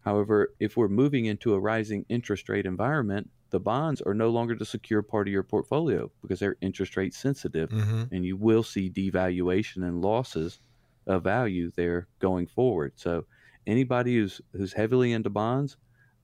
However, 0.00 0.54
if 0.60 0.76
we're 0.76 0.88
moving 0.88 1.26
into 1.26 1.54
a 1.54 1.60
rising 1.60 2.06
interest 2.08 2.48
rate 2.48 2.66
environment, 2.66 3.30
the 3.50 3.60
bonds 3.60 4.00
are 4.02 4.14
no 4.14 4.30
longer 4.30 4.54
the 4.54 4.64
secure 4.64 5.02
part 5.02 5.26
of 5.26 5.32
your 5.32 5.42
portfolio 5.42 6.10
because 6.22 6.38
they're 6.38 6.56
interest 6.60 6.96
rate 6.96 7.14
sensitive, 7.14 7.70
Mm-hmm. 7.70 8.14
and 8.14 8.24
you 8.24 8.36
will 8.36 8.62
see 8.62 8.90
devaluation 8.90 9.82
and 9.86 10.02
losses 10.02 10.60
of 11.06 11.24
value 11.24 11.70
there 11.74 12.06
going 12.20 12.46
forward. 12.46 12.92
So, 12.96 13.24
anybody 13.68 14.16
who's 14.16 14.40
who's 14.52 14.72
heavily 14.72 15.12
into 15.12 15.30
bonds, 15.30 15.76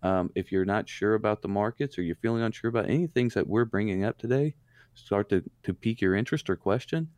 um, 0.02 0.30
if 0.34 0.50
you're 0.50 0.64
not 0.64 0.88
sure 0.88 1.14
about 1.14 1.42
the 1.42 1.48
markets 1.48 1.98
or 1.98 2.02
you're 2.02 2.16
feeling 2.16 2.42
unsure 2.42 2.70
about 2.70 2.88
any 2.88 3.06
things 3.06 3.34
that 3.34 3.46
we're 3.46 3.64
bringing 3.64 4.04
up 4.04 4.18
today, 4.18 4.54
start 4.94 5.28
to 5.28 5.44
to 5.62 5.74
pique 5.74 6.00
your 6.00 6.16
interest 6.16 6.50
or 6.50 6.56
question. 6.56 7.08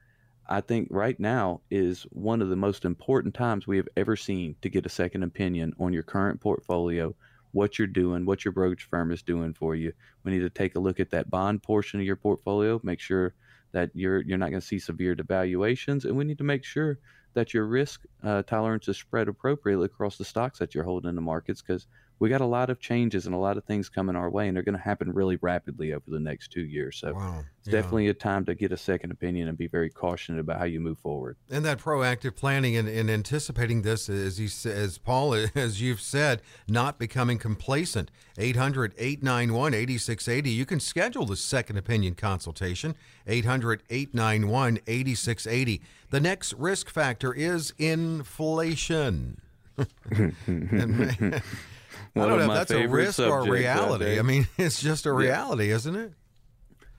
I 0.49 0.61
think 0.61 0.89
right 0.91 1.19
now 1.19 1.61
is 1.71 2.03
one 2.11 2.41
of 2.43 2.49
the 2.49 2.57
most 2.57 2.85
important 2.85 3.35
times 3.35 3.67
we 3.67 3.79
have 3.79 3.89
ever 3.97 4.15
seen 4.15 4.55
to 4.62 4.69
get 4.69 4.87
a 4.87 4.91
second 4.91 5.25
opinion 5.25 5.75
on 5.81 5.93
your 5.93 6.05
current 6.05 6.41
portfolio, 6.41 7.17
what 7.51 7.79
you're 7.79 7.89
doing, 7.89 8.25
what 8.25 8.45
your 8.45 8.53
brokerage 8.53 8.89
firm 8.89 9.11
is 9.11 9.23
doing 9.23 9.55
for 9.55 9.75
you. 9.75 9.93
We 10.23 10.31
need 10.31 10.41
to 10.41 10.51
take 10.51 10.77
a 10.77 10.81
look 10.81 11.01
at 11.01 11.11
that 11.11 11.31
bond 11.31 11.65
portion 11.65 11.99
of 11.99 12.07
your 12.07 12.17
portfolio, 12.17 12.81
make 12.85 13.01
sure 13.01 13.35
that 13.73 13.91
you're 13.95 14.23
you're 14.23 14.39
not 14.39 14.51
going 14.51 14.61
to 14.61 14.67
see 14.67 14.79
severe 14.79 15.17
devaluations, 15.17 16.05
and 16.05 16.17
we 16.17 16.25
need 16.25 16.39
to 16.39 16.45
make 16.45 16.65
sure 16.65 16.99
that 17.37 17.53
your 17.53 17.66
risk 17.66 18.01
uh, 18.25 18.42
tolerance 18.42 18.88
is 18.88 18.96
spread 18.96 19.29
appropriately 19.29 19.85
across 19.85 20.16
the 20.16 20.25
stocks 20.25 20.59
that 20.59 20.75
you're 20.75 20.85
holding 20.85 21.11
in 21.11 21.14
the 21.14 21.20
markets 21.20 21.61
because 21.61 21.87
we 22.18 22.29
got 22.31 22.40
a 22.40 22.46
lot 22.46 22.70
of 22.70 22.81
changes 22.81 23.26
and 23.26 23.35
a 23.35 23.38
lot 23.38 23.57
of 23.59 23.64
things 23.64 23.88
coming 23.90 24.16
our 24.16 24.31
way, 24.31 24.48
and 24.48 24.57
they're 24.57 24.62
going 24.64 24.76
to 24.76 24.83
happen 24.83 25.12
really 25.12 25.37
rapidly 25.42 25.92
over 25.92 26.05
the 26.09 26.18
next 26.18 26.50
two 26.50 26.64
years. 26.64 26.96
So 26.96 27.12
Wow. 27.12 27.44
it's 27.59 27.68
Yeah. 27.68 27.72
definitely 27.72 28.09
a 28.09 28.14
time 28.14 28.44
to 28.46 28.55
get 28.55 28.72
a 28.72 28.76
second 28.76 29.11
opinion 29.11 29.48
and 29.48 29.59
be 29.59 29.66
very 29.66 29.90
cautious 29.90 30.38
about 30.38 30.59
how 30.59 30.64
you 30.64 30.81
move 30.81 30.98
forward. 30.98 31.37
And 31.50 31.62
that 31.66 31.79
proactive 31.79 32.35
planning 32.35 32.74
and, 32.74 32.88
and 32.88 33.11
anticipating 33.11 33.83
this, 33.83 34.09
as 34.09 34.40
you 34.40 34.48
as 34.70 34.96
Paul, 34.96 35.35
as 35.55 35.81
you've 35.83 36.00
said, 36.00 36.40
not 36.66 36.98
becoming 36.98 37.37
complacent. 37.38 38.11
800 38.38 38.94
891 38.96 39.74
8680. 39.74 40.50
You 40.50 40.64
can 40.64 40.81
schedule 40.81 41.26
the 41.26 41.37
second 41.37 41.76
opinion 41.76 42.14
consultation. 42.14 42.94
800 43.26 43.83
891 43.90 44.79
8680. 44.87 45.83
The 46.11 46.20
next 46.20 46.55
risk 46.55 46.88
factor 46.88 47.35
is 47.35 47.74
inflation. 47.79 49.40
And- 50.46 51.42
I 52.16 52.26
don't 52.29 52.38
know 52.38 52.44
if 52.44 52.68
that's 52.68 52.70
a 52.70 52.87
risk 52.87 53.18
or 53.20 53.40
a 53.40 53.50
reality. 53.50 54.18
I 54.18 54.22
mean, 54.22 54.48
it's 54.59 54.81
just 54.81 55.07
a 55.07 55.12
reality, 55.12 55.70
isn't 55.70 55.94
it? 55.94 56.12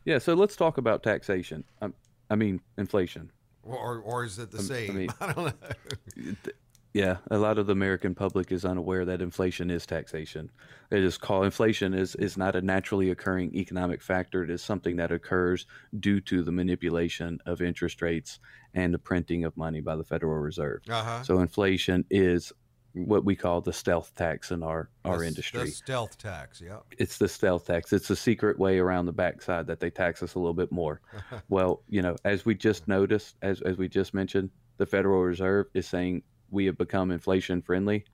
Yeah, 0.06 0.20
so 0.20 0.36
let's 0.36 0.56
talk 0.56 0.78
about 0.78 1.04
taxation. 1.04 1.64
Um, 1.82 1.94
I 2.30 2.36
mean, 2.36 2.62
inflation. 2.78 3.32
Or, 3.64 4.00
or 4.00 4.24
is 4.24 4.40
it 4.40 4.52
the 4.52 4.62
same? 4.62 4.96
mean- 4.96 5.10
I 5.20 5.34
don't 5.34 5.46
know. 5.46 6.34
Yeah, 6.94 7.18
a 7.30 7.38
lot 7.38 7.60
of 7.60 7.68
the 7.68 7.74
American 7.74 8.16
public 8.16 8.52
is 8.52 8.66
unaware 8.66 9.06
that 9.06 9.22
inflation 9.22 9.70
is 9.70 9.86
taxation. 9.86 10.50
It 10.90 11.04
is 11.04 11.16
called 11.18 11.46
inflation 11.46 11.94
is 11.94 12.16
is 12.16 12.38
not 12.38 12.56
a 12.56 12.62
naturally 12.62 13.12
occurring 13.12 13.54
economic 13.54 14.02
factor. 14.02 14.44
It 14.44 14.50
is 14.50 14.64
something 14.64 14.96
that 14.96 15.12
occurs 15.12 15.68
due 16.00 16.22
to 16.22 16.42
the 16.42 16.52
manipulation 16.52 17.40
of 17.46 17.62
interest 17.62 18.02
rates 18.02 18.40
and 18.74 18.94
the 18.94 18.98
printing 18.98 19.44
of 19.44 19.56
money 19.56 19.80
by 19.80 19.96
the 19.96 20.04
Federal 20.04 20.40
Reserve. 20.40 20.82
Uh-huh. 20.90 21.22
So 21.22 21.40
inflation 21.40 22.04
is 22.10 22.52
what 23.06 23.24
we 23.26 23.36
call 23.36 23.62
the 23.62 23.74
stealth 23.74 24.14
tax 24.16 24.52
in 24.52 24.64
our 24.64 24.90
our 25.06 25.20
The- 25.20 25.28
industry. 25.28 25.64
The 25.66 25.72
stealth 25.72 26.18
tax, 26.18 26.62
yeah. 26.62 26.80
it's 26.98 27.18
the 27.18 27.28
stealth 27.28 27.68
tax. 27.68 27.94
It's 27.94 28.10
a 28.10 28.16
secret 28.16 28.58
way 28.60 28.80
around 28.80 29.06
the 29.06 29.14
backside 29.14 29.68
that 29.68 29.80
they 29.80 29.90
tax 29.90 30.22
us 30.24 30.36
a 30.36 30.40
little 30.40 30.54
bit 30.54 30.72
more. 30.72 31.02
well, 31.50 31.82
you 31.88 32.02
know, 32.02 32.16
as 32.26 32.46
we 32.46 32.56
just 32.56 32.88
noticed, 32.88 33.36
as 33.42 33.62
as 33.62 33.78
we 33.78 33.88
just 33.88 34.14
mentioned, 34.14 34.50
the 34.78 34.86
Federal 34.86 35.22
Reserve 35.24 35.68
is 35.74 35.88
saying 35.88 36.24
we 36.50 36.66
have 36.66 36.78
become 36.78 37.12
inflation 37.12 37.62
friendly. 37.62 38.06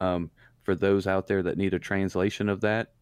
Um, 0.00 0.30
for 0.62 0.74
those 0.74 1.06
out 1.06 1.26
there 1.26 1.42
that 1.42 1.58
need 1.58 1.74
a 1.74 1.78
translation 1.78 2.48
of 2.48 2.60
that, 2.62 2.92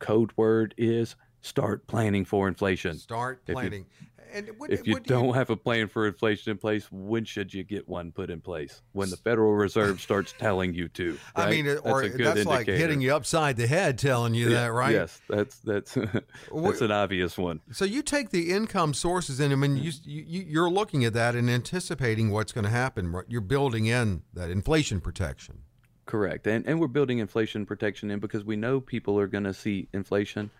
code 0.00 0.32
word 0.36 0.74
is 0.76 1.14
start 1.42 1.86
planning 1.86 2.24
for 2.24 2.48
inflation. 2.48 2.96
Start 2.98 3.42
If 3.46 3.50
you- 3.50 3.54
planning. 3.54 3.86
And 4.34 4.48
what, 4.58 4.70
If 4.70 4.86
you 4.86 4.94
do 4.94 5.00
don't 5.00 5.34
have 5.34 5.50
a 5.50 5.56
plan 5.56 5.88
for 5.88 6.06
inflation 6.06 6.50
in 6.52 6.58
place, 6.58 6.86
when 6.90 7.24
should 7.24 7.52
you 7.52 7.62
get 7.64 7.88
one 7.88 8.12
put 8.12 8.30
in 8.30 8.40
place? 8.40 8.82
When 8.92 9.10
the 9.10 9.16
Federal 9.16 9.54
Reserve 9.54 10.00
starts 10.00 10.32
telling 10.38 10.74
you 10.74 10.88
to. 10.88 11.18
I 11.36 11.50
mean, 11.50 11.66
it- 11.66 11.80
or 11.84 12.02
that's, 12.02 12.16
good 12.16 12.46
like 12.46 12.66
hitting 12.66 13.00
you 13.00 13.14
upside 13.14 13.56
the 13.56 13.66
head, 13.66 13.98
telling 13.98 14.34
you 14.34 14.50
Yeah, 14.50 14.62
that, 14.62 14.72
right? 14.72 14.92
Yes, 14.92 15.20
that's 15.28 15.56
that's 15.58 15.94
that's 16.54 16.80
an 16.80 16.90
obvious 16.90 17.36
one. 17.38 17.60
So 17.70 17.84
you 17.84 18.02
take 18.02 18.30
the 18.30 18.50
income 18.52 18.94
sources, 18.94 19.40
and 19.40 19.52
I 19.52 19.56
mean, 19.56 19.76
you, 19.76 19.92
you 20.04 20.44
you're 20.48 20.70
looking 20.70 21.04
at 21.04 21.12
that 21.14 21.34
and 21.34 21.48
anticipating 21.50 22.30
what's 22.30 22.52
going 22.52 22.64
to 22.64 22.70
happen. 22.70 23.12
right? 23.12 23.24
You're 23.28 23.40
building 23.40 23.86
in 23.86 24.22
that 24.34 24.50
inflation 24.50 25.00
protection. 25.00 25.60
Correct, 26.04 26.46
and 26.46 26.66
and 26.66 26.80
we're 26.80 26.88
building 26.88 27.18
inflation 27.18 27.64
protection 27.64 28.10
in 28.10 28.18
because 28.18 28.44
we 28.44 28.56
know 28.56 28.80
people 28.80 29.18
are 29.20 29.28
going 29.28 29.44
to 29.44 29.54
see 29.54 29.88
inflation, 29.92 30.50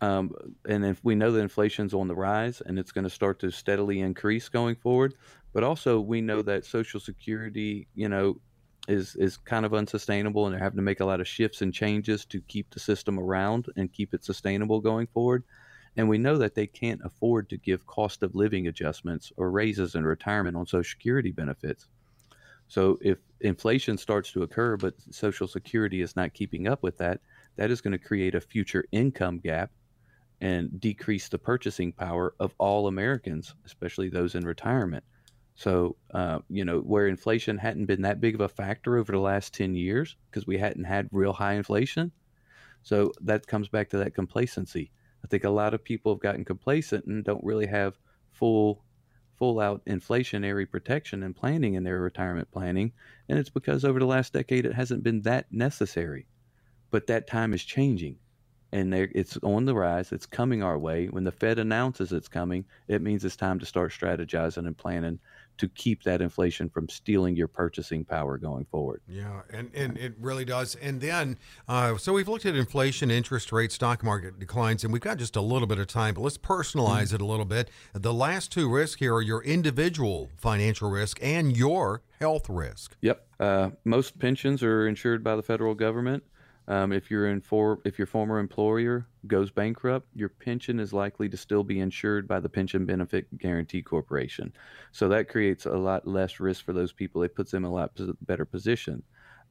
um, 0.00 0.32
and 0.66 0.84
if 0.84 1.04
we 1.04 1.14
know 1.14 1.30
that 1.32 1.40
inflation's 1.40 1.92
on 1.92 2.08
the 2.08 2.14
rise 2.14 2.62
and 2.64 2.78
it's 2.78 2.92
going 2.92 3.04
to 3.04 3.10
start 3.10 3.38
to 3.40 3.50
steadily 3.50 4.00
increase 4.00 4.48
going 4.48 4.76
forward, 4.76 5.14
but 5.52 5.62
also 5.62 6.00
we 6.00 6.20
know 6.20 6.42
that 6.42 6.64
Social 6.64 7.00
Security, 7.00 7.86
you 7.94 8.08
know, 8.08 8.40
is 8.88 9.14
is 9.16 9.36
kind 9.36 9.66
of 9.66 9.74
unsustainable, 9.74 10.46
and 10.46 10.54
they're 10.54 10.62
having 10.62 10.78
to 10.78 10.82
make 10.82 11.00
a 11.00 11.04
lot 11.04 11.20
of 11.20 11.28
shifts 11.28 11.60
and 11.60 11.74
changes 11.74 12.24
to 12.26 12.40
keep 12.42 12.70
the 12.70 12.80
system 12.80 13.18
around 13.18 13.66
and 13.76 13.92
keep 13.92 14.14
it 14.14 14.24
sustainable 14.24 14.80
going 14.80 15.06
forward. 15.08 15.44
And 15.96 16.08
we 16.08 16.18
know 16.18 16.38
that 16.38 16.54
they 16.54 16.66
can't 16.66 17.00
afford 17.04 17.50
to 17.50 17.58
give 17.58 17.86
cost 17.86 18.22
of 18.22 18.34
living 18.34 18.68
adjustments 18.68 19.32
or 19.36 19.50
raises 19.50 19.96
in 19.96 20.04
retirement 20.04 20.56
on 20.56 20.66
Social 20.66 20.88
Security 20.88 21.32
benefits. 21.32 21.88
So 22.68 22.98
if 23.02 23.18
inflation 23.40 23.98
starts 23.98 24.30
to 24.32 24.44
occur, 24.44 24.76
but 24.76 24.94
Social 25.10 25.48
Security 25.48 26.00
is 26.00 26.14
not 26.14 26.32
keeping 26.32 26.68
up 26.68 26.82
with 26.82 26.96
that, 26.98 27.20
that 27.56 27.70
is 27.70 27.80
going 27.80 27.92
to 27.92 27.98
create 27.98 28.36
a 28.36 28.40
future 28.40 28.84
income 28.92 29.40
gap 29.40 29.72
and 30.40 30.80
decrease 30.80 31.28
the 31.28 31.38
purchasing 31.38 31.92
power 31.92 32.34
of 32.40 32.54
all 32.58 32.86
Americans, 32.86 33.54
especially 33.66 34.08
those 34.08 34.34
in 34.34 34.44
retirement. 34.44 35.04
So, 35.54 35.96
uh, 36.14 36.38
you 36.48 36.64
know, 36.64 36.80
where 36.80 37.06
inflation 37.06 37.58
hadn't 37.58 37.86
been 37.86 38.02
that 38.02 38.20
big 38.20 38.34
of 38.34 38.40
a 38.40 38.48
factor 38.48 38.96
over 38.96 39.12
the 39.12 39.18
last 39.18 39.52
10 39.52 39.74
years 39.74 40.16
because 40.30 40.46
we 40.46 40.56
hadn't 40.56 40.84
had 40.84 41.08
real 41.12 41.34
high 41.34 41.54
inflation. 41.54 42.12
So 42.82 43.12
that 43.20 43.46
comes 43.46 43.68
back 43.68 43.90
to 43.90 43.98
that 43.98 44.14
complacency. 44.14 44.90
I 45.22 45.28
think 45.28 45.44
a 45.44 45.50
lot 45.50 45.74
of 45.74 45.84
people 45.84 46.14
have 46.14 46.22
gotten 46.22 46.46
complacent 46.46 47.04
and 47.04 47.22
don't 47.22 47.44
really 47.44 47.66
have 47.66 47.98
full 48.32 48.82
full 49.36 49.58
out 49.58 49.82
inflationary 49.86 50.70
protection 50.70 51.22
and 51.22 51.34
planning 51.34 51.72
in 51.74 51.82
their 51.82 52.00
retirement 52.00 52.50
planning. 52.50 52.92
And 53.28 53.38
it's 53.38 53.48
because 53.48 53.86
over 53.86 53.98
the 53.98 54.06
last 54.06 54.34
decade, 54.34 54.66
it 54.66 54.74
hasn't 54.74 55.02
been 55.02 55.22
that 55.22 55.50
necessary. 55.50 56.26
But 56.90 57.06
that 57.06 57.26
time 57.26 57.54
is 57.54 57.64
changing 57.64 58.16
and 58.72 58.94
it's 58.94 59.36
on 59.42 59.64
the 59.64 59.74
rise. 59.74 60.12
It's 60.12 60.26
coming 60.26 60.62
our 60.62 60.78
way. 60.78 61.06
When 61.06 61.24
the 61.24 61.32
Fed 61.32 61.58
announces 61.58 62.12
it's 62.12 62.28
coming, 62.28 62.64
it 62.88 63.02
means 63.02 63.24
it's 63.24 63.36
time 63.36 63.58
to 63.58 63.66
start 63.66 63.92
strategizing 63.92 64.66
and 64.66 64.76
planning 64.76 65.18
to 65.58 65.68
keep 65.68 66.02
that 66.04 66.22
inflation 66.22 66.70
from 66.70 66.88
stealing 66.88 67.36
your 67.36 67.46
purchasing 67.46 68.02
power 68.02 68.38
going 68.38 68.64
forward. 68.64 69.02
Yeah, 69.06 69.42
and, 69.52 69.70
and 69.74 69.98
it 69.98 70.14
really 70.18 70.46
does. 70.46 70.74
And 70.76 71.02
then, 71.02 71.36
uh, 71.68 71.98
so 71.98 72.14
we've 72.14 72.28
looked 72.28 72.46
at 72.46 72.56
inflation, 72.56 73.10
interest 73.10 73.52
rates, 73.52 73.74
stock 73.74 74.02
market 74.02 74.38
declines, 74.38 74.84
and 74.84 74.92
we've 74.92 75.02
got 75.02 75.18
just 75.18 75.36
a 75.36 75.42
little 75.42 75.68
bit 75.68 75.78
of 75.78 75.86
time, 75.86 76.14
but 76.14 76.22
let's 76.22 76.38
personalize 76.38 77.12
it 77.12 77.20
a 77.20 77.26
little 77.26 77.44
bit. 77.44 77.68
The 77.92 78.14
last 78.14 78.50
two 78.50 78.70
risks 78.70 79.00
here 79.00 79.14
are 79.14 79.20
your 79.20 79.42
individual 79.42 80.30
financial 80.38 80.88
risk 80.88 81.18
and 81.20 81.54
your 81.54 82.00
health 82.20 82.48
risk. 82.48 82.96
Yep. 83.02 83.26
Uh, 83.38 83.70
most 83.84 84.18
pensions 84.18 84.62
are 84.62 84.86
insured 84.86 85.22
by 85.22 85.36
the 85.36 85.42
federal 85.42 85.74
government. 85.74 86.22
Um, 86.70 86.92
if 86.92 87.08
for 87.42 87.80
if 87.84 87.98
your 87.98 88.06
former 88.06 88.38
employer 88.38 89.04
goes 89.26 89.50
bankrupt, 89.50 90.06
your 90.14 90.28
pension 90.28 90.78
is 90.78 90.92
likely 90.92 91.28
to 91.28 91.36
still 91.36 91.64
be 91.64 91.80
insured 91.80 92.28
by 92.28 92.38
the 92.38 92.48
Pension 92.48 92.86
Benefit 92.86 93.26
Guarantee 93.38 93.82
Corporation. 93.82 94.52
So 94.92 95.08
that 95.08 95.28
creates 95.28 95.66
a 95.66 95.72
lot 95.72 96.06
less 96.06 96.38
risk 96.38 96.64
for 96.64 96.72
those 96.72 96.92
people. 96.92 97.24
It 97.24 97.34
puts 97.34 97.50
them 97.50 97.64
in 97.64 97.70
a 97.72 97.74
lot 97.74 97.98
better 98.24 98.44
position. 98.44 99.02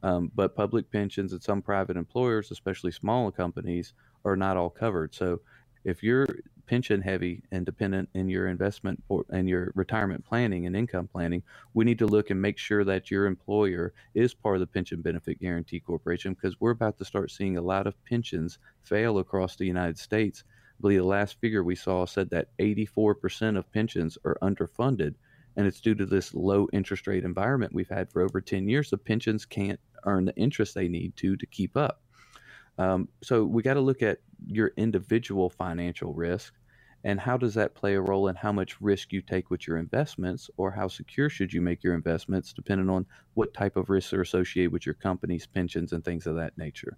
Um, 0.01 0.31
but 0.33 0.55
public 0.55 0.89
pensions 0.89 1.33
and 1.33 1.43
some 1.43 1.61
private 1.61 1.97
employers, 1.97 2.51
especially 2.51 2.93
smaller 2.93 3.33
companies, 3.33 3.91
are 4.23 4.37
not 4.37 4.55
all 4.55 4.69
covered. 4.69 5.13
So 5.13 5.41
if 5.83 6.03
you're 6.03 6.27
pension 6.69 7.01
heavy 7.01 7.41
and 7.51 7.65
dependent 7.65 8.07
in 8.13 8.29
your 8.29 8.47
investment 8.47 9.01
or 9.09 9.25
and 9.31 9.49
your 9.49 9.71
retirement 9.73 10.23
planning 10.23 10.67
and 10.67 10.75
income 10.75 11.07
planning, 11.07 11.41
we 11.73 11.83
need 11.83 11.97
to 11.97 12.05
look 12.05 12.29
and 12.29 12.39
make 12.39 12.59
sure 12.59 12.83
that 12.83 13.09
your 13.09 13.25
employer 13.25 13.91
is 14.13 14.35
part 14.35 14.55
of 14.55 14.59
the 14.59 14.67
Pension 14.67 15.01
Benefit 15.01 15.39
Guarantee 15.39 15.79
Corporation 15.79 16.35
because 16.35 16.61
we're 16.61 16.69
about 16.69 16.97
to 16.99 17.05
start 17.05 17.31
seeing 17.31 17.57
a 17.57 17.61
lot 17.61 17.87
of 17.87 17.95
pensions 18.05 18.59
fail 18.83 19.17
across 19.17 19.55
the 19.55 19.65
United 19.65 19.97
States. 19.97 20.43
I 20.47 20.81
believe 20.81 20.99
the 20.99 21.07
last 21.07 21.41
figure 21.41 21.63
we 21.63 21.75
saw 21.75 22.05
said 22.05 22.29
that 22.29 22.49
84% 22.59 23.57
of 23.57 23.71
pensions 23.71 24.17
are 24.23 24.37
underfunded, 24.43 25.15
and 25.57 25.65
it's 25.65 25.81
due 25.81 25.95
to 25.95 26.05
this 26.05 26.35
low 26.35 26.67
interest 26.71 27.07
rate 27.07 27.25
environment 27.25 27.73
we've 27.73 27.89
had 27.89 28.11
for 28.11 28.21
over 28.21 28.41
10 28.41 28.69
years. 28.69 28.91
The 28.91 28.97
pensions 28.97 29.43
can't 29.43 29.79
earn 30.05 30.25
the 30.25 30.35
interest 30.35 30.75
they 30.75 30.87
need 30.87 31.15
to 31.17 31.35
to 31.35 31.45
keep 31.47 31.75
up. 31.75 32.03
Um, 32.79 33.09
so 33.21 33.43
we 33.43 33.61
got 33.61 33.73
to 33.75 33.81
look 33.81 34.01
at 34.01 34.19
your 34.47 34.71
individual 34.77 35.49
financial 35.49 36.13
risk 36.13 36.53
and 37.03 37.19
how 37.19 37.37
does 37.37 37.53
that 37.53 37.75
play 37.75 37.95
a 37.95 38.01
role 38.01 38.29
in 38.29 38.35
how 38.35 38.51
much 38.51 38.81
risk 38.81 39.11
you 39.11 39.21
take 39.21 39.49
with 39.49 39.67
your 39.67 39.77
investments 39.77 40.49
or 40.57 40.71
how 40.71 40.87
secure 40.87 41.29
should 41.29 41.53
you 41.53 41.61
make 41.61 41.83
your 41.83 41.93
investments 41.93 42.53
depending 42.53 42.89
on 42.89 43.05
what 43.33 43.53
type 43.53 43.75
of 43.75 43.89
risks 43.89 44.13
are 44.13 44.21
associated 44.21 44.71
with 44.71 44.85
your 44.85 44.95
company's 44.95 45.45
pensions 45.45 45.91
and 45.91 46.03
things 46.03 46.25
of 46.25 46.35
that 46.35 46.57
nature 46.57 46.97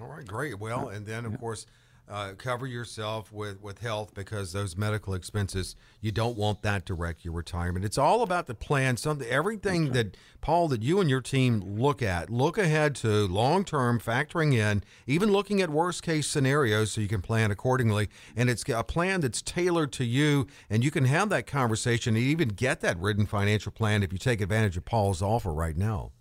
All 0.00 0.06
right, 0.06 0.26
great. 0.26 0.58
Well, 0.58 0.88
and 0.88 1.04
then 1.04 1.24
of 1.24 1.38
course, 1.40 1.66
uh, 2.10 2.32
cover 2.38 2.66
yourself 2.66 3.32
with 3.32 3.60
with 3.60 3.80
health 3.80 4.14
because 4.14 4.52
those 4.52 4.76
medical 4.76 5.14
expenses 5.14 5.76
you 6.00 6.12
don't 6.12 6.36
want 6.36 6.62
that 6.62 6.86
to 6.86 6.94
wreck 6.94 7.24
your 7.24 7.34
retirement. 7.34 7.84
It's 7.84 7.98
all 7.98 8.22
about 8.22 8.46
the 8.46 8.54
plan. 8.54 8.96
Something, 8.96 9.28
everything 9.28 9.92
that 9.92 10.16
Paul, 10.40 10.68
that 10.68 10.82
you 10.82 11.00
and 11.00 11.10
your 11.10 11.20
team 11.20 11.60
look 11.60 12.02
at, 12.02 12.30
look 12.30 12.56
ahead 12.58 12.94
to 12.96 13.26
long 13.26 13.64
term, 13.64 14.00
factoring 14.00 14.54
in, 14.54 14.82
even 15.06 15.32
looking 15.32 15.60
at 15.60 15.70
worst 15.70 16.02
case 16.02 16.26
scenarios 16.26 16.92
so 16.92 17.00
you 17.00 17.08
can 17.08 17.22
plan 17.22 17.50
accordingly. 17.50 18.08
And 18.36 18.48
it's 18.48 18.64
a 18.68 18.84
plan 18.84 19.20
that's 19.20 19.42
tailored 19.42 19.92
to 19.92 20.04
you, 20.04 20.46
and 20.70 20.84
you 20.84 20.90
can 20.90 21.04
have 21.04 21.28
that 21.30 21.46
conversation 21.46 22.16
and 22.16 22.24
even 22.24 22.48
get 22.48 22.80
that 22.80 22.98
written 22.98 23.26
financial 23.26 23.72
plan 23.72 24.02
if 24.02 24.12
you 24.12 24.18
take 24.18 24.40
advantage 24.40 24.76
of 24.76 24.84
Paul's 24.84 25.22
offer 25.22 25.52
right 25.52 25.76
now. 25.76 26.12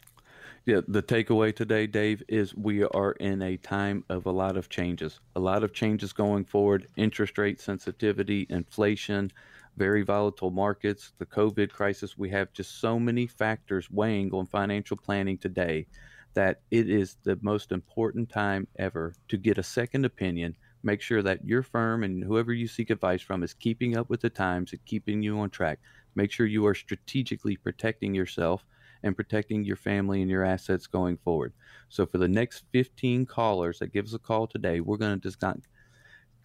Yeah, 0.67 0.81
the 0.87 1.01
takeaway 1.01 1.55
today, 1.55 1.87
Dave, 1.87 2.21
is 2.27 2.53
we 2.53 2.83
are 2.83 3.13
in 3.13 3.41
a 3.41 3.55
time 3.57 4.03
of 4.09 4.25
a 4.27 4.31
lot 4.31 4.55
of 4.57 4.67
changes. 4.69 5.19
A 5.35 5.39
lot 5.39 5.63
of 5.63 5.73
changes 5.73 6.11
going 6.13 6.43
forward 6.45 6.87
interest 6.97 7.37
rate 7.39 7.59
sensitivity, 7.61 8.45
inflation, 8.49 9.31
very 9.77 10.03
volatile 10.03 10.51
markets, 10.51 11.13
the 11.19 11.25
COVID 11.25 11.71
crisis. 11.71 12.17
We 12.17 12.29
have 12.31 12.51
just 12.53 12.81
so 12.81 12.99
many 12.99 13.27
factors 13.27 13.89
weighing 13.89 14.31
on 14.33 14.45
financial 14.45 14.97
planning 14.97 15.37
today 15.39 15.87
that 16.33 16.61
it 16.69 16.89
is 16.89 17.15
the 17.23 17.39
most 17.41 17.71
important 17.71 18.29
time 18.29 18.67
ever 18.77 19.15
to 19.29 19.37
get 19.37 19.57
a 19.57 19.63
second 19.63 20.03
opinion. 20.05 20.55
Make 20.83 21.01
sure 21.01 21.23
that 21.23 21.45
your 21.45 21.63
firm 21.63 22.03
and 22.03 22.23
whoever 22.23 22.53
you 22.53 22.67
seek 22.67 22.89
advice 22.89 23.21
from 23.21 23.41
is 23.41 23.53
keeping 23.53 23.97
up 23.97 24.09
with 24.09 24.19
the 24.21 24.29
times 24.29 24.73
and 24.73 24.83
keeping 24.85 25.23
you 25.23 25.39
on 25.39 25.49
track. 25.49 25.79
Make 26.13 26.31
sure 26.31 26.45
you 26.45 26.65
are 26.67 26.75
strategically 26.75 27.55
protecting 27.55 28.13
yourself 28.13 28.65
and 29.03 29.15
protecting 29.15 29.63
your 29.63 29.75
family 29.75 30.21
and 30.21 30.29
your 30.29 30.43
assets 30.43 30.87
going 30.87 31.17
forward. 31.17 31.53
So 31.89 32.05
for 32.05 32.17
the 32.17 32.27
next 32.27 32.63
15 32.71 33.25
callers 33.25 33.79
that 33.79 33.93
give 33.93 34.05
us 34.05 34.13
a 34.13 34.19
call 34.19 34.47
today, 34.47 34.79
we're 34.79 34.97
going 34.97 35.19
to 35.19 35.29
design 35.29 35.61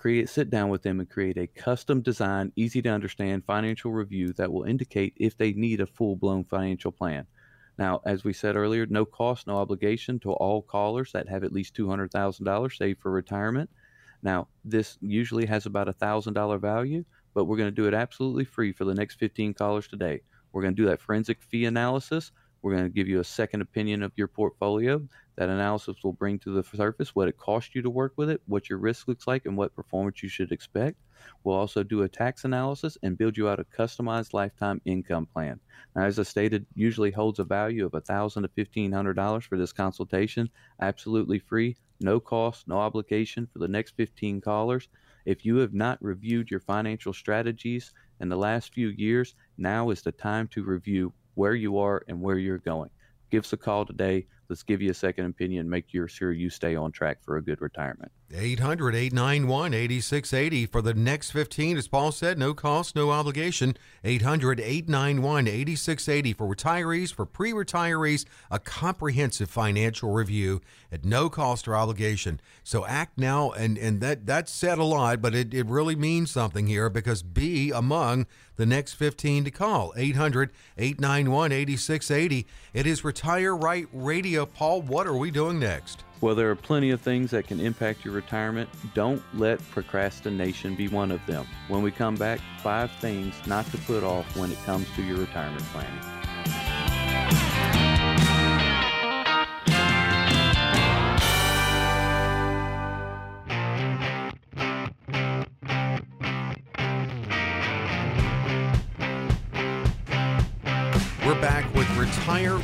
create 0.03 0.29
sit 0.29 0.51
down 0.51 0.69
with 0.69 0.83
them 0.83 0.99
and 0.99 1.09
create 1.09 1.38
a 1.38 1.47
custom 1.47 2.01
design, 2.01 2.51
easy 2.57 2.83
to 2.83 2.88
understand 2.88 3.45
financial 3.45 3.93
review 3.93 4.33
that 4.33 4.53
will 4.53 4.65
indicate 4.65 5.12
if 5.17 5.37
they 5.37 5.53
need 5.53 5.81
a 5.81 5.87
full-blown 5.87 6.43
financial 6.43 6.91
plan. 6.91 7.25
Now, 7.79 8.01
as 8.05 8.25
we 8.25 8.33
said 8.33 8.57
earlier, 8.57 8.85
no 8.87 9.05
cost, 9.05 9.47
no 9.47 9.59
obligation 9.59 10.19
to 10.21 10.33
all 10.33 10.61
callers 10.61 11.12
that 11.12 11.29
have 11.29 11.45
at 11.45 11.53
least 11.53 11.77
$200,000 11.77 12.77
saved 12.77 13.01
for 13.01 13.12
retirement. 13.12 13.71
Now, 14.25 14.49
this 14.65 14.99
usually 15.01 15.47
has 15.47 15.67
about 15.67 15.88
a 15.88 15.93
$1,000 15.93 16.61
value, 16.61 17.05
but 17.33 17.45
we're 17.45 17.57
going 17.57 17.75
to 17.75 17.83
do 17.83 17.87
it 17.87 17.95
absolutely 17.95 18.45
free 18.45 18.73
for 18.73 18.85
the 18.85 18.95
next 18.95 19.21
15 19.21 19.55
callers 19.55 19.87
today. 19.87 20.23
We're 20.53 20.62
going 20.62 20.75
to 20.75 20.83
do 20.83 20.88
that 20.88 21.01
forensic 21.01 21.41
fee 21.43 21.65
analysis 21.65 22.33
we're 22.62 22.72
going 22.72 22.85
to 22.85 22.90
give 22.90 23.09
you 23.09 23.20
a 23.20 23.25
second 23.25 23.61
opinion 23.61 24.03
of 24.03 24.12
your 24.16 24.29
portfolio. 24.29 25.03
That 25.37 25.48
analysis 25.48 25.96
will 26.05 26.12
bring 26.12 26.38
to 26.40 26.55
the 26.55 26.62
surface 26.62 27.14
what 27.14 27.29
it 27.29 27.37
cost 27.37 27.75
you 27.75 27.83
to 27.83 27.90
work 27.90 28.12
with 28.16 28.31
it, 28.31 28.40
what 28.46 28.70
your 28.70 28.79
risk 28.79 29.09
looks 29.09 29.27
like, 29.27 29.46
and 29.46 29.57
what 29.57 29.75
performance 29.75 30.22
you 30.22 30.29
should 30.29 30.53
expect. 30.53 30.98
We'll 31.42 31.57
also 31.57 31.83
do 31.83 32.03
a 32.03 32.09
tax 32.09 32.44
analysis 32.44 32.98
and 33.03 33.18
build 33.18 33.37
you 33.37 33.48
out 33.48 33.61
a 33.61 33.64
customized 33.64 34.33
lifetime 34.33 34.81
income 34.85 35.27
plan. 35.27 35.59
Now, 35.96 36.05
as 36.05 36.18
I 36.18 36.22
stated, 36.22 36.66
usually 36.75 37.11
holds 37.11 37.38
a 37.38 37.44
value 37.44 37.85
of 37.87 37.92
1,000 37.92 38.42
to 38.42 38.48
$1,500 38.48 39.42
for 39.42 39.59
this 39.59 39.72
consultation. 39.72 40.48
Absolutely 40.81 41.38
free, 41.38 41.77
no 42.01 42.20
cost, 42.20 42.68
no 42.68 42.79
obligation 42.79 43.48
for 43.53 43.59
the 43.59 43.68
next 43.68 43.96
15 43.96 44.40
callers. 44.40 44.88
If 45.25 45.44
you 45.44 45.57
have 45.57 45.75
not 45.75 46.03
reviewed 46.03 46.51
your 46.51 46.61
financial 46.61 47.12
strategies 47.12 47.92
in 48.20 48.29
the 48.29 48.37
last 48.37 48.75
few 48.75 48.88
years, 48.88 49.35
now 49.57 49.90
is 49.90 50.03
the 50.03 50.12
time 50.12 50.48
to 50.48 50.64
review 50.64 51.12
where 51.35 51.55
you 51.55 51.79
are 51.79 52.05
and 52.09 52.21
where 52.21 52.38
you're 52.38 52.59
going. 52.59 52.90
Give 53.31 53.45
us 53.45 53.53
a 53.53 53.57
call 53.57 53.87
today. 53.87 54.27
Let's 54.49 54.62
give 54.62 54.83
you 54.83 54.90
a 54.90 54.95
second 54.95 55.27
opinion, 55.27 55.68
make 55.68 55.87
sure 56.07 56.33
you 56.33 56.51
stay 56.51 56.77
on 56.77 56.92
track 56.92 57.18
for 57.23 57.38
a 57.38 57.42
good 57.42 57.61
retirement. 57.62 58.12
800 58.35 58.95
891 58.95 59.75
8680 59.75 60.66
for 60.66 60.83
the 60.83 60.95
next 60.95 61.31
15. 61.31 61.77
As 61.77 61.88
Paul 61.88 62.12
said, 62.12 62.38
no 62.38 62.55
cost, 62.55 62.97
no 62.97 63.11
obligation. 63.11 63.77
800 64.05 64.61
891 64.61 65.47
8680 65.47 66.33
for 66.33 66.55
retirees, 66.55 67.12
for 67.12 67.27
pre 67.27 67.53
retirees, 67.53 68.25
a 68.51 68.59
comprehensive 68.59 69.51
financial 69.51 70.12
review 70.12 70.61
at 70.90 71.05
no 71.05 71.29
cost 71.29 71.66
or 71.68 71.77
obligation. 71.77 72.40
So 72.64 72.87
act 72.87 73.18
now, 73.18 73.51
and, 73.53 73.77
and 73.77 74.01
that, 74.01 74.27
that 74.27 74.49
said 74.49 74.79
a 74.79 74.85
lot, 74.85 75.21
but 75.21 75.35
it, 75.35 75.53
it 75.53 75.66
really 75.66 75.97
means 75.97 76.31
something 76.31 76.66
here 76.66 76.90
because 76.90 77.23
be 77.23 77.71
among 77.71 78.27
the 78.57 78.66
next 78.66 78.95
15 78.95 79.45
to 79.45 79.51
call. 79.51 79.92
800 79.97 80.51
891 80.79 81.53
8680. 81.53 82.47
It 82.73 82.87
is 82.87 83.05
Retire 83.05 83.57
Right 83.57 83.87
Radio. 83.92 84.47
Paul, 84.47 84.83
what 84.83 85.07
are 85.07 85.16
we 85.16 85.31
doing 85.31 85.59
next? 85.59 86.05
Well, 86.23 86.37
there 86.37 86.49
are 86.53 86.55
plenty 86.55 86.91
of 86.91 87.01
things 87.01 87.33
that 87.33 87.49
can 87.49 87.59
impact 87.59 88.05
your 88.05 88.15
retirement. 88.15 88.71
Don't 88.95 89.21
let 89.35 89.61
procrastination 89.71 90.77
be 90.77 90.87
one 90.87 91.11
of 91.11 91.21
them. 91.27 91.49
When 91.67 91.83
we 91.83 91.91
come 91.91 92.15
back, 92.15 92.39
five 92.63 92.93
things 93.01 93.35
not 93.45 93.67
to 93.73 93.79
put 93.79 94.05
off 94.05 94.37
when 94.37 94.53
it 94.53 94.59
comes 94.65 94.87
to 94.95 95.03
your 95.03 95.17
retirement 95.17 95.65
planning. 95.73 96.22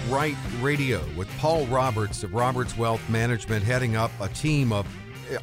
Right 0.08 0.36
Radio 0.62 1.04
with 1.18 1.28
Paul 1.36 1.66
Roberts 1.66 2.22
of 2.22 2.32
Roberts 2.32 2.78
Wealth 2.78 3.06
Management, 3.10 3.62
heading 3.62 3.94
up 3.94 4.10
a 4.22 4.28
team 4.28 4.72
of 4.72 4.86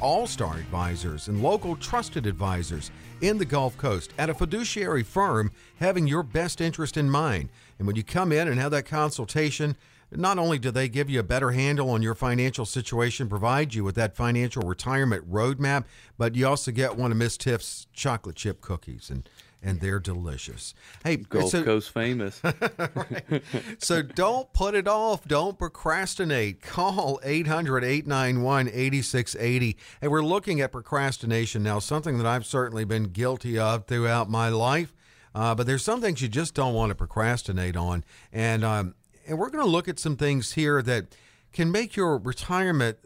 all 0.01 0.25
star 0.25 0.57
advisors 0.57 1.27
and 1.27 1.43
local 1.43 1.75
trusted 1.75 2.25
advisors 2.25 2.89
in 3.21 3.37
the 3.37 3.45
Gulf 3.45 3.77
Coast 3.77 4.11
at 4.17 4.31
a 4.31 4.33
fiduciary 4.33 5.03
firm 5.03 5.51
having 5.79 6.07
your 6.07 6.23
best 6.23 6.61
interest 6.61 6.97
in 6.97 7.11
mind. 7.11 7.49
And 7.77 7.85
when 7.85 7.95
you 7.95 8.03
come 8.03 8.31
in 8.31 8.47
and 8.47 8.59
have 8.59 8.71
that 8.71 8.87
consultation, 8.87 9.77
not 10.11 10.39
only 10.39 10.57
do 10.57 10.71
they 10.71 10.89
give 10.89 11.11
you 11.11 11.19
a 11.19 11.23
better 11.23 11.51
handle 11.51 11.91
on 11.91 12.01
your 12.01 12.15
financial 12.15 12.65
situation, 12.65 13.29
provide 13.29 13.75
you 13.75 13.83
with 13.83 13.95
that 13.95 14.15
financial 14.15 14.63
retirement 14.63 15.31
roadmap, 15.31 15.83
but 16.17 16.33
you 16.33 16.47
also 16.47 16.71
get 16.71 16.95
one 16.95 17.11
of 17.11 17.17
Miss 17.17 17.37
Tiff's 17.37 17.85
chocolate 17.93 18.35
chip 18.35 18.61
cookies. 18.61 19.11
And 19.11 19.29
and 19.65 19.79
they're 19.79 19.99
delicious. 19.99 20.75
Hey, 21.03 21.17
Gulf 21.17 21.49
so, 21.49 21.63
Coast 21.63 21.91
famous. 21.91 22.39
right. 22.43 23.43
So 23.79 24.03
don't 24.03 24.53
put 24.53 24.75
it 24.75 24.87
off. 24.87 25.27
Don't 25.27 25.57
procrastinate. 25.57 26.61
Call 26.61 27.19
800 27.23 27.83
891 27.83 28.67
8680. 28.67 29.77
And 30.01 30.11
we're 30.11 30.21
looking 30.21 30.61
at 30.61 30.71
procrastination 30.71 31.63
now, 31.63 31.79
something 31.79 32.19
that 32.19 32.27
I've 32.27 32.45
certainly 32.45 32.85
been 32.85 33.05
guilty 33.05 33.57
of 33.57 33.87
throughout 33.87 34.29
my 34.29 34.49
life. 34.49 34.93
Uh, 35.33 35.55
but 35.55 35.65
there's 35.65 35.83
some 35.83 35.99
things 35.99 36.21
you 36.21 36.27
just 36.29 36.53
don't 36.53 36.75
want 36.75 36.91
to 36.91 36.95
procrastinate 36.95 37.75
on. 37.75 38.05
And, 38.31 38.63
um, 38.63 38.93
and 39.27 39.39
we're 39.39 39.49
going 39.49 39.65
to 39.65 39.69
look 39.69 39.87
at 39.87 39.99
some 39.99 40.15
things 40.15 40.53
here 40.53 40.81
that 40.83 41.15
can 41.51 41.71
make 41.71 41.95
your 41.95 42.19
retirement 42.19 42.99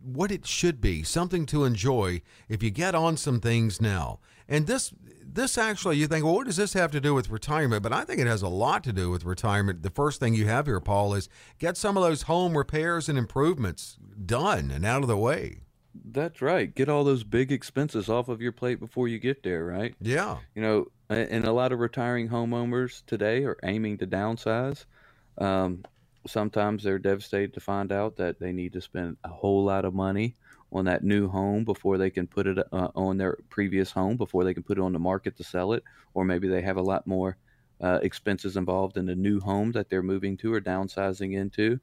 what 0.00 0.30
it 0.30 0.46
should 0.46 0.80
be, 0.80 1.02
something 1.02 1.44
to 1.46 1.64
enjoy 1.64 2.22
if 2.48 2.62
you 2.62 2.70
get 2.70 2.94
on 2.94 3.18
some 3.18 3.38
things 3.40 3.80
now. 3.80 4.18
And 4.48 4.66
this 4.66 4.92
this 5.36 5.56
actually, 5.56 5.96
you 5.96 6.06
think, 6.06 6.24
well, 6.24 6.34
what 6.34 6.46
does 6.46 6.56
this 6.56 6.72
have 6.72 6.90
to 6.92 7.00
do 7.00 7.14
with 7.14 7.30
retirement? 7.30 7.82
But 7.82 7.92
I 7.92 8.04
think 8.04 8.20
it 8.20 8.26
has 8.26 8.42
a 8.42 8.48
lot 8.48 8.82
to 8.84 8.92
do 8.92 9.10
with 9.10 9.24
retirement. 9.24 9.82
The 9.82 9.90
first 9.90 10.18
thing 10.18 10.34
you 10.34 10.48
have 10.48 10.66
here, 10.66 10.80
Paul, 10.80 11.14
is 11.14 11.28
get 11.58 11.76
some 11.76 11.96
of 11.96 12.02
those 12.02 12.22
home 12.22 12.56
repairs 12.56 13.08
and 13.08 13.16
improvements 13.16 13.96
done 14.24 14.70
and 14.70 14.84
out 14.84 15.02
of 15.02 15.08
the 15.08 15.16
way. 15.16 15.60
That's 16.04 16.42
right. 16.42 16.74
Get 16.74 16.88
all 16.88 17.04
those 17.04 17.24
big 17.24 17.52
expenses 17.52 18.08
off 18.08 18.28
of 18.28 18.40
your 18.40 18.52
plate 18.52 18.80
before 18.80 19.08
you 19.08 19.18
get 19.18 19.42
there, 19.42 19.64
right? 19.64 19.94
Yeah. 20.00 20.38
You 20.54 20.62
know, 20.62 20.86
and 21.08 21.44
a 21.44 21.52
lot 21.52 21.72
of 21.72 21.78
retiring 21.78 22.28
homeowners 22.28 23.02
today 23.06 23.44
are 23.44 23.56
aiming 23.62 23.98
to 23.98 24.06
downsize. 24.06 24.84
Um, 25.38 25.84
sometimes 26.26 26.82
they're 26.82 26.98
devastated 26.98 27.54
to 27.54 27.60
find 27.60 27.92
out 27.92 28.16
that 28.16 28.40
they 28.40 28.52
need 28.52 28.72
to 28.72 28.80
spend 28.80 29.16
a 29.24 29.28
whole 29.28 29.64
lot 29.64 29.84
of 29.84 29.94
money 29.94 30.34
on 30.72 30.84
that 30.84 31.04
new 31.04 31.28
home 31.28 31.64
before 31.64 31.98
they 31.98 32.10
can 32.10 32.26
put 32.26 32.46
it 32.46 32.58
uh, 32.72 32.88
on 32.94 33.16
their 33.16 33.38
previous 33.50 33.90
home 33.90 34.16
before 34.16 34.44
they 34.44 34.54
can 34.54 34.62
put 34.62 34.78
it 34.78 34.82
on 34.82 34.92
the 34.92 34.98
market 34.98 35.36
to 35.36 35.44
sell 35.44 35.72
it 35.72 35.82
or 36.14 36.24
maybe 36.24 36.48
they 36.48 36.62
have 36.62 36.76
a 36.76 36.82
lot 36.82 37.06
more 37.06 37.36
uh, 37.80 37.98
expenses 38.02 38.56
involved 38.56 38.96
in 38.96 39.06
the 39.06 39.14
new 39.14 39.38
home 39.40 39.72
that 39.72 39.88
they're 39.88 40.02
moving 40.02 40.36
to 40.36 40.52
or 40.52 40.60
downsizing 40.60 41.34
into 41.34 41.78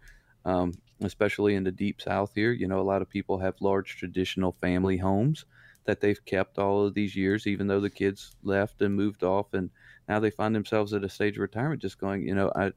um, 0.45 0.73
especially 1.01 1.55
in 1.55 1.63
the 1.63 1.71
deep 1.71 2.01
south 2.01 2.31
here 2.35 2.51
you 2.51 2.67
know 2.67 2.79
a 2.79 2.81
lot 2.81 3.01
of 3.01 3.09
people 3.09 3.37
have 3.37 3.55
large 3.61 3.95
traditional 3.95 4.55
family 4.61 4.97
homes 4.97 5.45
that 5.85 5.99
they've 5.99 6.23
kept 6.25 6.57
all 6.57 6.85
of 6.85 6.93
these 6.93 7.15
years 7.15 7.47
even 7.47 7.67
though 7.67 7.81
the 7.81 7.89
kids 7.89 8.35
left 8.43 8.81
and 8.81 8.95
moved 8.95 9.23
off 9.23 9.53
and 9.53 9.69
now 10.09 10.19
they 10.19 10.29
find 10.29 10.53
themselves 10.53 10.93
at 10.93 11.03
a 11.03 11.09
stage 11.09 11.35
of 11.35 11.41
retirement 11.41 11.81
just 11.81 11.99
going 11.99 12.27
you 12.27 12.35
know 12.35 12.51
i 12.55 12.71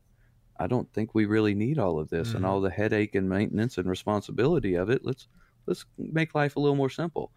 I 0.59 0.67
don't 0.67 0.91
think 0.93 1.15
we 1.15 1.27
really 1.27 1.55
need 1.55 1.79
all 1.79 1.99
of 1.99 2.09
this 2.09 2.29
mm-hmm. 2.29 2.39
and 2.39 2.47
all 2.47 2.61
the 2.61 2.71
headache 2.71 3.15
and 3.15 3.29
maintenance 3.29 3.79
and 3.79 3.89
responsibility 3.89 4.75
of 4.75 4.91
it. 4.91 5.05
Let's 5.05 5.29
let's 5.67 5.85
make 5.99 6.35
life 6.35 6.57
a 6.57 6.61
little 6.61 6.77
more 6.77 6.91
simple. 6.91 7.33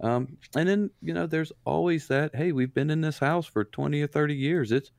Um, 0.00 0.36
and 0.56 0.68
then 0.68 0.90
you 1.00 1.14
know, 1.14 1.26
there's 1.26 1.52
always 1.64 2.08
that. 2.08 2.34
Hey, 2.34 2.52
we've 2.52 2.74
been 2.74 2.90
in 2.90 3.00
this 3.00 3.18
house 3.18 3.46
for 3.46 3.64
20 3.64 4.02
or 4.02 4.06
30 4.08 4.34
years. 4.34 4.72
It's 4.72 4.90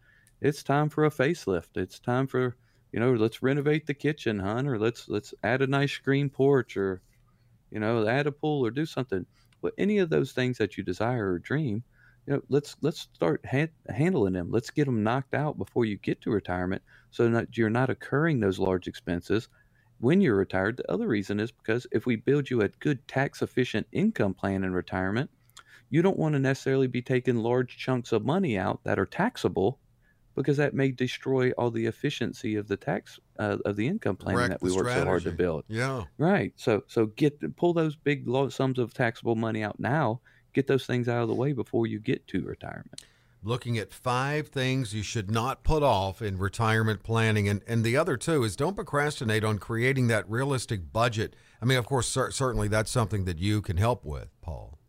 it's 0.42 0.64
time 0.64 0.90
for 0.90 1.06
a 1.06 1.10
facelift. 1.12 1.76
It's 1.78 2.00
time 2.00 2.28
for 2.28 2.56
you 2.92 3.00
know, 3.00 3.14
let's 3.14 3.42
renovate 3.42 3.88
the 3.88 3.94
kitchen, 3.96 4.40
hon, 4.40 4.68
or 4.68 4.78
let's 4.80 5.10
let's 5.10 5.34
add 5.44 5.62
a 5.62 5.68
nice 5.68 5.92
screen 5.92 6.30
porch, 6.30 6.78
or 6.78 7.02
you 7.72 7.80
know, 7.80 8.08
add 8.08 8.28
a 8.28 8.32
pool, 8.32 8.66
or 8.66 8.72
do 8.72 8.86
something. 8.86 9.26
But 9.62 9.74
any 9.78 9.98
of 10.00 10.10
those 10.10 10.32
things 10.32 10.58
that 10.58 10.78
you 10.78 10.84
desire 10.84 11.32
or 11.34 11.40
dream, 11.40 11.84
you 12.28 12.34
know, 12.34 12.42
let's 12.50 12.76
let's 12.82 13.02
start 13.14 13.46
ha- 13.46 13.68
handling 13.90 14.34
them. 14.34 14.52
Let's 14.52 14.70
get 14.70 14.86
them 14.86 15.04
knocked 15.04 15.34
out 15.34 15.58
before 15.58 15.86
you 15.86 15.98
get 15.98 16.22
to 16.22 16.32
retirement, 16.32 16.84
so 17.12 17.30
that 17.30 17.58
you're 17.58 17.70
not 17.70 17.90
incurring 17.90 18.40
those 18.40 18.60
large 18.60 18.88
expenses 18.88 19.50
when 20.04 20.20
you're 20.20 20.36
retired. 20.36 20.78
The 20.78 20.92
other 20.92 21.08
reason 21.08 21.40
is 21.40 21.52
because 21.52 21.88
if 21.92 22.06
we 22.06 22.18
build 22.18 22.50
you 22.50 22.62
a 22.62 22.68
good 22.68 23.08
tax 23.08 23.42
efficient 23.42 23.88
income 23.94 24.34
plan 24.34 24.66
in 24.66 24.74
retirement, 24.74 25.30
you 25.90 26.02
don't 26.02 26.20
want 26.20 26.34
to 26.34 26.40
necessarily 26.40 26.88
be 26.88 27.02
taking 27.02 27.38
large 27.38 27.78
chunks 27.78 28.12
of 28.12 28.26
money 28.26 28.58
out 28.58 28.84
that 28.84 29.00
are 29.00 29.06
taxable 29.06 29.80
because 30.36 30.58
that 30.58 30.74
may 30.74 30.92
destroy 30.92 31.52
all 31.52 31.72
the 31.72 31.86
efficiency 31.86 32.56
of 32.56 32.68
the 32.68 32.76
tax 32.76 33.20
uh, 33.40 33.58
of 33.64 33.76
the 33.78 33.88
income 33.88 34.18
plan 34.18 34.50
that 34.50 34.62
we 34.62 34.72
work 34.72 34.90
so 34.90 35.06
hard 35.06 35.24
to 35.24 35.32
build. 35.32 35.64
Yeah. 35.70 36.04
Right. 36.18 36.52
So 36.58 36.84
so 36.88 37.06
get 37.06 37.56
pull 37.56 37.74
those 37.74 37.96
big 37.96 38.28
sums 38.50 38.80
of 38.80 38.94
taxable 38.94 39.36
money 39.36 39.64
out 39.64 39.80
now. 39.80 40.20
Get 40.52 40.68
those 40.68 40.86
things 40.86 41.08
out 41.08 41.22
of 41.22 41.30
the 41.30 41.34
way 41.34 41.54
before 41.54 41.88
you 41.88 42.00
get 42.00 42.28
to 42.28 42.44
retirement. 42.44 43.04
Looking 43.46 43.78
at 43.78 43.94
five 43.94 44.48
things 44.48 44.94
you 44.94 45.04
should 45.04 45.30
not 45.30 45.64
put 45.64 45.84
off 45.84 46.22
in 46.22 46.38
retirement 46.38 47.04
planning. 47.04 47.48
And, 47.48 47.62
and 47.68 47.84
the 47.84 47.98
other 47.98 48.18
two 48.18 48.44
is 48.44 48.56
don't 48.56 48.76
procrastinate 48.76 49.44
on 49.44 49.60
creating 49.60 50.08
that 50.08 50.30
realistic 50.30 50.92
budget. 50.92 51.36
I 51.62 51.66
mean, 51.66 51.78
of 51.78 51.86
course, 51.86 52.08
cer- 52.08 52.32
certainly 52.32 52.68
that's 52.68 52.92
something 52.92 53.26
that 53.26 53.40
you 53.40 53.62
can 53.62 53.78
help 53.78 54.06
with, 54.06 54.30
Paul. 54.42 54.80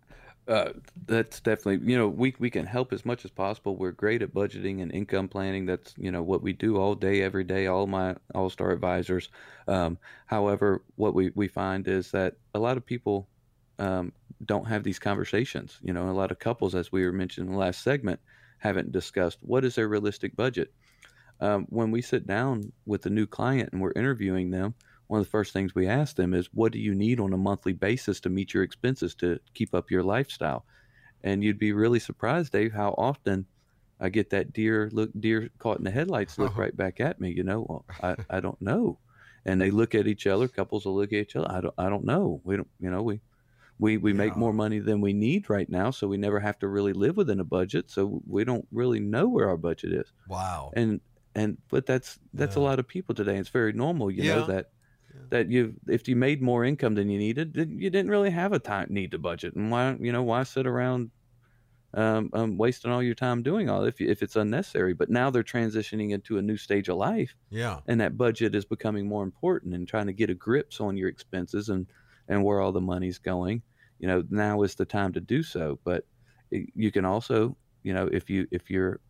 Uh, 0.47 0.73
that's 1.07 1.41
definitely 1.41 1.91
you 1.91 1.97
know 1.97 2.07
we 2.07 2.35
we 2.39 2.51
can 2.51 2.67
help 2.67 2.93
as 2.93 3.07
much 3.07 3.25
as 3.25 3.31
possible. 3.31 3.77
We're 3.77 3.93
great 3.93 4.21
at 4.21 4.35
budgeting 4.35 4.83
and 4.83 4.93
income 4.93 5.27
planning. 5.27 5.65
That's 5.65 5.95
you 5.97 6.11
know 6.11 6.23
what 6.23 6.43
we 6.43 6.53
do 6.53 6.77
all 6.77 6.95
day, 6.95 7.23
every 7.23 7.45
day. 7.45 7.67
All 7.67 7.87
my 7.87 8.15
All 8.35 8.51
Star 8.51 8.71
advisors. 8.71 9.31
Um, 9.69 9.97
however, 10.27 10.83
what 10.97 11.15
we 11.15 11.31
we 11.35 11.49
find 11.49 11.89
is 11.89 12.11
that 12.11 12.35
a 12.55 12.59
lot 12.59 12.77
of 12.77 12.85
people 12.85 13.27
um, 13.79 14.13
don't 14.45 14.67
have 14.67 14.83
these 14.83 14.99
conversations. 14.99 15.79
You 15.83 15.95
know, 15.95 16.11
a 16.11 16.13
lot 16.13 16.31
of 16.31 16.39
couples, 16.39 16.75
as 16.75 16.93
we 16.93 17.07
were 17.07 17.13
mentioning 17.13 17.49
in 17.49 17.55
the 17.55 17.59
last 17.59 17.83
segment, 17.83 18.21
haven't 18.65 18.93
discussed 18.93 19.39
what 19.43 19.65
is 19.65 19.75
their 19.75 19.89
realistic 19.89 20.35
budget. 20.35 20.73
Um, 21.41 21.67
when 21.69 21.91
we 21.91 22.01
sit 22.01 22.27
down 22.27 22.73
with 22.87 23.05
a 23.07 23.11
new 23.11 23.27
client 23.27 23.71
and 23.73 23.81
we're 23.81 23.93
interviewing 23.95 24.51
them, 24.51 24.75
one 25.07 25.21
of 25.21 25.27
the 25.27 25.31
first 25.31 25.53
things 25.53 25.75
we 25.75 25.87
ask 25.87 26.17
them 26.17 26.33
is, 26.33 26.49
"What 26.55 26.73
do 26.73 26.79
you 26.79 26.95
need 26.95 27.21
on 27.21 27.35
a 27.35 27.37
monthly 27.37 27.75
basis 27.75 28.21
to 28.21 28.31
meet 28.31 28.55
your 28.55 28.63
expenses 28.63 29.15
to 29.17 29.39
keep 29.53 29.75
up 29.75 29.91
your 29.91 30.03
lifestyle?" 30.03 30.65
And 31.23 31.45
you'd 31.45 31.59
be 31.59 31.73
really 31.73 31.99
surprised, 31.99 32.53
Dave, 32.53 32.73
how 32.73 32.95
often 32.97 33.47
I 34.01 34.09
get 34.09 34.31
that 34.31 34.53
deer 34.53 34.89
look, 34.93 35.11
deer 35.19 35.51
caught 35.59 35.79
in 35.79 35.85
the 35.85 35.91
headlights 35.91 36.39
look 36.39 36.57
right 36.57 36.77
back 36.77 37.01
at 37.01 37.21
me. 37.21 37.31
You 37.33 37.45
know, 37.45 37.67
well, 37.69 37.85
I, 38.03 38.17
I 38.37 38.41
don't 38.41 38.61
know, 38.61 38.99
and 39.45 39.61
they 39.61 39.71
look 39.71 39.95
at 39.95 40.07
each 40.07 40.27
other. 40.27 40.49
Couples 40.49 40.87
will 40.87 40.97
look 40.97 41.13
at 41.13 41.19
each 41.19 41.37
other. 41.37 41.51
I 41.51 41.61
don't 41.61 41.75
I 41.77 41.89
don't 41.89 42.05
know. 42.05 42.41
We 42.45 42.57
don't 42.57 42.71
you 42.81 42.91
know 42.91 43.03
we 43.03 43.21
we 43.79 43.97
we 43.99 44.13
make 44.13 44.37
more 44.37 44.53
money 44.53 44.79
than 44.79 45.01
we 45.01 45.13
need 45.13 45.51
right 45.51 45.69
now, 45.69 45.91
so 45.91 46.09
we 46.09 46.17
never 46.17 46.41
have 46.41 46.59
to 46.61 46.69
really 46.69 46.93
live 46.93 47.17
within 47.17 47.41
a 47.41 47.45
budget. 47.45 47.91
So 47.91 48.23
we 48.27 48.45
don't 48.45 48.67
really 48.73 49.01
know 49.01 49.29
where 49.29 49.49
our 49.49 49.57
budget 49.57 49.93
is 49.93 50.13
Wow. 50.27 50.75
and 50.75 51.01
and 51.35 51.59
but 51.71 51.87
that's 51.87 52.19
that's 52.35 52.57
a 52.57 52.61
lot 52.61 52.79
of 52.79 52.89
people 52.89 53.15
today. 53.15 53.39
It's 53.39 53.49
very 53.51 53.73
normal, 53.73 54.11
you 54.11 54.25
Yeah. 54.25 54.25
know 54.25 54.43
that 54.45 54.67
that 55.31 55.51
you 55.51 55.77
if 55.89 56.09
you 56.09 56.17
made 56.17 56.43
more 56.43 56.65
income 56.65 56.95
than 56.97 57.11
you 57.11 57.19
needed, 57.19 57.55
then 57.55 57.79
you 57.81 57.91
didn't 57.91 58.11
really 58.11 58.31
have 58.31 58.53
a 58.53 58.59
time 58.61 58.89
need 58.91 59.13
to 59.13 59.19
budget, 59.19 59.55
and 59.57 59.71
why 59.71 59.97
you 60.01 60.13
know 60.13 60.23
why 60.25 60.45
sit 60.45 60.67
around 60.67 61.13
um, 61.95 62.31
um 62.33 62.57
wasting 62.59 62.91
all 62.91 63.03
your 63.03 63.15
time 63.15 63.43
doing 63.43 63.71
all 63.71 63.85
if 63.85 64.01
you, 64.01 64.09
if 64.09 64.23
it's 64.23 64.37
unnecessary. 64.37 64.95
But 64.95 65.11
now 65.11 65.31
they're 65.31 65.45
transitioning 65.45 66.11
into 66.11 66.39
a 66.39 66.43
new 66.43 66.57
stage 66.57 66.89
of 66.89 66.97
life, 66.97 67.37
yeah. 67.51 67.83
and 67.87 68.01
that 68.01 68.17
budget 68.17 68.55
is 68.55 68.65
becoming 68.65 69.09
more 69.09 69.23
important 69.23 69.75
and 69.75 69.87
trying 69.87 70.07
to 70.07 70.13
get 70.13 70.31
a 70.31 70.35
grips 70.35 70.81
on 70.81 70.97
your 70.97 71.09
expenses 71.09 71.69
and 71.69 71.89
and 72.29 72.45
where 72.45 72.61
all 72.61 72.73
the 72.73 72.81
money's 72.81 73.19
going 73.19 73.63
you 73.99 74.07
know 74.07 74.25
now 74.31 74.63
is 74.63 74.75
the 74.75 74.85
time 74.85 75.13
to 75.13 75.21
do 75.21 75.43
so. 75.43 75.79
But 75.85 76.07
you 76.51 76.93
can 76.93 77.05
also 77.05 77.57
you 77.83 77.93
know 77.95 78.07
if 78.13 78.31
you 78.31 78.47
if 78.51 78.71
you're 78.71 79.01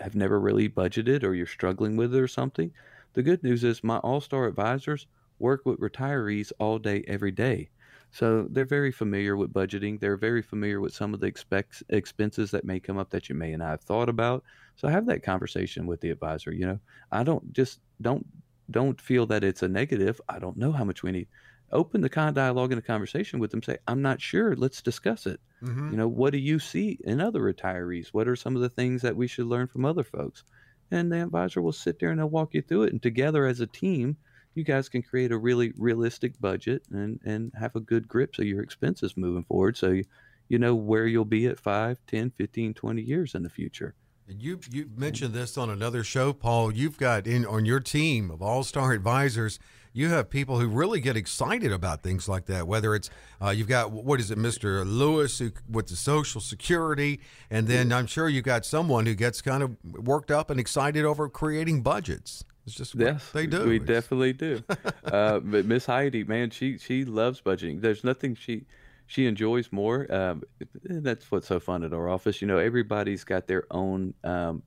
have 0.00 0.14
never 0.14 0.40
really 0.40 0.68
budgeted 0.68 1.22
or 1.22 1.34
you're 1.34 1.46
struggling 1.46 1.96
with 1.96 2.14
it 2.14 2.20
or 2.20 2.28
something 2.28 2.72
the 3.14 3.22
good 3.22 3.42
news 3.42 3.62
is 3.62 3.84
my 3.84 3.98
all-star 3.98 4.46
advisors 4.46 5.06
work 5.38 5.64
with 5.64 5.78
retirees 5.80 6.52
all 6.58 6.78
day 6.78 7.04
every 7.08 7.32
day. 7.32 7.68
So 8.10 8.46
they're 8.50 8.64
very 8.64 8.92
familiar 8.92 9.36
with 9.36 9.52
budgeting. 9.52 9.98
They're 9.98 10.16
very 10.16 10.42
familiar 10.42 10.80
with 10.80 10.94
some 10.94 11.14
of 11.14 11.20
the 11.20 11.26
expects, 11.26 11.82
expenses 11.88 12.50
that 12.52 12.64
may 12.64 12.78
come 12.78 12.98
up 12.98 13.10
that 13.10 13.28
you 13.28 13.34
may 13.34 13.56
not 13.56 13.70
have 13.70 13.82
thought 13.82 14.08
about. 14.08 14.44
So 14.76 14.88
have 14.88 15.06
that 15.06 15.22
conversation 15.22 15.86
with 15.86 16.00
the 16.00 16.10
advisor 16.10 16.52
you 16.52 16.66
know. 16.66 16.80
I 17.10 17.22
don't 17.24 17.52
just 17.52 17.80
don't 18.00 18.26
don't 18.70 19.00
feel 19.00 19.26
that 19.26 19.44
it's 19.44 19.62
a 19.62 19.68
negative. 19.68 20.20
I 20.28 20.38
don't 20.38 20.56
know 20.56 20.72
how 20.72 20.84
much 20.84 21.02
we 21.02 21.12
need 21.12 21.28
open 21.72 22.00
the 22.00 22.08
kind 22.08 22.28
of 22.28 22.34
dialogue 22.34 22.72
and 22.72 22.78
a 22.78 22.82
conversation 22.82 23.38
with 23.38 23.50
them 23.50 23.62
say 23.62 23.78
i'm 23.88 24.02
not 24.02 24.20
sure. 24.20 24.54
Let's 24.56 24.82
discuss 24.82 25.26
it. 25.26 25.40
Hmm 25.60 25.90
you 25.90 25.96
know 25.96 26.08
what 26.08 26.32
do 26.32 26.38
you 26.38 26.58
see 26.58 26.98
in 27.04 27.20
other 27.20 27.40
retirees? 27.40 28.08
What 28.08 28.28
are 28.28 28.36
some 28.36 28.56
of 28.56 28.62
the 28.62 28.68
things 28.68 29.02
that 29.02 29.16
we 29.16 29.26
should 29.26 29.46
learn 29.46 29.66
from 29.66 29.84
other 29.84 30.04
folks? 30.04 30.44
And 30.90 31.10
the 31.10 31.22
advisor 31.22 31.62
will 31.62 31.72
sit 31.72 31.98
there 31.98 32.10
and 32.10 32.18
they'll 32.18 32.28
walk 32.28 32.52
you 32.52 32.62
through 32.62 32.84
it. 32.84 32.92
And 32.92 33.02
together 33.02 33.46
as 33.46 33.60
a 33.60 33.66
team 33.66 34.16
you 34.54 34.64
guys 34.64 34.88
can 34.88 35.02
create 35.02 35.32
a 35.32 35.38
really 35.38 35.72
realistic 35.76 36.38
budget 36.40 36.82
and 36.90 37.20
and 37.24 37.52
have 37.58 37.74
a 37.76 37.80
good 37.80 38.06
grip 38.06 38.36
so 38.36 38.42
your 38.42 38.62
expenses 38.62 39.16
moving 39.16 39.44
forward. 39.44 39.76
So 39.76 39.90
you, 39.90 40.04
you 40.48 40.58
know 40.58 40.74
where 40.74 41.06
you'll 41.06 41.24
be 41.24 41.46
at 41.46 41.58
5 41.58 41.98
10 42.06 42.30
15 42.30 42.74
20 42.74 43.02
years 43.02 43.34
in 43.34 43.42
the 43.42 43.50
future. 43.50 43.94
And 44.28 44.40
you 44.40 44.60
you 44.70 44.88
mentioned 44.96 45.34
this 45.34 45.56
on 45.56 45.70
another 45.70 46.04
show, 46.04 46.32
Paul. 46.32 46.72
You've 46.72 46.98
got 46.98 47.26
in 47.26 47.44
on 47.46 47.64
your 47.64 47.80
team 47.80 48.30
of 48.30 48.42
all 48.42 48.62
star 48.62 48.92
advisors. 48.92 49.58
You 49.92 50.08
have 50.08 50.30
people 50.30 50.58
who 50.58 50.68
really 50.68 51.00
get 51.00 51.16
excited 51.16 51.70
about 51.72 52.02
things 52.02 52.28
like 52.28 52.46
that. 52.46 52.66
Whether 52.66 52.94
it's 52.94 53.10
uh, 53.42 53.50
you've 53.50 53.68
got 53.68 53.90
what 53.92 54.20
is 54.20 54.30
it, 54.30 54.38
Mister 54.38 54.84
Lewis, 54.84 55.38
who, 55.38 55.52
with 55.70 55.88
the 55.88 55.96
Social 55.96 56.40
Security, 56.40 57.20
and 57.50 57.66
then 57.66 57.92
I'm 57.92 58.06
sure 58.06 58.28
you've 58.28 58.44
got 58.44 58.64
someone 58.64 59.04
who 59.06 59.14
gets 59.14 59.42
kind 59.42 59.62
of 59.62 59.76
worked 59.84 60.30
up 60.30 60.48
and 60.50 60.58
excited 60.58 61.04
over 61.04 61.28
creating 61.28 61.82
budgets. 61.82 62.44
It's 62.64 62.74
just 62.76 62.94
what 62.94 63.04
Yes, 63.06 63.30
they 63.32 63.46
do. 63.46 63.64
We 63.68 63.76
It's- 63.76 63.88
definitely 63.88 64.32
do. 64.34 64.62
uh, 65.04 65.40
but 65.40 65.64
Miss 65.66 65.84
Heidi, 65.86 66.24
man, 66.24 66.50
she 66.50 66.78
she 66.78 67.04
loves 67.04 67.40
budgeting. 67.40 67.80
There's 67.80 68.04
nothing 68.04 68.34
she 68.34 68.64
she 69.06 69.26
enjoys 69.26 69.70
more. 69.72 70.06
Um, 70.14 70.42
that's 70.84 71.30
what's 71.30 71.48
so 71.48 71.60
fun 71.60 71.82
at 71.84 71.92
our 71.92 72.08
office. 72.08 72.40
You 72.40 72.46
know, 72.48 72.58
everybody's 72.58 73.24
got 73.24 73.46
their 73.46 73.64
own 73.70 74.14
um, 74.24 74.62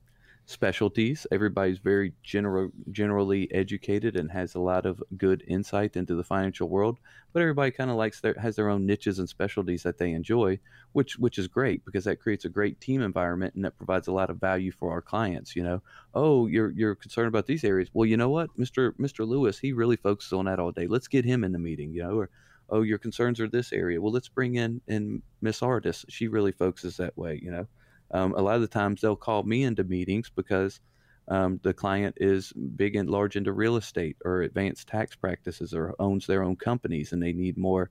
specialties. 0.48 1.26
Everybody's 1.32 1.80
very 1.80 2.14
general 2.22 2.70
generally 2.92 3.52
educated 3.52 4.16
and 4.16 4.32
has 4.32 4.54
a 4.54 4.60
lot 4.60 4.86
of 4.86 5.02
good 5.18 5.44
insight 5.48 5.96
into 5.96 6.14
the 6.16 6.24
financial 6.24 6.70
world. 6.70 7.00
But 7.34 7.42
everybody 7.42 7.72
kind 7.72 7.90
of 7.90 7.98
likes 7.98 8.22
their 8.22 8.36
has 8.40 8.56
their 8.56 8.70
own 8.70 8.86
niches 8.86 9.20
and 9.20 9.28
specialties 9.28 9.84
that 9.84 9.98
they 9.98 10.12
enjoy, 10.12 10.60
which 10.94 11.18
which 11.18 11.38
is 11.38 11.48
great 11.48 11.84
because 11.84 12.04
that 12.04 12.20
creates 12.20 12.46
a 12.46 12.50
great 12.50 12.80
team 12.80 13.02
environment 13.02 13.56
and 13.56 13.66
that 13.66 13.78
provides 13.78 14.08
a 14.08 14.14
lot 14.14 14.30
of 14.30 14.38
value 14.38 14.72
for 14.72 14.92
our 14.92 15.02
clients. 15.02 15.56
You 15.56 15.64
know, 15.64 15.82
oh, 16.14 16.48
you're 16.48 16.72
you're 16.72 16.96
concerned 16.96 17.28
about 17.28 17.48
these 17.48 17.64
areas. 17.64 17.90
Well, 17.94 18.06
you 18.06 18.18
know 18.18 18.30
what, 18.30 18.50
Mister 18.58 18.94
Mister 18.98 19.26
Lewis, 19.26 19.58
he 19.58 19.74
really 19.74 19.98
focuses 19.98 20.34
on 20.34 20.46
that 20.46 20.60
all 20.60 20.72
day. 20.72 20.88
Let's 20.88 21.08
get 21.08 21.26
him 21.26 21.44
in 21.44 21.52
the 21.54 21.60
meeting. 21.60 21.94
You 21.94 22.04
know, 22.04 22.20
or 22.20 22.30
oh, 22.70 22.84
your 22.84 23.00
concerns 23.00 23.40
are 23.40 23.48
this 23.48 23.74
area. 23.74 24.00
Well, 24.00 24.14
let's 24.14 24.30
bring 24.30 24.56
in 24.56 24.82
in 24.88 25.24
Miss 25.42 25.64
Artis. 25.64 26.06
She 26.08 26.28
really 26.28 26.52
focuses 26.52 26.98
that 26.98 27.18
way. 27.18 27.40
You 27.42 27.52
know, 27.52 27.68
um, 28.16 28.34
a 28.36 28.42
lot 28.42 28.56
of 28.56 28.62
the 28.62 28.68
times 28.68 29.02
they'll 29.02 29.16
call 29.28 29.44
me 29.44 29.64
into 29.64 29.84
meetings 29.84 30.32
because 30.34 30.80
um, 31.28 31.60
the 31.64 31.74
client 31.74 32.16
is 32.18 32.54
big 32.54 32.96
and 32.96 33.10
large 33.10 33.36
into 33.36 33.52
real 33.52 33.76
estate 33.78 34.16
or 34.24 34.42
advanced 34.42 34.88
tax 34.88 35.16
practices 35.16 35.74
or 35.74 35.94
owns 36.00 36.26
their 36.26 36.44
own 36.44 36.56
companies 36.56 37.12
and 37.12 37.22
they 37.22 37.34
need 37.34 37.58
more 37.58 37.90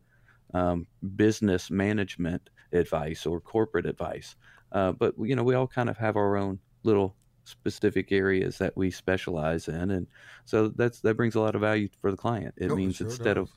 um, 0.54 0.86
business 1.16 1.70
management 1.70 2.48
advice 2.72 3.26
or 3.26 3.40
corporate 3.40 3.86
advice. 3.86 4.36
Uh, 4.72 4.92
but 4.92 5.14
you 5.18 5.36
know, 5.36 5.42
we 5.42 5.54
all 5.54 5.66
kind 5.66 5.90
of 5.90 5.96
have 5.98 6.16
our 6.16 6.36
own 6.36 6.58
little 6.84 7.16
specific 7.44 8.10
areas 8.12 8.56
that 8.58 8.76
we 8.76 8.90
specialize 8.90 9.68
in, 9.68 9.90
and 9.90 10.06
so 10.44 10.68
that's 10.68 11.00
that 11.00 11.16
brings 11.16 11.34
a 11.34 11.40
lot 11.40 11.54
of 11.54 11.60
value 11.60 11.88
for 12.00 12.10
the 12.10 12.16
client. 12.16 12.54
It 12.56 12.70
Oh, 12.70 12.76
means 12.76 12.96
sure 12.96 13.06
instead 13.06 13.34
does. 13.34 13.48
of 13.48 13.50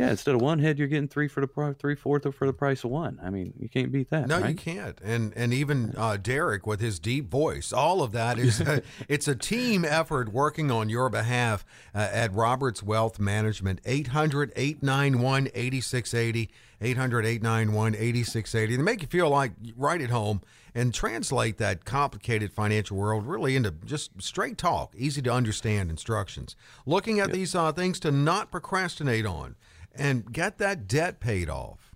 yeah, 0.00 0.10
instead 0.12 0.34
of 0.34 0.40
one 0.40 0.60
head, 0.60 0.78
you're 0.78 0.88
getting 0.88 1.08
three 1.08 1.28
for 1.28 1.42
the 1.42 1.46
pri- 1.46 1.74
three 1.74 1.94
fourth 1.94 2.22
for 2.34 2.46
the 2.46 2.54
price 2.54 2.84
of 2.84 2.90
one. 2.90 3.20
I 3.22 3.28
mean, 3.28 3.52
you 3.58 3.68
can't 3.68 3.92
beat 3.92 4.08
that. 4.08 4.28
No, 4.28 4.40
right? 4.40 4.48
you 4.48 4.56
can't. 4.56 4.98
And 5.04 5.34
and 5.36 5.52
even 5.52 5.92
uh, 5.94 6.16
Derek 6.16 6.66
with 6.66 6.80
his 6.80 6.98
deep 6.98 7.28
voice, 7.28 7.70
all 7.70 8.02
of 8.02 8.12
that 8.12 8.38
is 8.38 8.62
it's 9.08 9.28
a 9.28 9.34
team 9.34 9.84
effort 9.84 10.32
working 10.32 10.70
on 10.70 10.88
your 10.88 11.10
behalf 11.10 11.66
uh, 11.94 12.08
at 12.10 12.32
Roberts 12.32 12.82
Wealth 12.82 13.20
Management 13.20 13.82
800-891-8680 13.82 16.48
800-891-8680 16.80 18.52
they 18.52 18.78
make 18.78 19.02
you 19.02 19.06
feel 19.06 19.28
like 19.28 19.52
right 19.76 20.00
at 20.00 20.08
home 20.08 20.40
and 20.74 20.94
translate 20.94 21.58
that 21.58 21.84
complicated 21.84 22.54
financial 22.54 22.96
world 22.96 23.26
really 23.26 23.54
into 23.54 23.74
just 23.84 24.22
straight 24.22 24.56
talk, 24.56 24.94
easy 24.96 25.20
to 25.20 25.30
understand 25.30 25.90
instructions. 25.90 26.56
Looking 26.86 27.20
at 27.20 27.32
these 27.32 27.54
uh, 27.54 27.72
things 27.72 28.00
to 28.00 28.10
not 28.10 28.50
procrastinate 28.50 29.26
on 29.26 29.56
and 29.94 30.30
get 30.32 30.58
that 30.58 30.86
debt 30.86 31.20
paid 31.20 31.48
off. 31.48 31.94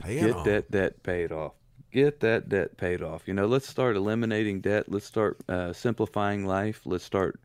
Pay 0.00 0.20
Get 0.20 0.36
off. 0.36 0.44
that 0.44 0.70
debt 0.70 1.02
paid 1.02 1.32
off. 1.32 1.52
Get 1.92 2.20
that 2.20 2.48
debt 2.48 2.76
paid 2.76 3.02
off. 3.02 3.26
You 3.26 3.34
know, 3.34 3.46
let's 3.46 3.68
start 3.68 3.96
eliminating 3.96 4.60
debt. 4.60 4.84
Let's 4.88 5.06
start 5.06 5.38
uh, 5.48 5.72
simplifying 5.72 6.46
life. 6.46 6.82
Let's 6.84 7.04
start 7.04 7.40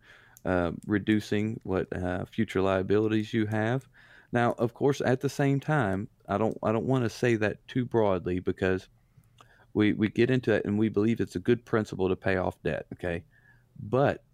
uh, 0.45 0.71
reducing 0.85 1.59
what 1.63 1.87
uh, 1.95 2.25
future 2.25 2.61
liabilities 2.61 3.33
you 3.33 3.47
have. 3.47 3.87
Now, 4.31 4.53
of 4.59 4.73
course, 4.73 5.01
at 5.01 5.21
the 5.21 5.29
same 5.29 5.59
time, 5.59 6.07
I 6.27 6.37
don't 6.37 6.57
I 6.61 6.71
don't 6.71 6.85
want 6.85 7.03
to 7.03 7.09
say 7.09 7.35
that 7.35 7.67
too 7.67 7.85
broadly 7.85 8.39
because 8.39 8.87
we 9.73 9.93
we 9.93 10.09
get 10.09 10.29
into 10.29 10.51
it 10.53 10.65
and 10.65 10.77
we 10.77 10.89
believe 10.89 11.19
it's 11.19 11.35
a 11.35 11.39
good 11.39 11.65
principle 11.65 12.09
to 12.09 12.15
pay 12.15 12.37
off 12.37 12.61
debt. 12.61 12.85
Okay, 12.93 13.23
but 13.79 14.24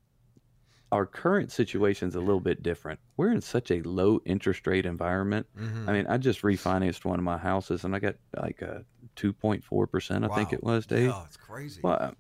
our 0.92 1.06
current 1.06 1.52
situation 1.52 2.10
is 2.10 2.16
a 2.16 2.20
little 2.20 2.40
bit 2.42 2.62
different. 2.62 3.00
We're 3.18 3.32
in 3.32 3.42
such 3.42 3.72
a 3.72 3.82
low 3.84 4.20
interest 4.26 4.68
rate 4.68 4.86
environment. 4.86 5.48
Mhm. 5.58 5.88
I 5.88 5.94
mean, 5.94 6.06
I 6.08 6.18
just 6.18 6.42
refinanced 6.42 7.06
one 7.06 7.18
of 7.20 7.24
my 7.24 7.38
houses 7.38 7.84
and 7.86 7.96
I 7.96 8.00
got 8.00 8.16
like 8.36 8.62
a 8.62 8.86
2.4%, 9.16 10.26
I 10.26 10.36
think 10.36 10.54
it 10.54 10.64
was, 10.64 10.86
Dave. 10.86 11.10
Yeah, 11.10 11.24
it's 11.26 11.38
crazy. 11.38 11.82
Well, 11.84 12.14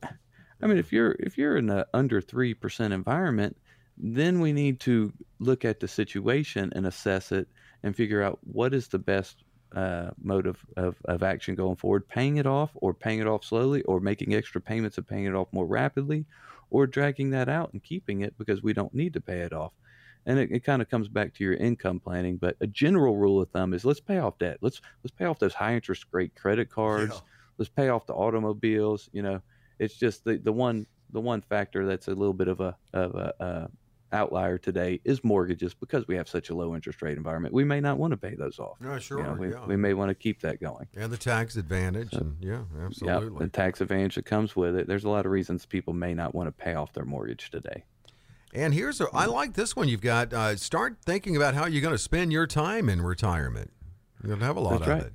I 0.61 0.67
mean, 0.67 0.77
if 0.77 0.93
you're 0.93 1.15
if 1.19 1.37
you're 1.37 1.57
in 1.57 1.69
a 1.69 1.85
under 1.93 2.21
3% 2.21 2.93
environment, 2.93 3.57
then 3.97 4.39
we 4.39 4.53
need 4.53 4.79
to 4.81 5.11
look 5.39 5.65
at 5.65 5.79
the 5.79 5.87
situation 5.87 6.71
and 6.75 6.85
assess 6.85 7.31
it 7.31 7.47
and 7.83 7.95
figure 7.95 8.21
out 8.21 8.39
what 8.43 8.73
is 8.73 8.87
the 8.87 8.99
best 8.99 9.43
uh, 9.75 10.11
mode 10.21 10.47
of, 10.47 10.57
of, 10.75 10.95
of 11.05 11.23
action 11.23 11.55
going 11.55 11.75
forward 11.75 12.07
paying 12.07 12.37
it 12.37 12.45
off 12.45 12.71
or 12.75 12.93
paying 12.93 13.19
it 13.19 13.27
off 13.27 13.43
slowly 13.43 13.81
or 13.83 13.99
making 13.99 14.33
extra 14.33 14.59
payments 14.59 14.97
and 14.97 15.07
paying 15.07 15.25
it 15.25 15.35
off 15.35 15.47
more 15.51 15.65
rapidly 15.65 16.25
or 16.69 16.87
dragging 16.87 17.29
that 17.31 17.49
out 17.49 17.71
and 17.73 17.83
keeping 17.83 18.21
it 18.21 18.37
because 18.37 18.61
we 18.63 18.73
don't 18.73 18.93
need 18.93 19.13
to 19.13 19.21
pay 19.21 19.39
it 19.39 19.53
off. 19.53 19.73
And 20.25 20.37
it, 20.37 20.51
it 20.51 20.63
kind 20.63 20.81
of 20.81 20.89
comes 20.89 21.07
back 21.07 21.33
to 21.35 21.43
your 21.43 21.53
income 21.53 21.99
planning 21.99 22.37
but 22.37 22.55
a 22.61 22.67
general 22.67 23.17
rule 23.17 23.41
of 23.41 23.49
thumb 23.49 23.73
is 23.73 23.85
let's 23.85 23.99
pay 23.99 24.19
off 24.19 24.37
debt. 24.39 24.57
Let's 24.61 24.81
let's 25.03 25.15
pay 25.15 25.25
off 25.25 25.39
those 25.39 25.53
high 25.53 25.75
interest 25.75 26.05
rate 26.11 26.35
credit 26.35 26.69
cards. 26.69 27.13
Yeah. 27.13 27.21
let's 27.57 27.69
pay 27.69 27.89
off 27.89 28.05
the 28.05 28.13
automobiles 28.13 29.09
you 29.13 29.21
know. 29.21 29.41
It's 29.79 29.95
just 29.95 30.23
the, 30.25 30.37
the 30.37 30.51
one 30.53 30.85
the 31.11 31.21
one 31.21 31.41
factor 31.41 31.85
that's 31.85 32.07
a 32.07 32.13
little 32.13 32.33
bit 32.33 32.47
of 32.47 32.59
a 32.61 32.75
of 32.93 33.15
a 33.15 33.43
uh, 33.43 33.67
outlier 34.13 34.57
today 34.57 34.99
is 35.03 35.23
mortgages 35.23 35.73
because 35.73 36.07
we 36.07 36.15
have 36.15 36.27
such 36.27 36.49
a 36.49 36.55
low 36.55 36.75
interest 36.75 37.01
rate 37.01 37.17
environment 37.17 37.53
we 37.53 37.63
may 37.63 37.79
not 37.79 37.97
want 37.97 38.11
to 38.11 38.17
pay 38.17 38.35
those 38.35 38.59
off 38.59 38.79
No, 38.81 38.97
sure. 38.99 39.19
you 39.19 39.23
know, 39.23 39.33
we, 39.33 39.51
yeah. 39.51 39.65
we 39.65 39.75
may 39.75 39.93
want 39.93 40.09
to 40.09 40.15
keep 40.15 40.41
that 40.41 40.59
going 40.59 40.87
and 40.95 41.11
the 41.11 41.17
tax 41.17 41.55
advantage. 41.55 42.13
and 42.13 42.35
yeah, 42.39 42.63
yeah 42.77 42.85
absolutely. 42.85 43.45
the 43.45 43.51
tax 43.51 43.81
advantage 43.81 44.15
that 44.15 44.25
comes 44.25 44.55
with 44.55 44.75
it 44.75 44.87
there's 44.87 45.03
a 45.03 45.09
lot 45.09 45.25
of 45.25 45.31
reasons 45.31 45.65
people 45.65 45.93
may 45.93 46.13
not 46.13 46.33
want 46.35 46.47
to 46.47 46.51
pay 46.51 46.73
off 46.75 46.93
their 46.93 47.05
mortgage 47.05 47.49
today 47.51 47.83
And 48.53 48.73
here's 48.73 48.99
a, 48.99 49.07
I 49.13 49.25
like 49.27 49.53
this 49.53 49.75
one 49.77 49.87
you've 49.87 50.01
got. 50.01 50.33
Uh, 50.33 50.55
start 50.57 50.97
thinking 51.05 51.37
about 51.37 51.53
how 51.53 51.65
you're 51.67 51.81
going 51.81 51.93
to 51.93 51.97
spend 51.97 52.33
your 52.33 52.45
time 52.47 52.89
in 52.89 53.01
retirement. 53.01 53.71
You're 54.21 54.27
going 54.27 54.39
to 54.41 54.45
have 54.45 54.57
a 54.57 54.59
lot 54.59 54.79
That's 54.79 54.83
of 54.83 54.87
right. 54.89 55.03
it. 55.03 55.13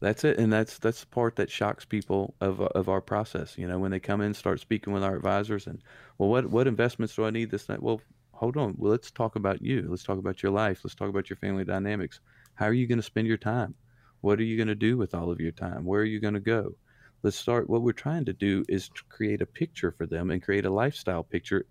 That's 0.00 0.24
it, 0.24 0.38
and 0.38 0.52
that's 0.52 0.78
that's 0.78 1.00
the 1.00 1.06
part 1.06 1.36
that 1.36 1.50
shocks 1.50 1.84
people 1.84 2.34
of 2.40 2.60
of 2.60 2.88
our 2.88 3.00
process. 3.00 3.56
You 3.56 3.66
know, 3.66 3.78
when 3.78 3.90
they 3.90 4.00
come 4.00 4.20
in, 4.20 4.34
start 4.34 4.60
speaking 4.60 4.92
with 4.92 5.02
our 5.02 5.16
advisors, 5.16 5.66
and 5.66 5.82
well, 6.18 6.28
what 6.28 6.46
what 6.50 6.66
investments 6.66 7.14
do 7.14 7.24
I 7.24 7.30
need? 7.30 7.50
This 7.50 7.68
night? 7.68 7.82
Well, 7.82 8.00
hold 8.32 8.56
on. 8.56 8.74
Well, 8.76 8.90
let's 8.90 9.10
talk 9.10 9.36
about 9.36 9.62
you. 9.62 9.86
Let's 9.88 10.04
talk 10.04 10.18
about 10.18 10.42
your 10.42 10.52
life. 10.52 10.80
Let's 10.84 10.94
talk 10.94 11.08
about 11.08 11.30
your 11.30 11.38
family 11.38 11.64
dynamics. 11.64 12.20
How 12.54 12.66
are 12.66 12.74
you 12.74 12.86
going 12.86 12.98
to 12.98 13.02
spend 13.02 13.26
your 13.26 13.38
time? 13.38 13.74
What 14.20 14.38
are 14.38 14.44
you 14.44 14.56
going 14.56 14.68
to 14.68 14.74
do 14.74 14.96
with 14.96 15.14
all 15.14 15.30
of 15.30 15.40
your 15.40 15.52
time? 15.52 15.84
Where 15.84 16.02
are 16.02 16.04
you 16.04 16.20
going 16.20 16.34
to 16.34 16.40
go? 16.40 16.74
Let's 17.22 17.36
start. 17.36 17.68
What 17.70 17.82
we're 17.82 17.92
trying 17.92 18.26
to 18.26 18.32
do 18.32 18.64
is 18.68 18.88
to 18.90 19.02
create 19.08 19.40
a 19.40 19.46
picture 19.46 19.90
for 19.90 20.06
them 20.06 20.30
and 20.30 20.42
create 20.42 20.66
a 20.66 20.70
lifestyle 20.70 21.22
picture. 21.22 21.66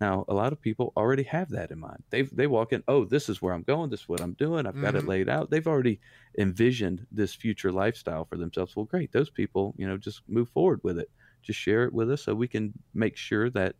Now, 0.00 0.24
a 0.28 0.34
lot 0.34 0.52
of 0.52 0.60
people 0.60 0.92
already 0.96 1.22
have 1.24 1.50
that 1.50 1.70
in 1.70 1.78
mind. 1.78 2.02
They 2.10 2.22
they 2.22 2.46
walk 2.46 2.72
in, 2.72 2.82
oh, 2.88 3.04
this 3.04 3.28
is 3.28 3.40
where 3.40 3.54
I'm 3.54 3.62
going. 3.62 3.90
This 3.90 4.00
is 4.02 4.08
what 4.08 4.20
I'm 4.20 4.34
doing. 4.34 4.66
I've 4.66 4.80
got 4.80 4.96
it 4.96 5.04
Mhm. 5.04 5.08
laid 5.08 5.28
out. 5.28 5.50
They've 5.50 5.66
already 5.66 6.00
envisioned 6.38 7.06
this 7.10 7.34
future 7.34 7.72
lifestyle 7.72 8.24
for 8.24 8.36
themselves. 8.36 8.74
Well, 8.76 8.86
great. 8.86 9.12
Those 9.12 9.30
people, 9.30 9.74
you 9.78 9.86
know, 9.86 9.96
just 9.96 10.22
move 10.28 10.48
forward 10.50 10.80
with 10.82 10.98
it. 10.98 11.10
Just 11.42 11.60
share 11.60 11.84
it 11.84 11.92
with 11.92 12.10
us 12.10 12.22
so 12.24 12.34
we 12.34 12.48
can 12.48 12.72
make 12.92 13.16
sure 13.16 13.50
that 13.50 13.76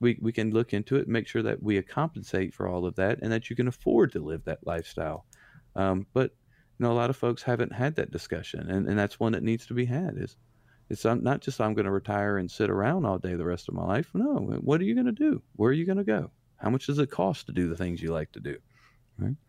we, 0.00 0.18
we 0.22 0.32
can 0.32 0.50
look 0.50 0.72
into 0.72 0.96
it, 0.96 1.08
make 1.08 1.28
sure 1.28 1.42
that 1.42 1.62
we 1.62 1.80
compensate 1.82 2.54
for 2.54 2.66
all 2.66 2.86
of 2.86 2.94
that 2.96 3.18
and 3.20 3.30
that 3.32 3.50
you 3.50 3.56
can 3.56 3.68
afford 3.68 4.12
to 4.12 4.20
live 4.20 4.44
that 4.44 4.66
lifestyle. 4.66 5.26
Um, 5.76 6.06
but, 6.14 6.30
you 6.78 6.84
know, 6.86 6.92
a 6.92 6.94
lot 6.94 7.10
of 7.10 7.16
folks 7.16 7.42
haven't 7.42 7.72
had 7.74 7.96
that 7.96 8.10
discussion 8.10 8.70
and, 8.70 8.88
and 8.88 8.98
that's 8.98 9.20
one 9.20 9.32
that 9.32 9.42
needs 9.42 9.66
to 9.66 9.74
be 9.74 9.84
had 9.84 10.16
is 10.16 10.36
it's 10.90 11.04
not- 11.04 11.40
just 11.40 11.60
I'm 11.60 11.74
going 11.74 11.86
to 11.86 11.90
retire 11.90 12.36
and 12.36 12.50
sit 12.50 12.68
around 12.68 13.06
all 13.06 13.18
day 13.18 13.34
the 13.34 13.44
rest 13.44 13.68
of 13.68 13.74
my 13.74 13.84
life. 13.84 14.10
No, 14.12 14.38
what 14.60 14.80
are 14.80 14.84
you 14.84 14.94
going 14.94 15.06
to 15.06 15.12
do? 15.12 15.40
Where 15.56 15.70
are 15.70 15.74
you 15.74 15.86
going 15.86 15.98
to 15.98 16.04
go? 16.04 16.30
How 16.56 16.68
much 16.68 16.86
does 16.86 16.98
it 16.98 17.10
cost 17.10 17.46
to 17.46 17.52
do 17.52 17.68
the 17.68 17.76
things 17.76 18.02
you 18.02 18.12
like 18.12 18.32
to 18.32 18.40
do? 18.40 18.58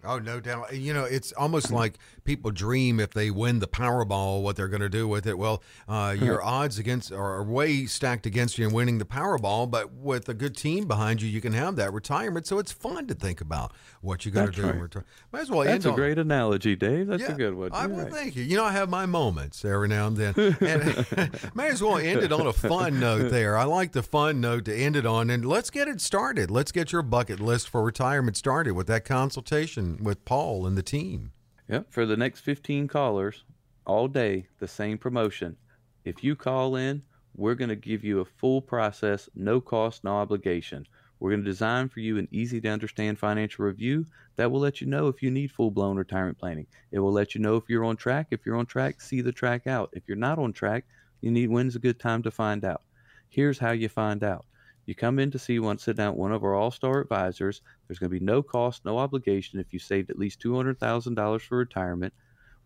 Oh, 0.04 0.20
no 0.20 0.40
doubt. 0.40 0.74
You 0.74 0.94
know, 0.94 1.04
it's 1.04 1.32
almost 1.34 1.72
like 1.72 1.98
people 2.24 2.52
dream 2.52 3.00
if 3.00 3.12
they 3.12 3.30
win 3.30 3.60
the 3.60 3.68
Powerball, 3.68 4.42
what 4.42 4.56
they're 4.56 4.68
going 4.68 4.82
to 4.82 4.90
do 4.90 5.08
with 5.08 5.28
it. 5.28 5.38
Well, 5.38 5.62
uh, 5.88 6.16
your 6.20 6.44
odds 6.44 6.80
against 6.80 7.12
are 7.12 7.44
way 7.44 7.86
stacked 7.86 8.26
against 8.26 8.58
you 8.58 8.68
in 8.68 8.74
winning 8.74 8.98
the 8.98 9.06
Powerball, 9.06 9.70
but 9.70 9.94
with 9.94 10.28
a 10.30 10.34
good 10.34 10.56
team 10.56 10.88
behind 10.88 11.22
you, 11.22 11.30
you 11.30 11.42
can 11.42 11.54
have 11.54 11.76
that 11.76 11.94
retirement. 11.94 12.48
So 12.48 12.60
it's 12.60 12.72
fun 12.72 13.08
to 13.08 13.14
think 13.14 13.42
about 13.42 13.74
what 14.02 14.26
you're 14.26 14.34
going 14.34 14.52
to 14.52 14.56
do 14.56 14.64
in 14.64 14.68
right. 14.70 14.82
retirement. 14.82 15.08
Might 15.32 15.42
as 15.42 15.52
well 15.52 15.64
That's 15.64 15.86
a 15.86 15.90
on- 15.90 15.96
great 15.96 16.18
analogy, 16.18 16.76
Dave. 16.76 17.08
That's 17.08 17.24
a 17.24 17.34
good 17.34 17.54
one. 17.54 17.72
I 17.74 17.88
well, 17.88 18.06
right. 18.06 18.14
thank 18.14 18.36
you. 18.36 18.44
You 18.44 18.58
know, 18.58 18.66
I 18.66 18.72
have 18.72 18.90
my 18.90 19.06
moments 19.06 19.64
every 19.64 19.88
now 19.88 20.08
and 20.08 20.18
then. 20.18 20.34
And 20.62 21.52
may 21.56 21.70
as 21.70 21.82
well 21.82 21.98
end 21.98 22.22
it 22.22 22.32
on 22.32 22.46
a 22.48 22.54
fun 22.54 23.00
note 23.00 23.32
there. 23.32 23.58
I 23.58 23.64
like 23.64 23.94
the 23.94 24.04
fun 24.04 24.42
note 24.42 24.66
to 24.66 24.76
end 24.76 24.96
it 24.96 25.06
on. 25.06 25.30
And 25.30 25.46
let's 25.46 25.70
get 25.70 25.88
it 25.88 26.02
started. 26.02 26.52
Let's 26.52 26.72
get 26.72 26.92
your 26.92 27.02
bucket 27.02 27.40
list 27.40 27.70
for 27.70 27.82
retirement 27.82 28.38
started 28.38 28.74
with 28.74 28.88
that 28.88 29.06
consultation 29.06 29.61
with 30.04 30.26
Paul 30.26 30.66
and 30.66 30.78
the 30.78 30.84
team. 30.84 31.32
Yep. 31.68 31.88
For 31.90 32.06
the 32.06 32.18
next 32.18 32.42
15 32.42 32.88
callers, 32.88 33.44
all 33.86 34.08
day, 34.08 34.48
the 34.60 34.68
same 34.68 34.98
promotion. 34.98 35.58
If 36.04 36.24
you 36.24 36.36
call 36.36 36.76
in, 36.76 37.04
we're 37.36 37.56
going 37.56 37.70
to 37.70 37.76
give 37.76 38.04
you 38.04 38.20
a 38.20 38.26
full 38.26 38.62
process, 38.62 39.30
no 39.36 39.62
cost, 39.62 40.04
no 40.04 40.18
obligation. 40.18 40.86
We're 41.20 41.32
going 41.32 41.44
to 41.44 41.50
design 41.50 41.88
for 41.90 42.00
you 42.00 42.18
an 42.18 42.28
easy 42.32 42.60
to 42.62 42.70
understand 42.70 43.20
financial 43.20 43.66
review 43.66 44.06
that 44.38 44.52
will 44.52 44.60
let 44.60 44.82
you 44.82 44.88
know 44.88 45.08
if 45.08 45.22
you 45.22 45.30
need 45.30 45.52
full 45.52 45.72
blown 45.72 45.96
retirement 45.96 46.40
planning. 46.40 46.66
It 46.92 47.00
will 47.00 47.12
let 47.12 47.36
you 47.36 47.42
know 47.42 47.58
if 47.58 47.70
you're 47.70 47.86
on 47.86 47.96
track. 47.96 48.28
If 48.32 48.46
you're 48.46 48.58
on 48.58 48.66
track, 48.66 49.00
see 49.00 49.22
the 49.22 49.32
track 49.32 49.68
out. 49.68 49.92
If 49.94 50.08
you're 50.08 50.18
not 50.18 50.40
on 50.40 50.52
track, 50.52 50.86
you 51.22 51.32
need 51.32 51.50
when's 51.50 51.76
a 51.76 51.80
good 51.80 52.00
time 52.00 52.24
to 52.24 52.32
find 52.32 52.66
out. 52.66 52.82
Here's 53.30 53.60
how 53.60 53.72
you 53.72 53.88
find 53.88 54.24
out. 54.24 54.46
You 54.86 54.96
come 54.96 55.20
in 55.20 55.32
to 55.32 55.40
see 55.40 55.60
one, 55.60 55.78
sit 55.78 55.96
down 55.98 56.18
one 56.18 56.32
of 56.32 56.44
our 56.44 56.56
all 56.56 56.72
star 56.72 57.02
advisors. 57.02 57.62
There's 57.88 58.00
going 58.00 58.12
to 58.12 58.20
be 58.20 58.26
no 58.26 58.42
cost, 58.42 58.84
no 58.84 58.98
obligation 58.98 59.60
if 59.60 59.72
you 59.72 59.80
saved 59.80 60.10
at 60.10 60.20
least 60.20 60.42
$200,000 60.42 61.42
for 61.42 61.58
retirement. 61.58 62.14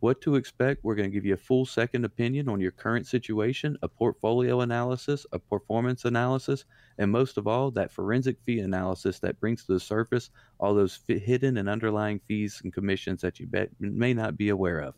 What 0.01 0.22
to 0.22 0.36
expect? 0.36 0.84
We're 0.84 0.95
going 0.95 1.09
to 1.09 1.13
give 1.13 1.26
you 1.26 1.34
a 1.34 1.38
full 1.38 1.66
second 1.66 2.05
opinion 2.05 2.49
on 2.49 2.59
your 2.59 2.72
current 2.72 3.07
situation, 3.07 3.78
a 3.82 3.88
portfolio 3.88 4.61
analysis, 4.61 5.26
a 5.32 5.39
performance 5.39 6.05
analysis, 6.05 6.66
and 6.97 7.11
most 7.11 7.38
of 7.38 7.47
all, 7.47 7.72
that 7.72 7.91
forensic 7.91 8.39
fee 8.41 8.59
analysis 8.59 9.20
that 9.20 9.39
brings 9.39 9.66
to 9.66 9.74
the 9.74 9.80
surface 9.80 10.30
all 10.59 10.74
those 10.74 10.99
hidden 11.07 11.57
and 11.57 11.70
underlying 11.70 12.20
fees 12.28 12.61
and 12.63 12.74
commissions 12.74 13.22
that 13.22 13.39
you 13.39 13.47
may 13.80 14.13
not 14.13 14.38
be 14.38 14.49
aware 14.49 14.80
of. 14.80 14.95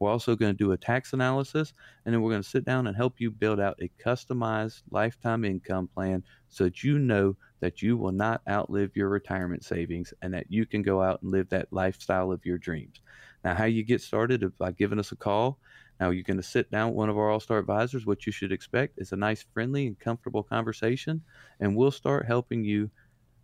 We're 0.00 0.10
also 0.10 0.34
going 0.34 0.52
to 0.52 0.56
do 0.56 0.72
a 0.72 0.78
tax 0.78 1.12
analysis, 1.12 1.74
and 2.04 2.14
then 2.14 2.22
we're 2.22 2.30
going 2.30 2.42
to 2.42 2.48
sit 2.48 2.64
down 2.64 2.86
and 2.86 2.96
help 2.96 3.20
you 3.20 3.30
build 3.30 3.60
out 3.60 3.78
a 3.82 3.90
customized 4.02 4.82
lifetime 4.90 5.44
income 5.44 5.88
plan 5.88 6.24
so 6.48 6.64
that 6.64 6.82
you 6.82 6.98
know 6.98 7.36
that 7.60 7.82
you 7.82 7.98
will 7.98 8.12
not 8.12 8.40
outlive 8.48 8.96
your 8.96 9.10
retirement 9.10 9.62
savings 9.62 10.14
and 10.22 10.32
that 10.32 10.46
you 10.48 10.64
can 10.64 10.80
go 10.80 11.02
out 11.02 11.20
and 11.20 11.30
live 11.30 11.50
that 11.50 11.68
lifestyle 11.70 12.32
of 12.32 12.46
your 12.46 12.56
dreams. 12.56 13.02
Now, 13.44 13.54
how 13.54 13.66
you 13.66 13.84
get 13.84 14.00
started 14.00 14.42
is 14.42 14.52
by 14.58 14.72
giving 14.72 14.98
us 14.98 15.12
a 15.12 15.16
call. 15.16 15.58
Now, 16.00 16.08
you're 16.08 16.24
going 16.24 16.38
to 16.38 16.42
sit 16.42 16.70
down 16.70 16.88
with 16.88 16.96
one 16.96 17.10
of 17.10 17.18
our 17.18 17.28
All 17.28 17.40
Star 17.40 17.58
advisors. 17.58 18.06
What 18.06 18.24
you 18.24 18.32
should 18.32 18.52
expect 18.52 18.98
is 18.98 19.12
a 19.12 19.16
nice, 19.16 19.44
friendly, 19.52 19.86
and 19.86 19.98
comfortable 19.98 20.42
conversation, 20.42 21.22
and 21.60 21.76
we'll 21.76 21.90
start 21.90 22.24
helping 22.24 22.64
you 22.64 22.90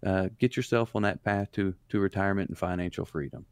uh, 0.06 0.28
get 0.38 0.56
yourself 0.56 0.96
on 0.96 1.02
that 1.02 1.22
path 1.22 1.52
to, 1.52 1.74
to 1.90 2.00
retirement 2.00 2.48
and 2.48 2.58
financial 2.58 3.04
freedom. 3.04 3.44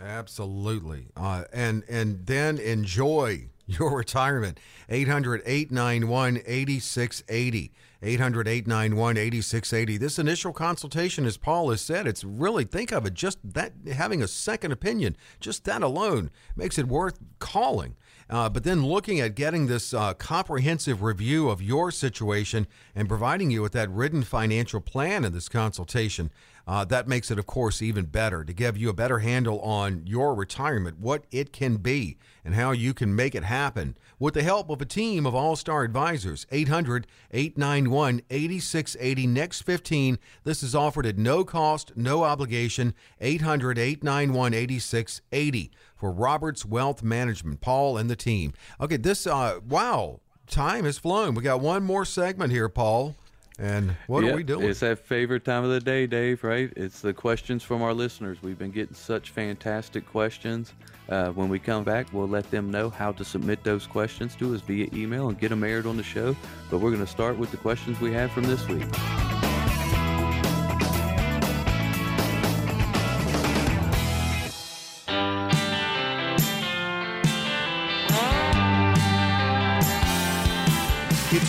Absolutely. 0.00 1.08
Uh, 1.16 1.44
and 1.52 1.84
and 1.88 2.26
then 2.26 2.58
enjoy 2.58 3.48
your 3.66 3.96
retirement. 3.96 4.58
800 4.88 5.42
891 5.44 6.38
8680. 6.46 7.72
800 8.02 8.48
891 8.48 9.16
8680. 9.18 9.98
This 9.98 10.18
initial 10.18 10.52
consultation, 10.54 11.26
as 11.26 11.36
Paul 11.36 11.70
has 11.70 11.82
said, 11.82 12.06
it's 12.06 12.24
really, 12.24 12.64
think 12.64 12.92
of 12.92 13.04
it, 13.04 13.12
just 13.12 13.38
that 13.44 13.72
having 13.92 14.22
a 14.22 14.28
second 14.28 14.72
opinion, 14.72 15.16
just 15.38 15.64
that 15.64 15.82
alone 15.82 16.30
makes 16.56 16.78
it 16.78 16.88
worth 16.88 17.18
calling. 17.38 17.96
Uh, 18.30 18.48
but 18.48 18.64
then 18.64 18.86
looking 18.86 19.20
at 19.20 19.34
getting 19.34 19.66
this 19.66 19.92
uh, 19.92 20.14
comprehensive 20.14 21.02
review 21.02 21.50
of 21.50 21.60
your 21.60 21.90
situation 21.90 22.66
and 22.94 23.08
providing 23.08 23.50
you 23.50 23.60
with 23.60 23.72
that 23.72 23.90
written 23.90 24.22
financial 24.22 24.80
plan 24.80 25.24
in 25.24 25.32
this 25.32 25.48
consultation, 25.48 26.30
uh, 26.70 26.84
that 26.84 27.08
makes 27.08 27.32
it, 27.32 27.38
of 27.40 27.46
course, 27.46 27.82
even 27.82 28.04
better 28.04 28.44
to 28.44 28.52
give 28.52 28.76
you 28.76 28.88
a 28.88 28.94
better 28.94 29.18
handle 29.18 29.58
on 29.58 30.06
your 30.06 30.36
retirement, 30.36 31.00
what 31.00 31.24
it 31.32 31.52
can 31.52 31.78
be, 31.78 32.16
and 32.44 32.54
how 32.54 32.70
you 32.70 32.94
can 32.94 33.12
make 33.12 33.34
it 33.34 33.42
happen 33.42 33.96
with 34.20 34.34
the 34.34 34.44
help 34.44 34.70
of 34.70 34.80
a 34.80 34.84
team 34.84 35.26
of 35.26 35.34
all 35.34 35.56
star 35.56 35.82
advisors. 35.82 36.46
800 36.52 37.08
891 37.32 38.22
8680. 38.30 39.26
Next 39.26 39.62
15. 39.62 40.16
This 40.44 40.62
is 40.62 40.76
offered 40.76 41.06
at 41.06 41.18
no 41.18 41.42
cost, 41.42 41.90
no 41.96 42.22
obligation. 42.22 42.94
800 43.20 43.76
891 43.76 44.54
8680 44.54 45.72
for 45.96 46.12
Roberts 46.12 46.64
Wealth 46.64 47.02
Management. 47.02 47.60
Paul 47.60 47.96
and 47.96 48.08
the 48.08 48.14
team. 48.14 48.52
Okay, 48.80 48.96
this, 48.96 49.26
uh, 49.26 49.58
wow, 49.68 50.20
time 50.46 50.84
has 50.84 50.98
flown. 50.98 51.34
We 51.34 51.42
got 51.42 51.58
one 51.58 51.82
more 51.82 52.04
segment 52.04 52.52
here, 52.52 52.68
Paul. 52.68 53.16
And 53.60 53.94
what 54.06 54.24
are 54.24 54.34
we 54.34 54.42
doing? 54.42 54.68
It's 54.68 54.80
that 54.80 54.98
favorite 54.98 55.44
time 55.44 55.64
of 55.64 55.70
the 55.70 55.80
day, 55.80 56.06
Dave, 56.06 56.42
right? 56.42 56.72
It's 56.76 57.00
the 57.00 57.12
questions 57.12 57.62
from 57.62 57.82
our 57.82 57.92
listeners. 57.92 58.38
We've 58.42 58.58
been 58.58 58.70
getting 58.70 58.94
such 58.94 59.30
fantastic 59.30 60.06
questions. 60.06 60.72
Uh, 61.10 61.28
when 61.30 61.48
we 61.50 61.58
come 61.58 61.84
back, 61.84 62.06
we'll 62.12 62.28
let 62.28 62.50
them 62.50 62.70
know 62.70 62.88
how 62.88 63.12
to 63.12 63.24
submit 63.24 63.62
those 63.62 63.86
questions 63.86 64.34
to 64.36 64.54
us 64.54 64.62
via 64.62 64.88
email 64.94 65.28
and 65.28 65.38
get 65.38 65.50
them 65.50 65.62
aired 65.62 65.84
on 65.84 65.98
the 65.98 66.02
show. 66.02 66.34
But 66.70 66.78
we're 66.78 66.90
going 66.90 67.04
to 67.04 67.10
start 67.10 67.36
with 67.36 67.50
the 67.50 67.58
questions 67.58 68.00
we 68.00 68.12
have 68.12 68.32
from 68.32 68.44
this 68.44 68.66
week. 68.66 68.86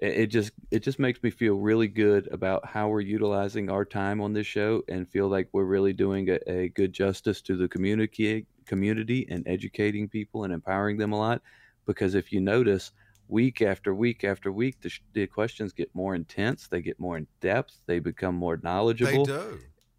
it 0.00 0.26
just 0.28 0.52
it 0.70 0.82
just 0.82 0.98
makes 0.98 1.22
me 1.22 1.30
feel 1.30 1.54
really 1.54 1.88
good 1.88 2.26
about 2.32 2.64
how 2.64 2.88
we're 2.88 3.00
utilizing 3.00 3.70
our 3.70 3.84
time 3.84 4.20
on 4.20 4.32
this 4.32 4.46
show 4.46 4.82
and 4.88 5.06
feel 5.06 5.28
like 5.28 5.48
we're 5.52 5.64
really 5.64 5.92
doing 5.92 6.30
a, 6.30 6.38
a 6.50 6.68
good 6.68 6.92
justice 6.92 7.42
to 7.42 7.56
the 7.56 7.68
community 7.68 8.46
community 8.64 9.26
and 9.28 9.46
educating 9.46 10.08
people 10.08 10.44
and 10.44 10.52
empowering 10.52 10.96
them 10.96 11.12
a 11.12 11.18
lot. 11.18 11.42
Because 11.86 12.14
if 12.14 12.32
you 12.32 12.40
notice 12.40 12.92
week 13.28 13.60
after 13.60 13.94
week 13.94 14.24
after 14.24 14.50
week 14.50 14.80
the, 14.80 14.90
the 15.12 15.26
questions 15.26 15.72
get 15.72 15.88
more 15.94 16.16
intense 16.16 16.66
they 16.66 16.82
get 16.82 16.98
more 16.98 17.16
in 17.16 17.28
depth 17.40 17.76
they 17.86 18.00
become 18.00 18.34
more 18.34 18.58
knowledgeable. 18.62 19.24
they 19.24 19.32
do. 19.32 19.58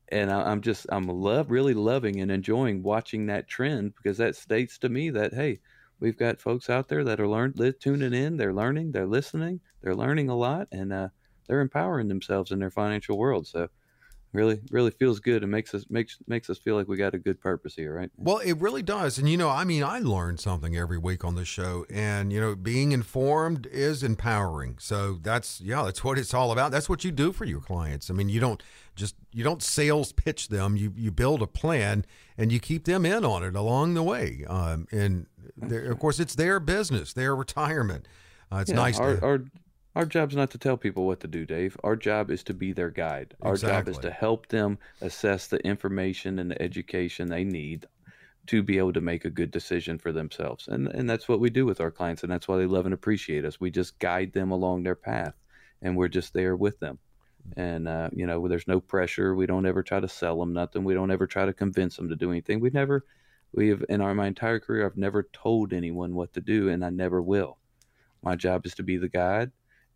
And 0.09 0.29
I, 0.29 0.51
am 0.51 0.59
just 0.59 0.85
I'm 0.89 1.07
love 1.07 1.49
really 1.49 1.73
loving 1.73 2.19
and 2.19 2.29
enjoying 2.29 2.83
watching 2.83 3.27
that 3.27 3.47
trend 3.47 3.93
because 3.95 4.17
that 4.17 4.35
states 4.35 4.77
to 4.79 4.89
me 4.89 5.11
that 5.11 5.33
hey 5.33 5.59
we've 6.01 6.17
got 6.17 6.41
folks 6.41 6.69
out 6.69 6.89
there 6.89 7.05
that 7.05 7.21
are 7.21 7.27
learn 7.27 7.53
tuning 7.79 8.13
in 8.13 8.35
they're 8.35 8.53
learning 8.53 8.91
they're 8.91 9.07
listening 9.07 9.61
they're 9.81 9.95
learning 9.95 10.27
a 10.29 10.35
lot 10.35 10.67
and 10.73 10.91
uh, 10.91 11.07
they're 11.47 11.61
empowering 11.61 12.09
themselves 12.09 12.51
in 12.51 12.59
their 12.59 12.71
financial 12.71 13.17
world 13.17 13.47
so 13.47 13.69
really 14.33 14.61
really 14.69 14.91
feels 14.91 15.19
good. 15.19 15.43
And 15.43 15.51
makes 15.51 15.73
us 15.73 15.85
makes 15.89 16.17
makes 16.27 16.49
us 16.49 16.57
feel 16.57 16.75
like 16.75 16.87
we 16.87 16.97
got 16.97 17.13
a 17.13 17.19
good 17.19 17.39
purpose 17.39 17.75
here 17.75 17.93
right? 17.93 18.09
Well 18.17 18.39
it 18.39 18.53
really 18.53 18.81
does. 18.81 19.17
And 19.17 19.29
you 19.29 19.37
know 19.37 19.49
i 19.49 19.63
mean 19.63 19.83
i 19.83 19.99
learn 19.99 20.37
something 20.37 20.75
every 20.75 20.97
week 20.97 21.23
on 21.23 21.35
the 21.35 21.45
show. 21.45 21.85
And 21.89 22.31
you 22.31 22.39
know 22.39 22.55
being 22.55 22.91
informed 22.91 23.67
is 23.67 24.03
empowering. 24.03 24.77
So 24.79 25.19
that's 25.21 25.61
yeah 25.61 25.83
that's 25.83 26.03
what 26.03 26.17
it's 26.17 26.33
all 26.33 26.51
about. 26.51 26.71
That's 26.71 26.89
what 26.89 27.03
you 27.03 27.11
do 27.11 27.31
for 27.31 27.45
your 27.45 27.61
clients. 27.61 28.09
I 28.09 28.13
mean 28.13 28.29
you 28.29 28.39
don't 28.39 28.61
just 28.95 29.15
you 29.31 29.43
don't 29.43 29.61
sales 29.61 30.11
pitch 30.11 30.47
them. 30.49 30.75
You 30.75 30.93
you 30.95 31.11
build 31.11 31.41
a 31.41 31.47
plan 31.47 32.05
and 32.37 32.51
you 32.51 32.59
keep 32.59 32.85
them 32.85 33.05
in 33.05 33.25
on 33.25 33.43
it 33.43 33.55
along 33.55 33.93
the 33.93 34.03
way. 34.03 34.45
Um, 34.47 34.87
and 34.91 35.27
of 35.61 35.99
course 35.99 36.19
it's 36.19 36.35
their 36.35 36.59
business 36.59 37.13
their 37.13 37.35
retirement. 37.35 38.07
Uh, 38.51 38.57
it's 38.57 38.69
yeah, 38.69 38.75
nice 38.75 38.99
our, 38.99 39.15
to, 39.15 39.25
our 39.25 39.43
our 39.95 40.05
job's 40.05 40.35
not 40.35 40.51
to 40.51 40.57
tell 40.57 40.77
people 40.77 41.05
what 41.05 41.19
to 41.19 41.27
do, 41.27 41.45
Dave. 41.45 41.75
Our 41.83 41.95
job 41.95 42.31
is 42.31 42.43
to 42.45 42.53
be 42.53 42.71
their 42.71 42.89
guide. 42.89 43.35
Our 43.41 43.53
exactly. 43.53 43.77
job 43.77 43.87
is 43.89 43.97
to 44.03 44.11
help 44.11 44.47
them 44.47 44.77
assess 45.01 45.47
the 45.47 45.59
information 45.65 46.39
and 46.39 46.49
the 46.49 46.61
education 46.61 47.27
they 47.27 47.43
need 47.43 47.87
to 48.47 48.63
be 48.63 48.77
able 48.77 48.93
to 48.93 49.01
make 49.01 49.25
a 49.25 49.29
good 49.29 49.51
decision 49.51 49.97
for 49.97 50.11
themselves. 50.11 50.67
And 50.67 50.87
and 50.87 51.09
that's 51.09 51.27
what 51.27 51.39
we 51.39 51.49
do 51.49 51.65
with 51.65 51.81
our 51.81 51.91
clients 51.91 52.23
and 52.23 52.31
that's 52.31 52.47
why 52.47 52.57
they 52.57 52.65
love 52.65 52.85
and 52.85 52.93
appreciate 52.93 53.45
us. 53.45 53.59
We 53.59 53.69
just 53.69 53.99
guide 53.99 54.33
them 54.33 54.51
along 54.51 54.83
their 54.83 54.95
path 54.95 55.35
and 55.81 55.95
we're 55.97 56.07
just 56.07 56.33
there 56.33 56.55
with 56.55 56.79
them. 56.79 56.97
And 57.57 57.87
uh, 57.87 58.09
you 58.13 58.25
know, 58.25 58.47
there's 58.47 58.67
no 58.67 58.79
pressure. 58.79 59.35
We 59.35 59.45
don't 59.45 59.65
ever 59.65 59.83
try 59.83 59.99
to 59.99 60.07
sell 60.07 60.39
them 60.39 60.53
nothing. 60.53 60.83
We 60.83 60.93
don't 60.93 61.11
ever 61.11 61.27
try 61.27 61.45
to 61.45 61.53
convince 61.53 61.97
them 61.97 62.09
to 62.09 62.15
do 62.15 62.31
anything. 62.31 62.61
We've 62.61 62.73
never 62.73 63.05
we 63.53 63.67
have 63.69 63.83
in 63.89 63.99
our 63.99 64.15
my 64.15 64.27
entire 64.27 64.59
career 64.59 64.85
I've 64.85 64.95
never 64.95 65.23
told 65.33 65.73
anyone 65.73 66.15
what 66.15 66.33
to 66.33 66.41
do 66.41 66.69
and 66.69 66.85
I 66.85 66.89
never 66.89 67.21
will. 67.21 67.57
My 68.23 68.35
job 68.35 68.65
is 68.65 68.75
to 68.75 68.83
be 68.83 68.97
the 68.97 69.09
guide 69.09 69.51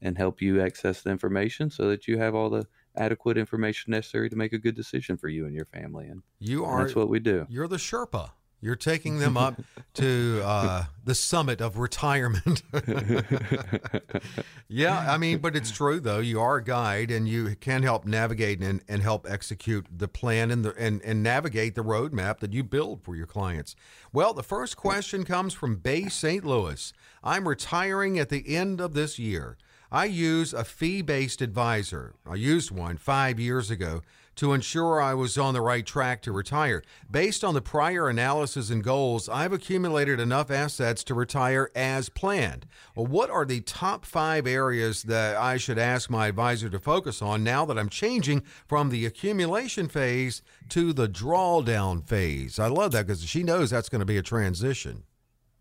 and 0.06 0.20
help 0.20 0.40
you 0.40 0.62
access 0.62 1.02
the 1.02 1.10
information 1.10 1.72
so 1.72 1.90
that 1.90 2.08
you 2.08 2.20
have 2.20 2.36
all 2.36 2.52
the 2.52 2.68
adequate 2.96 3.40
information 3.40 3.90
necessary 3.90 4.30
to 4.30 4.36
make 4.36 4.54
a 4.54 4.60
good 4.60 4.76
decision 4.76 5.18
for 5.18 5.28
you 5.28 5.48
and 5.48 5.56
your 5.56 5.66
family. 5.66 6.06
And 6.06 6.22
you 6.40 6.64
are 6.64 6.80
and 6.80 6.88
that's 6.88 6.96
what 6.96 7.10
we 7.10 7.20
do. 7.20 7.48
You're 7.50 7.68
the 7.68 7.78
Sherpa. 7.78 8.30
You're 8.62 8.76
taking 8.76 9.18
them 9.18 9.36
up 9.36 9.62
to 9.96 10.42
uh, 10.44 10.86
the 11.04 11.16
summit 11.16 11.60
of 11.60 11.78
retirement. 11.78 12.62
yeah, 14.68 15.12
I 15.12 15.18
mean, 15.18 15.40
but 15.40 15.56
it's 15.56 15.72
true 15.72 16.00
though. 16.00 16.20
You 16.20 16.40
are 16.40 16.58
a 16.58 16.64
guide, 16.64 17.12
and 17.12 17.28
you 17.28 17.56
can 17.60 17.84
help 17.84 18.06
navigate 18.06 18.62
and, 18.62 18.82
and 18.88 19.02
help 19.02 19.28
execute 19.30 19.88
the 19.96 20.08
plan 20.08 20.52
and 20.52 20.64
the 20.64 20.74
and, 20.78 21.02
and 21.04 21.22
navigate 21.22 21.76
the 21.76 21.84
roadmap 21.84 22.40
that 22.40 22.54
you 22.54 22.64
build 22.64 23.04
for 23.04 23.16
your 23.16 23.28
clients. 23.28 23.76
Well, 24.14 24.34
the 24.34 24.44
first 24.44 24.78
question 24.78 25.26
comes 25.26 25.54
from 25.54 25.76
Bay 25.78 26.08
St. 26.08 26.46
Louis. 26.46 26.94
I'm 27.24 27.48
retiring 27.48 28.18
at 28.18 28.30
the 28.30 28.56
end 28.56 28.80
of 28.80 28.94
this 28.94 29.20
year. 29.20 29.58
I 29.92 30.06
use 30.06 30.54
a 30.54 30.64
fee 30.64 31.02
based 31.02 31.42
advisor. 31.42 32.16
I 32.26 32.36
used 32.36 32.72
one 32.72 32.98
five 32.98 33.40
years 33.40 33.70
ago 33.70 34.02
to 34.36 34.54
ensure 34.54 35.02
I 35.02 35.14
was 35.14 35.38
on 35.38 35.54
the 35.54 35.62
right 35.62 35.86
track 35.86 36.22
to 36.24 36.32
retire. 36.32 36.84
Based 37.10 37.44
on 37.44 37.54
the 37.54 37.62
prior 37.62 38.10
analysis 38.10 38.70
and 38.70 38.84
goals, 38.84 39.30
I've 39.30 39.54
accumulated 39.54 40.20
enough 40.20 40.52
assets 40.52 41.04
to 41.06 41.14
retire 41.14 41.72
as 41.76 42.10
planned. 42.10 42.66
Well, 42.96 43.06
what 43.06 43.30
are 43.30 43.46
the 43.46 43.62
top 43.62 44.06
five 44.06 44.46
areas 44.46 45.04
that 45.04 45.38
I 45.38 45.58
should 45.58 45.78
ask 45.78 46.10
my 46.10 46.28
advisor 46.28 46.70
to 46.70 46.80
focus 46.80 47.22
on 47.22 47.44
now 47.44 47.66
that 47.66 47.80
I'm 47.80 47.90
changing 47.90 48.44
from 48.68 48.90
the 48.90 49.06
accumulation 49.06 49.88
phase 49.88 50.42
to 50.70 50.92
the 50.92 51.08
drawdown 51.08 52.06
phase? 52.06 52.60
I 52.60 52.68
love 52.68 52.92
that 52.92 53.08
because 53.08 53.24
she 53.24 53.44
knows 53.44 53.70
that's 53.70 53.90
going 53.90 54.00
to 54.00 54.06
be 54.06 54.18
a 54.18 54.24
transition. 54.24 55.04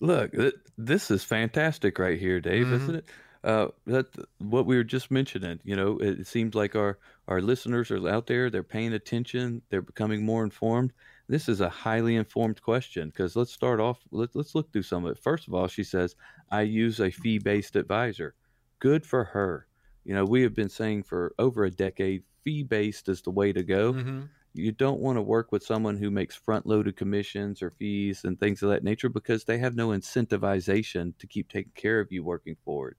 Look, 0.00 0.32
this 0.76 1.10
is 1.10 1.22
fantastic 1.22 1.98
right 1.98 2.18
here, 2.18 2.40
Dave, 2.40 2.66
mm-hmm. 2.66 2.74
isn't 2.74 2.94
it? 2.96 3.08
Uh, 3.44 3.68
that 3.86 4.06
what 4.38 4.66
we 4.66 4.76
were 4.76 4.84
just 4.84 5.10
mentioning. 5.10 5.60
You 5.64 5.76
know, 5.76 5.98
it, 5.98 6.20
it 6.20 6.26
seems 6.26 6.54
like 6.54 6.74
our 6.74 6.98
our 7.28 7.40
listeners 7.40 7.90
are 7.90 8.08
out 8.08 8.26
there. 8.26 8.50
They're 8.50 8.62
paying 8.62 8.94
attention. 8.94 9.62
They're 9.68 9.82
becoming 9.82 10.24
more 10.24 10.44
informed. 10.44 10.92
This 11.28 11.48
is 11.48 11.60
a 11.60 11.68
highly 11.68 12.16
informed 12.16 12.60
question 12.62 13.08
because 13.08 13.36
let's 13.36 13.52
start 13.52 13.80
off. 13.80 14.00
Let, 14.10 14.34
let's 14.34 14.54
look 14.54 14.72
through 14.72 14.82
some 14.82 15.04
of 15.04 15.12
it. 15.12 15.22
First 15.22 15.46
of 15.46 15.54
all, 15.54 15.68
she 15.68 15.84
says, 15.84 16.16
"I 16.50 16.62
use 16.62 17.00
a 17.00 17.10
fee 17.10 17.38
based 17.38 17.76
advisor." 17.76 18.34
Good 18.78 19.06
for 19.06 19.24
her. 19.24 19.66
You 20.04 20.14
know, 20.14 20.24
we 20.24 20.42
have 20.42 20.54
been 20.54 20.68
saying 20.68 21.04
for 21.04 21.34
over 21.38 21.64
a 21.64 21.70
decade, 21.70 22.24
fee 22.42 22.62
based 22.62 23.08
is 23.08 23.22
the 23.22 23.30
way 23.30 23.52
to 23.52 23.62
go. 23.62 23.92
Mm-hmm 23.92 24.22
you 24.56 24.70
don't 24.70 25.00
want 25.00 25.16
to 25.16 25.22
work 25.22 25.50
with 25.50 25.64
someone 25.64 25.96
who 25.96 26.10
makes 26.10 26.36
front 26.36 26.64
loaded 26.64 26.96
commissions 26.96 27.60
or 27.60 27.70
fees 27.72 28.22
and 28.24 28.38
things 28.38 28.62
of 28.62 28.70
that 28.70 28.84
nature 28.84 29.08
because 29.08 29.44
they 29.44 29.58
have 29.58 29.74
no 29.74 29.88
incentivization 29.88 31.12
to 31.18 31.26
keep 31.26 31.48
taking 31.48 31.72
care 31.74 31.98
of 31.98 32.12
you 32.12 32.22
working 32.22 32.56
forward. 32.64 32.96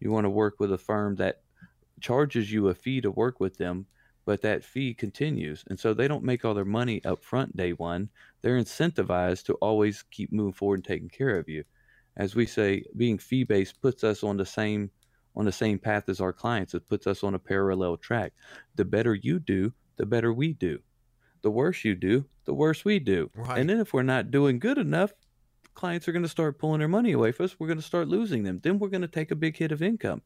You 0.00 0.10
want 0.10 0.24
to 0.24 0.30
work 0.30 0.56
with 0.58 0.72
a 0.72 0.78
firm 0.78 1.16
that 1.16 1.42
charges 2.00 2.52
you 2.52 2.68
a 2.68 2.74
fee 2.74 3.00
to 3.00 3.10
work 3.10 3.40
with 3.40 3.56
them, 3.56 3.86
but 4.24 4.42
that 4.42 4.64
fee 4.64 4.94
continues. 4.94 5.64
And 5.68 5.78
so 5.78 5.94
they 5.94 6.08
don't 6.08 6.24
make 6.24 6.44
all 6.44 6.54
their 6.54 6.64
money 6.64 7.02
up 7.04 7.22
front 7.22 7.56
day 7.56 7.72
one. 7.72 8.10
They're 8.42 8.58
incentivized 8.58 9.44
to 9.46 9.54
always 9.54 10.02
keep 10.10 10.32
moving 10.32 10.52
forward 10.52 10.76
and 10.76 10.84
taking 10.84 11.08
care 11.08 11.38
of 11.38 11.48
you. 11.48 11.64
As 12.16 12.34
we 12.34 12.46
say, 12.46 12.84
being 12.96 13.18
fee 13.18 13.44
based 13.44 13.80
puts 13.80 14.04
us 14.04 14.22
on 14.22 14.36
the 14.36 14.46
same 14.46 14.90
on 15.36 15.44
the 15.44 15.52
same 15.52 15.78
path 15.78 16.08
as 16.08 16.20
our 16.20 16.32
clients. 16.32 16.72
It 16.74 16.88
puts 16.88 17.06
us 17.06 17.22
on 17.22 17.34
a 17.34 17.38
parallel 17.38 17.98
track. 17.98 18.32
The 18.74 18.86
better 18.86 19.14
you 19.14 19.38
do, 19.38 19.72
the 19.96 20.06
better 20.06 20.32
we 20.32 20.54
do. 20.54 20.80
The 21.42 21.50
worse 21.50 21.84
you 21.84 21.94
do, 21.94 22.24
the 22.46 22.54
worse 22.54 22.86
we 22.86 22.98
do. 22.98 23.30
Right. 23.34 23.58
And 23.58 23.68
then 23.68 23.78
if 23.78 23.92
we're 23.92 24.02
not 24.02 24.30
doing 24.30 24.58
good 24.58 24.78
enough, 24.78 25.12
clients 25.76 26.08
are 26.08 26.12
going 26.12 26.24
to 26.24 26.28
start 26.28 26.58
pulling 26.58 26.80
their 26.80 26.88
money 26.88 27.12
away 27.12 27.30
from 27.30 27.44
us. 27.44 27.56
We're 27.60 27.68
going 27.68 27.78
to 27.78 27.84
start 27.84 28.08
losing 28.08 28.42
them. 28.42 28.58
Then 28.62 28.78
we're 28.80 28.88
going 28.88 29.02
to 29.02 29.08
take 29.08 29.30
a 29.30 29.36
big 29.36 29.56
hit 29.56 29.70
of 29.70 29.82
income. 29.82 30.22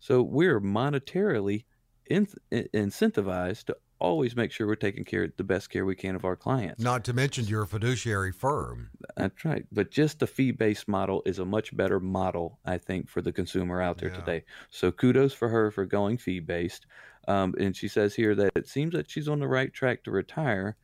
So 0.00 0.22
we're 0.22 0.60
monetarily 0.60 1.64
in, 2.06 2.26
incentivized 2.50 3.66
to 3.66 3.76
always 3.98 4.36
make 4.36 4.52
sure 4.52 4.66
we're 4.66 4.74
taking 4.74 5.04
care 5.04 5.32
the 5.36 5.44
best 5.44 5.70
care 5.70 5.84
we 5.84 5.94
can 5.94 6.16
of 6.16 6.24
our 6.24 6.36
clients. 6.36 6.82
Not 6.82 7.04
to 7.04 7.12
mention 7.12 7.46
you're 7.46 7.62
a 7.62 7.66
fiduciary 7.66 8.32
firm. 8.32 8.90
That's 9.16 9.44
right. 9.44 9.64
But 9.72 9.90
just 9.90 10.18
the 10.18 10.26
fee 10.26 10.50
based 10.50 10.88
model 10.88 11.22
is 11.24 11.38
a 11.38 11.44
much 11.44 11.76
better 11.76 12.00
model, 12.00 12.58
I 12.64 12.78
think, 12.78 13.08
for 13.08 13.22
the 13.22 13.32
consumer 13.32 13.80
out 13.80 13.98
there 13.98 14.10
yeah. 14.10 14.16
today. 14.16 14.44
So 14.70 14.90
kudos 14.90 15.32
for 15.32 15.48
her 15.48 15.70
for 15.70 15.86
going 15.86 16.18
fee 16.18 16.40
based. 16.40 16.86
Um, 17.28 17.54
and 17.58 17.76
she 17.76 17.88
says 17.88 18.14
here 18.14 18.34
that 18.34 18.52
it 18.54 18.68
seems 18.68 18.92
that 18.94 19.10
she's 19.10 19.28
on 19.28 19.40
the 19.40 19.48
right 19.48 19.72
track 19.72 20.04
to 20.04 20.10
retire 20.10 20.76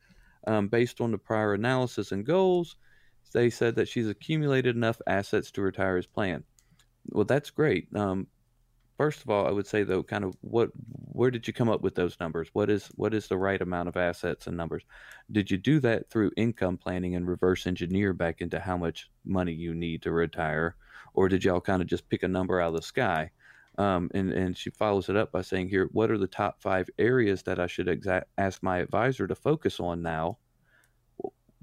um, 0.45 0.67
based 0.67 0.99
on 0.99 1.11
the 1.11 1.17
prior 1.17 1.53
analysis 1.53 2.11
and 2.11 2.25
goals 2.25 2.75
they 3.31 3.49
said 3.49 3.75
that 3.75 3.87
she's 3.87 4.07
accumulated 4.07 4.75
enough 4.75 5.01
assets 5.07 5.51
to 5.51 5.61
retire 5.61 5.97
as 5.97 6.05
planned. 6.05 6.43
Well, 7.11 7.25
that's 7.25 7.49
great. 7.49 7.87
Um, 7.95 8.27
first 8.97 9.21
of 9.21 9.29
all, 9.29 9.47
I 9.47 9.51
would 9.51 9.67
say 9.67 9.83
though, 9.83 10.03
kind 10.03 10.23
of 10.23 10.35
what 10.41 10.69
where 11.11 11.31
did 11.31 11.47
you 11.47 11.53
come 11.53 11.69
up 11.69 11.81
with 11.81 11.95
those 11.95 12.19
numbers? 12.19 12.49
What 12.53 12.69
is 12.69 12.87
what 12.95 13.13
is 13.13 13.27
the 13.27 13.37
right 13.37 13.61
amount 13.61 13.89
of 13.89 13.97
assets 13.97 14.47
and 14.47 14.57
numbers? 14.57 14.83
Did 15.31 15.51
you 15.51 15.57
do 15.57 15.79
that 15.81 16.09
through 16.09 16.31
income 16.37 16.77
planning 16.77 17.15
and 17.15 17.27
reverse 17.27 17.67
engineer 17.67 18.13
back 18.13 18.41
into 18.41 18.59
how 18.59 18.77
much 18.77 19.09
money 19.25 19.53
you 19.53 19.73
need 19.73 20.01
to 20.03 20.11
retire, 20.11 20.75
or 21.13 21.29
did 21.29 21.43
y'all 21.43 21.61
kind 21.61 21.81
of 21.81 21.87
just 21.87 22.09
pick 22.09 22.23
a 22.23 22.27
number 22.27 22.61
out 22.61 22.69
of 22.69 22.75
the 22.75 22.81
sky? 22.81 23.31
Um, 23.77 24.11
and 24.13 24.31
and 24.31 24.55
she 24.55 24.69
follows 24.69 25.09
it 25.09 25.15
up 25.15 25.31
by 25.31 25.41
saying 25.41 25.69
here, 25.69 25.89
what 25.91 26.11
are 26.11 26.17
the 26.17 26.27
top 26.27 26.61
five 26.61 26.89
areas 26.99 27.43
that 27.43 27.59
I 27.59 27.67
should 27.67 27.87
exa- 27.87 28.23
ask 28.37 28.61
my 28.61 28.77
advisor 28.77 29.27
to 29.27 29.35
focus 29.35 29.79
on 29.79 30.01
now? 30.03 30.37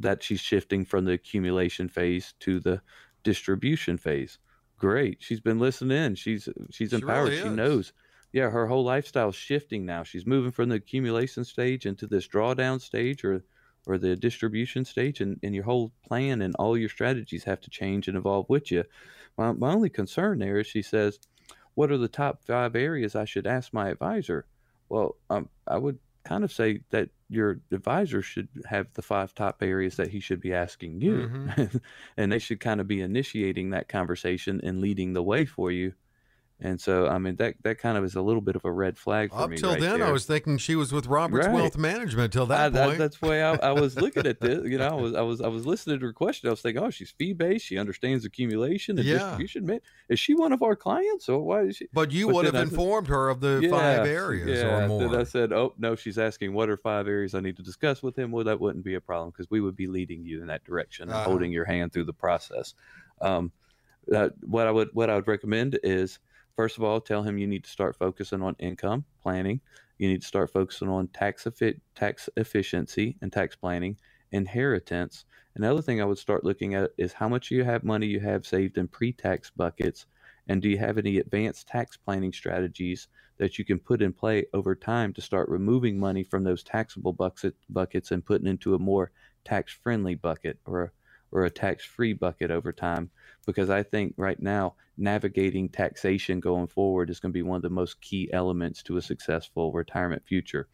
That 0.01 0.23
she's 0.23 0.41
shifting 0.41 0.85
from 0.85 1.05
the 1.05 1.13
accumulation 1.13 1.89
phase 1.89 2.35
to 2.41 2.59
the 2.61 2.83
distribution 3.23 3.99
phase. 3.99 4.39
Great, 4.79 5.19
she's 5.23 5.41
been 5.41 5.59
listening. 5.59 6.15
She's 6.17 6.49
she's 6.71 6.91
She 6.91 6.97
empowered. 6.97 7.29
really 7.31 7.43
she 7.43 7.49
knows 7.51 7.93
yeah, 8.33 8.49
her 8.51 8.67
whole 8.67 8.85
lifestyle's 8.85 9.35
shifting 9.35 9.85
now. 9.85 10.05
She's 10.05 10.27
moving 10.27 10.53
from 10.53 10.69
the 10.69 10.77
accumulation 10.77 11.45
stage 11.45 11.85
into 11.87 12.07
this 12.07 12.29
drawdown 12.29 12.81
stage 12.81 13.25
or 13.25 13.45
or 13.87 13.99
the 13.99 14.15
distribution 14.15 14.85
stage 14.85 15.21
and, 15.21 15.39
and 15.43 15.55
your 15.55 15.65
whole 15.65 15.91
plan 16.07 16.43
and 16.43 16.55
all 16.57 16.77
your 16.77 16.89
strategies 16.91 17.45
have 17.45 17.61
to 17.63 17.71
change 17.71 18.09
and 18.09 18.17
evolve 18.17 18.47
with 18.49 18.71
you. 18.71 18.85
My, 19.39 19.53
my 19.53 19.73
only 19.73 19.89
concern 19.89 20.39
there 20.39 20.59
is 20.59 20.67
she 20.67 20.83
says, 20.83 21.19
What 21.75 21.91
are 21.91 21.97
the 21.99 22.09
top 22.09 22.45
five 22.45 22.77
areas 22.77 23.17
I 23.17 23.25
should 23.25 23.47
ask 23.47 23.73
my 23.73 23.89
advisor? 23.89 24.47
Well, 24.91 25.17
um, 25.31 25.49
I 25.67 25.79
would 25.79 25.99
kind 26.25 26.45
of 26.45 26.53
say 26.53 26.81
that 26.91 27.11
your 27.29 27.61
advisor 27.71 28.23
should 28.23 28.49
have 28.67 28.93
the 28.95 29.03
five 29.03 29.35
top 29.35 29.63
areas 29.63 29.97
that 29.97 30.09
he 30.09 30.21
should 30.21 30.41
be 30.41 30.53
asking 30.55 31.01
you. 31.01 31.31
Mhm. 31.31 31.81
and 32.17 32.33
they 32.33 32.39
should 32.39 32.61
kind 32.61 32.81
of 32.81 32.89
be 32.89 33.01
initiating 33.01 33.71
that 33.71 33.89
conversation 33.89 34.61
and 34.63 34.81
leading 34.81 35.13
the 35.13 35.23
way 35.23 35.45
for 35.47 35.71
you. 35.71 35.95
And 36.63 36.79
so, 36.79 37.07
I 37.09 37.17
mean, 37.17 37.37
that 37.37 37.55
that 37.63 37.79
kind 37.79 37.97
of 37.97 38.05
is 38.05 38.15
a 38.17 38.21
little 38.21 38.43
bit 38.43 38.55
of 38.55 38.65
a 38.67 38.71
red 38.71 38.99
flag 38.99 39.31
for 39.31 39.39
Up 39.39 39.51
me. 39.51 39.57
till 39.57 39.71
right 39.71 39.81
then, 39.81 40.03
I 40.03 40.11
was 40.13 40.27
thinking 40.27 40.59
she 40.59 40.77
was 40.77 40.93
with 40.93 41.07
Roberts 41.07 41.47
Right. 41.47 41.55
Wealth 41.55 41.79
Management 41.79 42.35
till 42.35 42.45
that 42.47 42.77
I- 42.77 42.87
point. 42.87 42.99
that's 42.99 43.17
the 43.19 43.27
way 43.29 43.43
I, 43.43 43.55
I 43.55 43.73
was 43.73 43.97
looking 43.99 44.27
at 44.27 44.41
this. 44.41 44.67
You 44.69 44.77
know, 44.77 44.89
I 44.89 44.95
was 44.95 45.15
I 45.15 45.23
was 45.23 45.41
I 45.41 45.49
was 45.49 45.65
listening 45.65 46.01
to 46.01 46.07
her 46.07 46.13
question. 46.13 46.49
I 46.49 46.51
was 46.51 46.61
thinking, 46.61 46.83
oh, 46.83 46.91
she's 46.91 47.13
fee 47.13 47.33
based. 47.33 47.65
She 47.65 47.79
understands 47.79 48.27
accumulation 48.27 48.99
and 48.99 49.07
Yeah. 49.07 49.19
distribution. 49.19 49.65
Man, 49.65 49.81
is 50.11 50.21
she 50.21 50.35
one 50.35 50.53
of 50.53 50.63
our 50.63 50.77
clients? 50.77 51.29
Or 51.31 51.41
why 51.43 51.63
is 51.63 51.77
she? 51.77 51.89
but 51.95 52.11
you 52.13 52.27
but 52.27 52.35
would 52.35 52.45
have 52.45 52.55
I 52.55 52.59
said- 52.59 52.69
informed 52.69 53.09
her 53.09 53.31
of 53.31 53.41
the 53.41 53.67
five 53.71 54.07
areas 54.07 54.61
yeah. 54.61 54.85
or 54.85 54.87
more. 54.89 55.09
Then 55.09 55.19
I 55.19 55.25
said, 55.25 55.53
oh 55.55 55.73
no, 55.79 55.97
she's 55.97 56.19
asking 56.19 56.53
what 56.53 56.69
are 56.69 56.77
five 56.77 57.09
areas 57.09 57.35
I 57.35 57.41
need 57.41 57.57
to 57.57 57.63
discuss 57.63 58.03
with 58.03 58.19
him. 58.19 58.31
Well, 58.33 58.45
that 58.45 58.61
wouldn't 58.61 58.85
be 58.85 58.97
a 58.97 59.01
problem 59.01 59.31
because 59.31 59.51
we 59.51 59.63
would 59.63 59.77
be 59.77 59.87
leading 59.87 60.25
you 60.27 60.43
in 60.43 60.49
that 60.49 60.65
direction 60.65 61.05
and 61.05 61.13
Uh-huh. 61.13 61.25
holding 61.25 61.53
your 61.53 61.65
hand 61.65 61.93
through 61.95 62.05
the 62.05 62.13
process. 62.13 62.75
Um, 63.23 63.51
uh, 64.15 64.29
what 64.43 64.67
I 64.67 64.71
would 64.71 64.89
what 64.93 65.09
I 65.09 65.15
would 65.15 65.29
recommend 65.29 65.79
is 65.83 66.19
first 66.61 66.77
of 66.77 66.85
all, 66.85 67.01
tell 67.01 67.23
him 67.23 67.39
you 67.39 67.47
need 67.47 67.65
to 67.65 67.71
start 67.71 67.97
focusing 67.97 68.43
on 68.43 68.55
income 68.59 69.07
planning. 69.23 69.63
You 69.97 70.09
need 70.09 70.21
to 70.21 70.27
start 70.27 70.53
focusing 70.53 70.91
on 70.91 71.09
tax 71.09 71.47
effi- 71.47 71.81
tax 71.95 72.29
efficiency 72.37 73.17
and 73.23 73.33
tax 73.33 73.57
planning, 73.57 73.97
inheritance. 74.31 75.25
Another 75.55 75.81
thing 75.81 76.03
I 76.03 76.05
would 76.05 76.19
start 76.19 76.45
looking 76.45 76.75
at 76.75 76.91
is 76.99 77.15
how 77.15 77.31
much 77.31 77.51
you 77.51 77.65
have 77.65 77.83
money 77.83 78.09
you 78.09 78.21
have 78.21 78.45
saved 78.45 78.77
in 78.77 78.89
pre-tax 78.89 79.51
buckets, 79.51 80.05
and 80.49 80.61
do 80.61 80.69
you 80.69 80.77
have 80.77 80.99
any 80.99 81.17
advanced 81.17 81.67
tax 81.67 81.97
planning 81.97 82.31
strategies 82.31 83.09
that 83.39 83.59
you 83.59 83.65
can 83.65 83.79
put 83.79 84.03
in 84.03 84.13
play 84.13 84.45
over 84.53 84.75
time 84.75 85.15
to 85.15 85.23
start 85.23 85.49
removing 85.49 85.99
money 85.99 86.23
from 86.23 86.45
those 86.45 86.63
taxable 86.63 87.15
bucket, 87.15 87.57
buckets 87.71 88.11
and 88.11 88.27
putting 88.27 88.47
into 88.47 88.75
a 88.75 88.79
more 88.79 89.13
tax-friendly 89.47 90.17
bucket 90.17 90.59
or 90.67 90.93
or 91.33 91.47
a 91.47 91.51
tax-free 91.51 92.13
bucket 92.13 92.51
over 92.51 92.71
time? 92.71 93.11
Because 93.47 93.71
I 93.71 93.83
think 93.83 94.15
right 94.17 94.41
now 94.41 94.75
navigating 94.97 95.69
taxation 95.69 96.41
going 96.41 96.67
forward 96.67 97.11
is 97.11 97.21
going 97.21 97.33
to 97.33 97.39
be 97.39 97.43
one 97.43 97.57
of 97.57 97.63
the 97.63 97.71
most 97.71 98.01
key 98.01 98.31
elements 98.33 98.83
to 98.85 98.97
a 98.97 99.03
successful 99.03 99.73
retirement 99.73 100.23
future. 100.27 100.69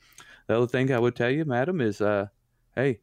The 0.48 0.56
other 0.56 0.66
thing 0.66 0.92
I 0.92 0.98
would 0.98 1.16
tell 1.16 1.30
you, 1.30 1.44
madam, 1.44 1.80
is 1.80 2.00
uh, 2.00 2.26
hey, 2.74 3.00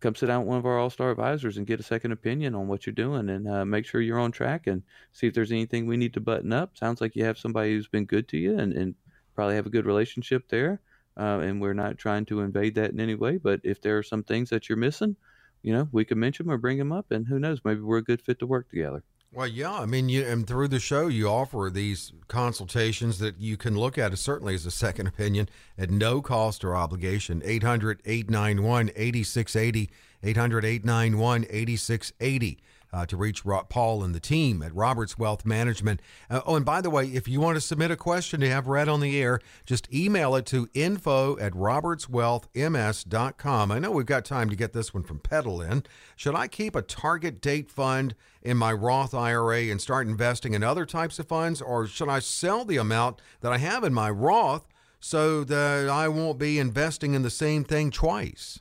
come 0.00 0.14
sit 0.14 0.26
down 0.26 0.40
with 0.40 0.48
one 0.48 0.58
of 0.58 0.66
our 0.66 0.78
all-star 0.78 1.10
advisors 1.10 1.56
and 1.56 1.66
get 1.66 1.80
a 1.80 1.84
second 1.84 2.12
opinion 2.12 2.54
on 2.54 2.68
what 2.68 2.86
you're 2.86 2.92
doing 2.92 3.28
and 3.28 3.48
uh, 3.48 3.64
make 3.64 3.84
sure 3.84 4.00
you're 4.00 4.18
on 4.18 4.30
track 4.30 4.66
and 4.66 4.82
see 5.12 5.26
if 5.26 5.34
there's 5.34 5.52
anything 5.52 5.86
we 5.86 5.96
need 5.96 6.14
to 6.14 6.20
button 6.20 6.52
up 6.52 6.76
sounds 6.76 7.00
like 7.00 7.16
you 7.16 7.24
have 7.24 7.38
somebody 7.38 7.72
who's 7.72 7.88
been 7.88 8.04
good 8.04 8.28
to 8.28 8.36
you 8.36 8.58
and, 8.58 8.72
and 8.72 8.94
probably 9.34 9.56
have 9.56 9.66
a 9.66 9.70
good 9.70 9.86
relationship 9.86 10.48
there 10.48 10.80
uh, 11.16 11.40
and 11.40 11.60
we're 11.60 11.74
not 11.74 11.98
trying 11.98 12.24
to 12.24 12.40
invade 12.40 12.76
that 12.76 12.90
in 12.90 13.00
any 13.00 13.14
way 13.16 13.38
but 13.38 13.60
if 13.64 13.80
there 13.80 13.98
are 13.98 14.02
some 14.02 14.22
things 14.22 14.50
that 14.50 14.68
you're 14.68 14.78
missing 14.78 15.16
you 15.62 15.72
know 15.72 15.88
we 15.92 16.04
can 16.04 16.18
mention 16.18 16.46
them 16.46 16.54
or 16.54 16.58
bring 16.58 16.78
them 16.78 16.92
up 16.92 17.10
and 17.10 17.26
who 17.26 17.38
knows 17.38 17.60
maybe 17.64 17.80
we're 17.80 17.98
a 17.98 18.02
good 18.02 18.20
fit 18.20 18.38
to 18.38 18.46
work 18.46 18.68
together 18.70 19.02
Well, 19.30 19.46
yeah, 19.46 19.74
I 19.74 19.84
mean, 19.84 20.08
you 20.08 20.24
and 20.24 20.46
through 20.46 20.68
the 20.68 20.80
show, 20.80 21.06
you 21.08 21.28
offer 21.28 21.68
these 21.70 22.12
consultations 22.28 23.18
that 23.18 23.38
you 23.38 23.58
can 23.58 23.76
look 23.76 23.98
at, 23.98 24.16
certainly 24.16 24.54
as 24.54 24.64
a 24.64 24.70
second 24.70 25.06
opinion, 25.06 25.50
at 25.76 25.90
no 25.90 26.22
cost 26.22 26.64
or 26.64 26.74
obligation. 26.74 27.42
800 27.44 28.00
891 28.06 28.88
8680, 28.96 29.90
800 30.22 30.64
891 30.64 31.44
8680 31.50 32.58
uh, 32.92 33.06
to 33.06 33.16
reach 33.16 33.42
Paul 33.68 34.02
and 34.02 34.14
the 34.14 34.20
team 34.20 34.62
at 34.62 34.74
Roberts 34.74 35.18
Wealth 35.18 35.44
Management. 35.44 36.00
Uh, 36.30 36.40
oh, 36.46 36.56
and 36.56 36.64
by 36.64 36.80
the 36.80 36.90
way, 36.90 37.06
if 37.06 37.28
you 37.28 37.40
want 37.40 37.56
to 37.56 37.60
submit 37.60 37.90
a 37.90 37.96
question 37.96 38.40
to 38.40 38.48
have 38.48 38.66
read 38.66 38.88
on 38.88 39.00
the 39.00 39.20
air, 39.20 39.40
just 39.66 39.92
email 39.92 40.34
it 40.34 40.46
to 40.46 40.68
info 40.74 41.38
at 41.38 41.52
robertswealthms.com. 41.52 43.72
I 43.72 43.78
know 43.78 43.90
we've 43.90 44.06
got 44.06 44.24
time 44.24 44.48
to 44.50 44.56
get 44.56 44.72
this 44.72 44.94
one 44.94 45.02
from 45.02 45.18
Petal 45.18 45.60
in. 45.60 45.84
Should 46.16 46.34
I 46.34 46.48
keep 46.48 46.74
a 46.74 46.82
target 46.82 47.40
date 47.40 47.70
fund 47.70 48.14
in 48.42 48.56
my 48.56 48.72
Roth 48.72 49.14
IRA 49.14 49.64
and 49.64 49.80
start 49.80 50.06
investing 50.06 50.54
in 50.54 50.62
other 50.62 50.86
types 50.86 51.18
of 51.18 51.28
funds, 51.28 51.60
or 51.60 51.86
should 51.86 52.08
I 52.08 52.20
sell 52.20 52.64
the 52.64 52.78
amount 52.78 53.20
that 53.40 53.52
I 53.52 53.58
have 53.58 53.84
in 53.84 53.92
my 53.92 54.10
Roth 54.10 54.66
so 55.00 55.44
that 55.44 55.88
I 55.88 56.08
won't 56.08 56.38
be 56.38 56.58
investing 56.58 57.14
in 57.14 57.22
the 57.22 57.30
same 57.30 57.64
thing 57.64 57.90
twice? 57.90 58.60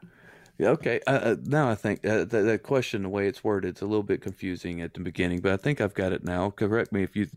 Yeah, 0.59 0.71
okay. 0.71 1.01
Uh, 1.07 1.11
uh, 1.11 1.37
now 1.45 1.71
I 1.71 1.75
think 1.77 2.05
uh, 2.05 2.25
that, 2.25 2.31
that 2.31 2.63
question, 2.65 3.05
the 3.05 3.09
way 3.09 3.29
it's 3.29 3.45
worded, 3.45 3.69
it's 3.71 3.81
a 3.83 3.87
little 3.87 4.03
bit 4.03 4.21
confusing 4.21 4.81
at 4.83 4.93
the 4.95 5.01
beginning, 5.01 5.41
but 5.41 5.53
I 5.53 5.57
think 5.57 5.81
I've 5.81 5.95
got 5.95 6.13
it 6.13 6.25
now. 6.25 6.51
Correct 6.51 6.93
me 6.93 7.03
if 7.05 7.15
you. 7.15 7.29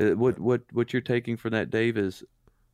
Uh, 0.00 0.10
what 0.16 0.38
what 0.38 0.62
what 0.72 0.92
you're 0.92 1.02
taking 1.02 1.36
from 1.36 1.50
that, 1.52 1.70
Dave, 1.70 1.98
is 1.98 2.22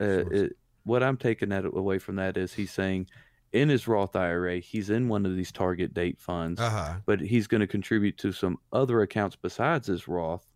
uh, 0.01 0.25
it, 0.31 0.57
what 0.85 1.03
I'm 1.03 1.17
taking 1.17 1.49
that 1.49 1.65
away 1.65 1.99
from 1.99 2.17
that 2.17 2.37
is 2.37 2.53
he's 2.55 2.71
saying 2.71 3.09
in 3.53 3.71
his 3.71 3.89
Roth 3.89 4.15
IRA, 4.15 4.59
he's 4.59 4.91
in 4.91 5.09
one 5.09 5.25
of 5.25 5.35
these 5.35 5.51
target 5.51 5.95
date 5.95 6.21
funds, 6.21 6.61
Uh 6.61 6.69
huh. 6.71 6.95
but 7.07 7.19
he's 7.21 7.47
going 7.47 7.63
to 7.63 7.67
contribute 7.67 8.19
to 8.19 8.31
some 8.31 8.59
other 8.75 9.01
accounts 9.01 9.37
besides 9.37 9.87
his 9.87 10.07
Roth. 10.07 10.47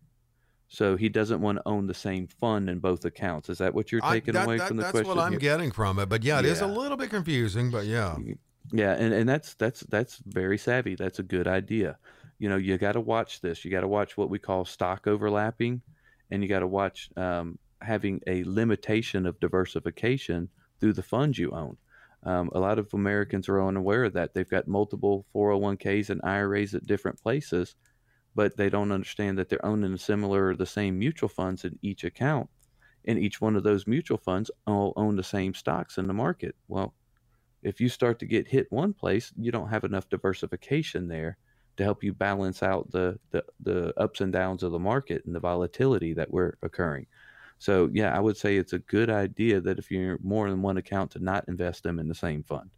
So 0.68 0.96
he 0.96 1.08
doesn't 1.08 1.40
want 1.40 1.56
to 1.58 1.62
own 1.66 1.86
the 1.86 1.94
same 1.94 2.26
fund 2.26 2.68
in 2.70 2.78
both 2.80 3.04
accounts. 3.06 3.48
Is 3.50 3.58
that 3.58 3.74
what 3.74 3.90
you're 3.92 4.04
I- 4.04 4.14
taking 4.20 4.34
that- 4.34 4.44
away 4.46 4.58
that- 4.58 4.68
from 4.68 4.76
the 4.76 4.82
that's 4.84 4.92
question? 4.92 5.08
what 5.08 5.18
I'm 5.18 5.32
here? 5.32 5.40
getting 5.40 5.70
from 5.70 5.98
it. 5.98 6.08
But 6.10 6.22
yeah, 6.22 6.38
it 6.38 6.44
is 6.44 6.60
a 6.60 6.66
little 6.66 6.96
bit 6.98 7.08
confusing. 7.10 7.70
But 7.70 7.86
yeah, 7.86 8.16
Yeah, 8.70 8.92
and, 8.92 9.12
and 9.12 9.28
that's 9.28 9.54
that's 9.54 9.80
that's 9.80 10.18
very 10.26 10.58
savvy. 10.58 10.94
That's 10.94 11.18
a 11.18 11.22
good 11.22 11.46
idea. 11.46 11.98
You 12.38 12.48
know, 12.48 12.56
you 12.56 12.76
got 12.78 12.92
to 12.92 13.00
watch 13.00 13.40
this. 13.40 13.64
You 13.64 13.70
got 13.70 13.80
to 13.80 13.88
watch 13.88 14.16
what 14.16 14.30
we 14.30 14.38
call 14.38 14.64
stock 14.64 15.06
overlapping, 15.06 15.82
and 16.30 16.42
you 16.42 16.48
got 16.48 16.60
to 16.60 16.66
watch 16.66 17.10
um, 17.16 17.58
having 17.80 18.20
a 18.26 18.44
limitation 18.44 19.26
of 19.26 19.38
diversification 19.40 20.48
through 20.80 20.94
the 20.94 21.02
funds 21.02 21.38
you 21.38 21.50
own. 21.52 21.76
Um, 22.24 22.50
a 22.54 22.60
lot 22.60 22.78
of 22.78 22.92
Americans 22.94 23.48
are 23.48 23.62
unaware 23.62 24.04
of 24.04 24.12
that. 24.14 24.32
They've 24.32 24.48
got 24.48 24.68
multiple 24.68 25.26
401ks 25.34 26.10
and 26.10 26.20
IRAs 26.22 26.74
at 26.74 26.86
different 26.86 27.20
places, 27.20 27.74
but 28.34 28.56
they 28.56 28.70
don't 28.70 28.92
understand 28.92 29.38
that 29.38 29.48
they're 29.48 29.64
owning 29.64 29.96
similar 29.96 30.48
or 30.48 30.56
the 30.56 30.66
same 30.66 30.98
mutual 30.98 31.28
funds 31.28 31.64
in 31.64 31.78
each 31.82 32.04
account. 32.04 32.48
And 33.04 33.18
each 33.18 33.40
one 33.40 33.56
of 33.56 33.64
those 33.64 33.86
mutual 33.86 34.18
funds 34.18 34.50
all 34.66 34.92
own 34.96 35.16
the 35.16 35.24
same 35.24 35.54
stocks 35.54 35.98
in 35.98 36.06
the 36.06 36.14
market. 36.14 36.54
Well, 36.68 36.94
if 37.62 37.80
you 37.80 37.88
start 37.88 38.18
to 38.18 38.26
get 38.26 38.48
hit 38.48 38.70
one 38.70 38.92
place, 38.92 39.32
you 39.38 39.52
don't 39.52 39.68
have 39.68 39.84
enough 39.84 40.08
diversification 40.08 41.08
there 41.08 41.38
to 41.76 41.84
help 41.84 42.04
you 42.04 42.12
balance 42.12 42.62
out 42.62 42.90
the, 42.90 43.18
the, 43.30 43.44
the 43.60 43.94
ups 43.98 44.20
and 44.20 44.32
downs 44.32 44.62
of 44.62 44.72
the 44.72 44.78
market 44.78 45.24
and 45.24 45.34
the 45.34 45.40
volatility 45.40 46.12
that 46.12 46.30
we're 46.30 46.54
occurring. 46.62 47.06
So, 47.58 47.88
yeah, 47.92 48.14
I 48.16 48.20
would 48.20 48.36
say 48.36 48.56
it's 48.56 48.72
a 48.72 48.80
good 48.80 49.08
idea 49.08 49.60
that 49.60 49.78
if 49.78 49.90
you're 49.90 50.18
more 50.22 50.50
than 50.50 50.62
one 50.62 50.78
account, 50.78 51.12
to 51.12 51.20
not 51.20 51.44
invest 51.46 51.84
them 51.84 51.98
in 51.98 52.08
the 52.08 52.14
same 52.14 52.42
fund. 52.42 52.70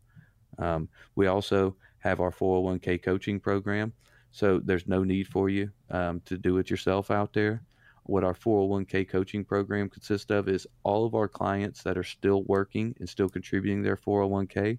Um, 0.59 0.89
we 1.17 1.27
also 1.27 1.75
have 1.99 2.21
our 2.21 2.31
401k 2.31 3.03
coaching 3.03 3.41
program. 3.41 3.95
So, 4.31 4.61
there's 4.63 4.87
no 4.87 5.03
need 5.03 5.27
for 5.29 5.49
you 5.49 5.71
um, 5.91 6.21
to 6.27 6.37
do 6.37 6.59
it 6.59 6.69
yourself 6.69 7.11
out 7.11 7.33
there. 7.33 7.63
What 8.07 8.23
our 8.25 8.35
401k 8.35 9.09
coaching 9.09 9.45
program 9.45 9.89
consists 9.89 10.31
of 10.31 10.49
is 10.49 10.67
all 10.83 11.07
of 11.07 11.15
our 11.15 11.29
clients 11.29 11.83
that 11.85 11.97
are 11.97 12.05
still 12.05 12.43
working 12.43 12.95
and 13.01 13.09
still 13.09 13.31
contributing 13.31 13.83
their 13.83 13.97
401k. 13.97 14.79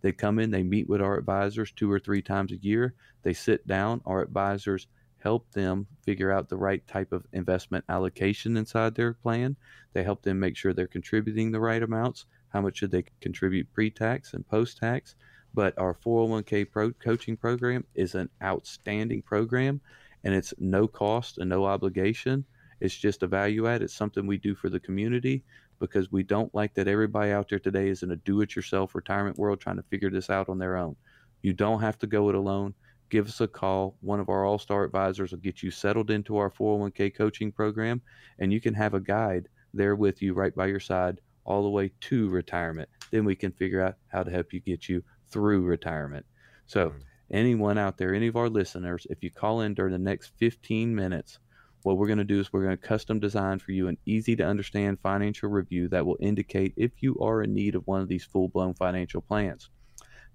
They 0.00 0.12
come 0.12 0.38
in, 0.38 0.50
they 0.50 0.62
meet 0.62 0.88
with 0.88 1.02
our 1.02 1.16
advisors 1.16 1.70
two 1.70 1.92
or 1.92 1.98
three 1.98 2.22
times 2.22 2.50
a 2.50 2.56
year. 2.56 2.94
They 3.22 3.34
sit 3.34 3.66
down, 3.66 4.00
our 4.06 4.22
advisors 4.22 4.88
help 5.18 5.50
them 5.52 5.86
figure 6.02 6.32
out 6.32 6.48
the 6.48 6.56
right 6.56 6.84
type 6.88 7.12
of 7.12 7.26
investment 7.32 7.84
allocation 7.88 8.56
inside 8.56 8.94
their 8.94 9.12
plan. 9.12 9.56
They 9.92 10.02
help 10.02 10.22
them 10.22 10.40
make 10.40 10.56
sure 10.56 10.72
they're 10.72 10.86
contributing 10.86 11.52
the 11.52 11.60
right 11.60 11.82
amounts. 11.82 12.26
How 12.48 12.60
much 12.60 12.78
should 12.78 12.90
they 12.90 13.04
contribute 13.20 13.72
pre 13.72 13.90
tax 13.90 14.34
and 14.34 14.46
post 14.48 14.78
tax? 14.78 15.14
But 15.54 15.78
our 15.78 15.94
401k 15.94 16.70
pro- 16.70 16.92
coaching 16.92 17.36
program 17.36 17.84
is 17.94 18.14
an 18.14 18.30
outstanding 18.42 19.22
program 19.22 19.80
and 20.24 20.34
it's 20.34 20.54
no 20.58 20.88
cost 20.88 21.38
and 21.38 21.50
no 21.50 21.66
obligation. 21.66 22.44
It's 22.82 22.96
just 22.96 23.22
a 23.22 23.28
value 23.28 23.68
add. 23.68 23.80
It's 23.80 23.94
something 23.94 24.26
we 24.26 24.38
do 24.38 24.56
for 24.56 24.68
the 24.68 24.80
community 24.80 25.44
because 25.78 26.10
we 26.10 26.24
don't 26.24 26.52
like 26.52 26.74
that 26.74 26.88
everybody 26.88 27.30
out 27.30 27.48
there 27.48 27.60
today 27.60 27.88
is 27.88 28.02
in 28.02 28.10
a 28.10 28.16
do 28.16 28.40
it 28.40 28.56
yourself 28.56 28.96
retirement 28.96 29.38
world 29.38 29.60
trying 29.60 29.76
to 29.76 29.84
figure 29.84 30.10
this 30.10 30.30
out 30.30 30.48
on 30.48 30.58
their 30.58 30.76
own. 30.76 30.96
You 31.42 31.52
don't 31.52 31.80
have 31.80 31.96
to 32.00 32.08
go 32.08 32.28
it 32.28 32.34
alone. 32.34 32.74
Give 33.08 33.28
us 33.28 33.40
a 33.40 33.46
call. 33.46 33.94
One 34.00 34.18
of 34.18 34.28
our 34.28 34.44
all 34.44 34.58
star 34.58 34.82
advisors 34.82 35.30
will 35.30 35.38
get 35.38 35.62
you 35.62 35.70
settled 35.70 36.10
into 36.10 36.38
our 36.38 36.50
401k 36.50 37.14
coaching 37.14 37.52
program, 37.52 38.02
and 38.40 38.52
you 38.52 38.60
can 38.60 38.74
have 38.74 38.94
a 38.94 39.00
guide 39.00 39.48
there 39.72 39.94
with 39.94 40.20
you 40.20 40.34
right 40.34 40.54
by 40.54 40.66
your 40.66 40.80
side 40.80 41.20
all 41.44 41.62
the 41.62 41.70
way 41.70 41.92
to 42.00 42.28
retirement. 42.30 42.88
Then 43.12 43.24
we 43.24 43.36
can 43.36 43.52
figure 43.52 43.80
out 43.80 43.94
how 44.08 44.24
to 44.24 44.30
help 44.32 44.52
you 44.52 44.58
get 44.58 44.88
you 44.88 45.04
through 45.30 45.62
retirement. 45.62 46.26
So, 46.66 46.88
mm-hmm. 46.88 46.98
anyone 47.30 47.78
out 47.78 47.96
there, 47.96 48.12
any 48.12 48.26
of 48.26 48.34
our 48.34 48.48
listeners, 48.48 49.06
if 49.08 49.22
you 49.22 49.30
call 49.30 49.60
in 49.60 49.74
during 49.74 49.92
the 49.92 49.98
next 49.98 50.32
15 50.38 50.92
minutes, 50.92 51.38
what 51.84 51.96
we're 51.96 52.06
going 52.06 52.18
to 52.18 52.24
do 52.24 52.40
is 52.40 52.52
we're 52.52 52.64
going 52.64 52.76
to 52.76 52.86
custom 52.86 53.18
design 53.18 53.58
for 53.58 53.72
you 53.72 53.88
an 53.88 53.98
easy 54.06 54.36
to 54.36 54.44
understand 54.44 55.00
financial 55.00 55.48
review 55.48 55.88
that 55.88 56.06
will 56.06 56.18
indicate 56.20 56.74
if 56.76 57.02
you 57.02 57.18
are 57.20 57.42
in 57.42 57.54
need 57.54 57.74
of 57.74 57.86
one 57.86 58.00
of 58.00 58.08
these 58.08 58.24
full 58.24 58.48
blown 58.48 58.74
financial 58.74 59.20
plans. 59.20 59.70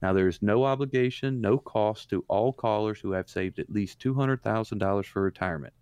Now, 0.02 0.14
there 0.14 0.28
is 0.28 0.42
no 0.42 0.66
obligation, 0.66 1.42
no 1.42 1.58
cost 1.58 2.10
to 2.10 2.24
all 2.28 2.54
callers 2.54 3.00
who 3.00 3.14
have 3.14 3.30
saved 3.30 3.60
at 3.60 3.70
least 3.70 4.00
$200,000 4.00 5.06
for 5.06 5.22
retirement. 5.24 5.74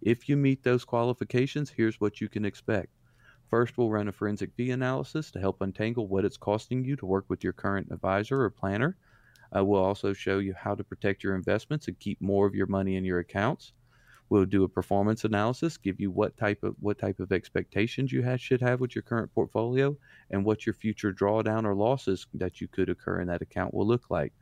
If 0.00 0.28
you 0.28 0.36
meet 0.36 0.62
those 0.62 0.84
qualifications, 0.84 1.70
here's 1.70 2.00
what 2.00 2.20
you 2.20 2.28
can 2.28 2.44
expect. 2.44 2.90
First, 3.50 3.76
we'll 3.76 3.90
run 3.90 4.08
a 4.08 4.12
forensic 4.12 4.54
fee 4.54 4.70
analysis 4.70 5.30
to 5.32 5.40
help 5.40 5.60
untangle 5.60 6.06
what 6.06 6.24
it's 6.24 6.36
costing 6.36 6.84
you 6.84 6.96
to 6.96 7.04
work 7.04 7.26
with 7.28 7.44
your 7.44 7.52
current 7.52 7.88
advisor 7.90 8.40
or 8.40 8.50
planner. 8.50 8.96
Uh, 9.54 9.64
we'll 9.64 9.82
also 9.82 10.12
show 10.12 10.38
you 10.38 10.54
how 10.54 10.74
to 10.74 10.84
protect 10.84 11.24
your 11.24 11.34
investments 11.34 11.88
and 11.88 11.98
keep 11.98 12.20
more 12.20 12.46
of 12.46 12.54
your 12.54 12.68
money 12.68 12.96
in 12.96 13.04
your 13.04 13.18
accounts. 13.18 13.72
We'll 14.30 14.44
do 14.44 14.62
a 14.62 14.68
performance 14.68 15.24
analysis, 15.24 15.76
give 15.76 15.98
you 15.98 16.12
what 16.12 16.36
type 16.36 16.62
of 16.62 16.76
what 16.78 16.98
type 16.98 17.18
of 17.18 17.32
expectations 17.32 18.12
you 18.12 18.22
have, 18.22 18.40
should 18.40 18.60
have 18.60 18.80
with 18.80 18.94
your 18.94 19.02
current 19.02 19.34
portfolio, 19.34 19.96
and 20.30 20.44
what 20.44 20.64
your 20.64 20.72
future 20.72 21.12
drawdown 21.12 21.64
or 21.64 21.74
losses 21.74 22.28
that 22.34 22.60
you 22.60 22.68
could 22.68 22.88
occur 22.88 23.20
in 23.20 23.26
that 23.26 23.42
account 23.42 23.74
will 23.74 23.86
look 23.86 24.08
like. 24.08 24.32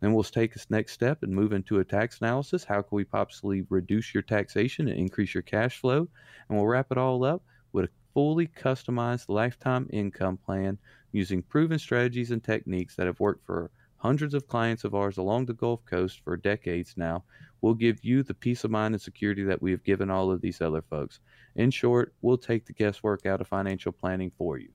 Then 0.00 0.14
we'll 0.14 0.24
take 0.24 0.54
this 0.54 0.70
next 0.70 0.92
step 0.92 1.22
and 1.22 1.32
move 1.32 1.52
into 1.52 1.78
a 1.78 1.84
tax 1.84 2.20
analysis. 2.20 2.64
How 2.64 2.80
can 2.80 2.96
we 2.96 3.04
possibly 3.04 3.66
reduce 3.68 4.14
your 4.14 4.22
taxation 4.22 4.88
and 4.88 4.98
increase 4.98 5.34
your 5.34 5.42
cash 5.42 5.78
flow? 5.78 6.08
And 6.48 6.58
we'll 6.58 6.66
wrap 6.66 6.90
it 6.90 6.98
all 6.98 7.22
up 7.22 7.42
with 7.72 7.84
a 7.84 7.90
fully 8.14 8.46
customized 8.46 9.28
lifetime 9.28 9.88
income 9.92 10.38
plan 10.38 10.78
using 11.12 11.42
proven 11.42 11.78
strategies 11.78 12.30
and 12.30 12.42
techniques 12.42 12.96
that 12.96 13.06
have 13.06 13.20
worked 13.20 13.44
for 13.44 13.70
hundreds 13.96 14.34
of 14.34 14.46
clients 14.46 14.84
of 14.84 14.94
ours 14.94 15.16
along 15.16 15.46
the 15.46 15.54
Gulf 15.54 15.84
Coast 15.86 16.20
for 16.24 16.36
decades 16.36 16.94
now, 16.96 17.24
will 17.64 17.72
give 17.72 18.04
you 18.04 18.22
the 18.22 18.34
peace 18.34 18.62
of 18.62 18.70
mind 18.70 18.94
and 18.94 19.00
security 19.00 19.42
that 19.42 19.62
we 19.62 19.70
have 19.70 19.82
given 19.82 20.10
all 20.10 20.30
of 20.30 20.42
these 20.42 20.60
other 20.60 20.82
folks. 20.82 21.20
In 21.56 21.70
short, 21.70 22.14
we'll 22.20 22.36
take 22.36 22.66
the 22.66 22.74
guesswork 22.74 23.24
out 23.24 23.40
of 23.40 23.48
financial 23.48 23.90
planning 23.90 24.30
for 24.36 24.58
you. 24.58 24.68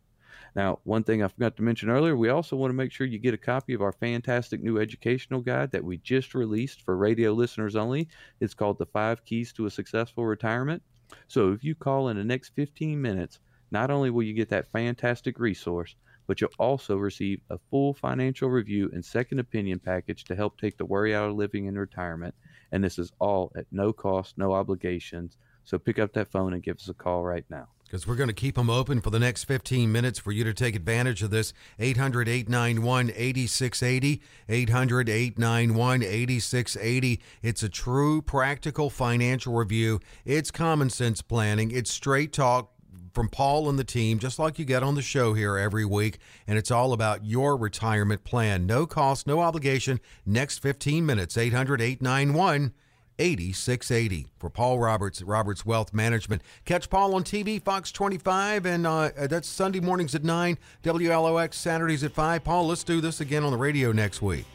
Now, 0.55 0.79
one 0.85 1.03
thing 1.03 1.21
I 1.21 1.27
forgot 1.27 1.55
to 1.57 1.61
mention 1.61 1.91
earlier, 1.91 2.17
we 2.17 2.29
also 2.29 2.55
want 2.55 2.71
to 2.71 2.75
make 2.75 2.91
sure 2.91 3.05
you 3.05 3.19
get 3.19 3.35
a 3.35 3.37
copy 3.37 3.75
of 3.75 3.83
our 3.83 3.91
fantastic 3.91 4.63
new 4.63 4.79
educational 4.79 5.39
guide 5.39 5.69
that 5.69 5.83
we 5.83 5.97
just 5.97 6.33
released 6.33 6.81
for 6.81 6.97
radio 6.97 7.31
listeners 7.31 7.75
only. 7.75 8.07
It's 8.39 8.55
called 8.55 8.79
The 8.79 8.87
Five 8.87 9.23
Keys 9.23 9.53
to 9.53 9.67
a 9.67 9.69
Successful 9.69 10.25
Retirement. 10.25 10.81
So 11.27 11.51
if 11.51 11.63
you 11.63 11.75
call 11.75 12.09
in 12.09 12.17
the 12.17 12.23
next 12.23 12.55
15 12.55 12.99
minutes, 12.99 13.37
not 13.69 13.91
only 13.91 14.09
will 14.09 14.23
you 14.23 14.33
get 14.33 14.49
that 14.49 14.71
fantastic 14.71 15.37
resource, 15.37 15.95
but 16.29 16.39
you'll 16.39 16.51
also 16.59 16.95
receive 16.95 17.41
a 17.49 17.57
full 17.71 17.91
financial 17.91 18.51
review 18.51 18.87
and 18.93 19.03
second 19.03 19.39
opinion 19.39 19.79
package 19.79 20.23
to 20.25 20.35
help 20.35 20.61
take 20.61 20.77
the 20.77 20.85
worry 20.85 21.15
out 21.15 21.27
of 21.27 21.35
living 21.35 21.65
in 21.65 21.75
retirement. 21.75 22.35
And 22.71 22.83
this 22.83 22.99
is 22.99 23.11
all 23.17 23.51
at 23.57 23.65
no 23.71 23.91
cost, 23.91 24.37
no 24.37 24.53
obligations. 24.53 25.37
So 25.63 25.79
pick 25.79 25.97
up 25.97 26.13
that 26.13 26.31
phone 26.31 26.53
and 26.53 26.61
give 26.61 26.77
us 26.77 26.87
a 26.87 26.93
call 26.93 27.23
right 27.23 27.45
now. 27.49 27.69
Because 27.83 28.05
we're 28.05 28.15
going 28.15 28.29
to 28.29 28.35
keep 28.35 28.53
them 28.53 28.69
open 28.69 29.01
for 29.01 29.09
the 29.09 29.17
next 29.17 29.45
15 29.45 29.91
minutes 29.91 30.19
for 30.19 30.31
you 30.31 30.43
to 30.43 30.53
take 30.53 30.75
advantage 30.75 31.23
of 31.23 31.31
this. 31.31 31.51
800 31.79 32.29
891 32.29 33.09
8680. 33.09 34.21
800 34.47 35.09
891 35.09 36.03
8680. 36.03 37.21
It's 37.41 37.63
a 37.63 37.69
true 37.69 38.21
practical 38.21 38.91
financial 38.91 39.55
review. 39.55 39.99
It's 40.25 40.51
common 40.51 40.91
sense 40.91 41.23
planning. 41.23 41.71
It's 41.71 41.89
straight 41.89 42.33
talk 42.33 42.71
from 43.13 43.29
Paul 43.29 43.69
and 43.69 43.79
the 43.79 43.83
team, 43.83 44.19
just 44.19 44.39
like 44.39 44.59
you 44.59 44.65
get 44.65 44.83
on 44.83 44.95
the 44.95 45.01
show 45.01 45.33
here 45.33 45.57
every 45.57 45.85
week. 45.85 46.19
And 46.47 46.57
it's 46.57 46.71
all 46.71 46.93
about 46.93 47.25
your 47.25 47.57
retirement 47.57 48.23
plan. 48.23 48.65
No 48.65 48.85
cost, 48.85 49.27
no 49.27 49.39
obligation. 49.41 49.99
Next 50.25 50.59
15 50.59 51.05
minutes, 51.05 51.37
800 51.37 51.81
891 51.81 52.73
8680 53.19 54.27
for 54.39 54.49
Paul 54.49 54.79
Roberts, 54.79 55.21
Roberts 55.21 55.65
Wealth 55.65 55.93
Management. 55.93 56.41
Catch 56.65 56.89
Paul 56.89 57.13
on 57.15 57.23
TV, 57.23 57.61
Fox 57.61 57.91
25, 57.91 58.65
and 58.65 58.87
uh, 58.87 59.11
that's 59.27 59.47
Sunday 59.47 59.81
mornings 59.81 60.15
at 60.15 60.23
9, 60.23 60.57
WLOX 60.83 61.53
Saturdays 61.53 62.03
at 62.03 62.13
5. 62.13 62.43
Paul, 62.43 62.67
let's 62.67 62.83
do 62.83 63.01
this 63.01 63.19
again 63.19 63.43
on 63.43 63.51
the 63.51 63.57
radio 63.57 63.91
next 63.91 64.21
week. 64.21 64.45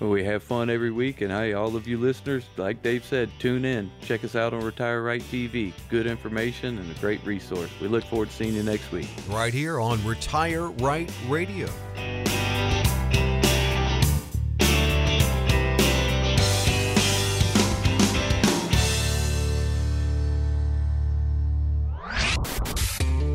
We 0.00 0.24
have 0.24 0.42
fun 0.42 0.70
every 0.70 0.90
week, 0.90 1.20
and 1.20 1.30
hey, 1.30 1.52
all 1.54 1.76
of 1.76 1.86
you 1.86 1.98
listeners, 1.98 2.44
like 2.56 2.82
Dave 2.82 3.04
said, 3.04 3.30
tune 3.38 3.64
in. 3.64 3.90
Check 4.02 4.24
us 4.24 4.34
out 4.34 4.52
on 4.52 4.62
Retire 4.62 5.02
Right 5.02 5.22
TV. 5.22 5.72
Good 5.88 6.06
information 6.06 6.78
and 6.78 6.90
a 6.90 7.00
great 7.00 7.24
resource. 7.24 7.70
We 7.80 7.88
look 7.88 8.04
forward 8.04 8.28
to 8.30 8.34
seeing 8.34 8.54
you 8.54 8.62
next 8.62 8.90
week. 8.92 9.08
Right 9.28 9.54
here 9.54 9.80
on 9.80 10.04
Retire 10.04 10.68
Right 10.68 11.10
Radio. 11.28 11.68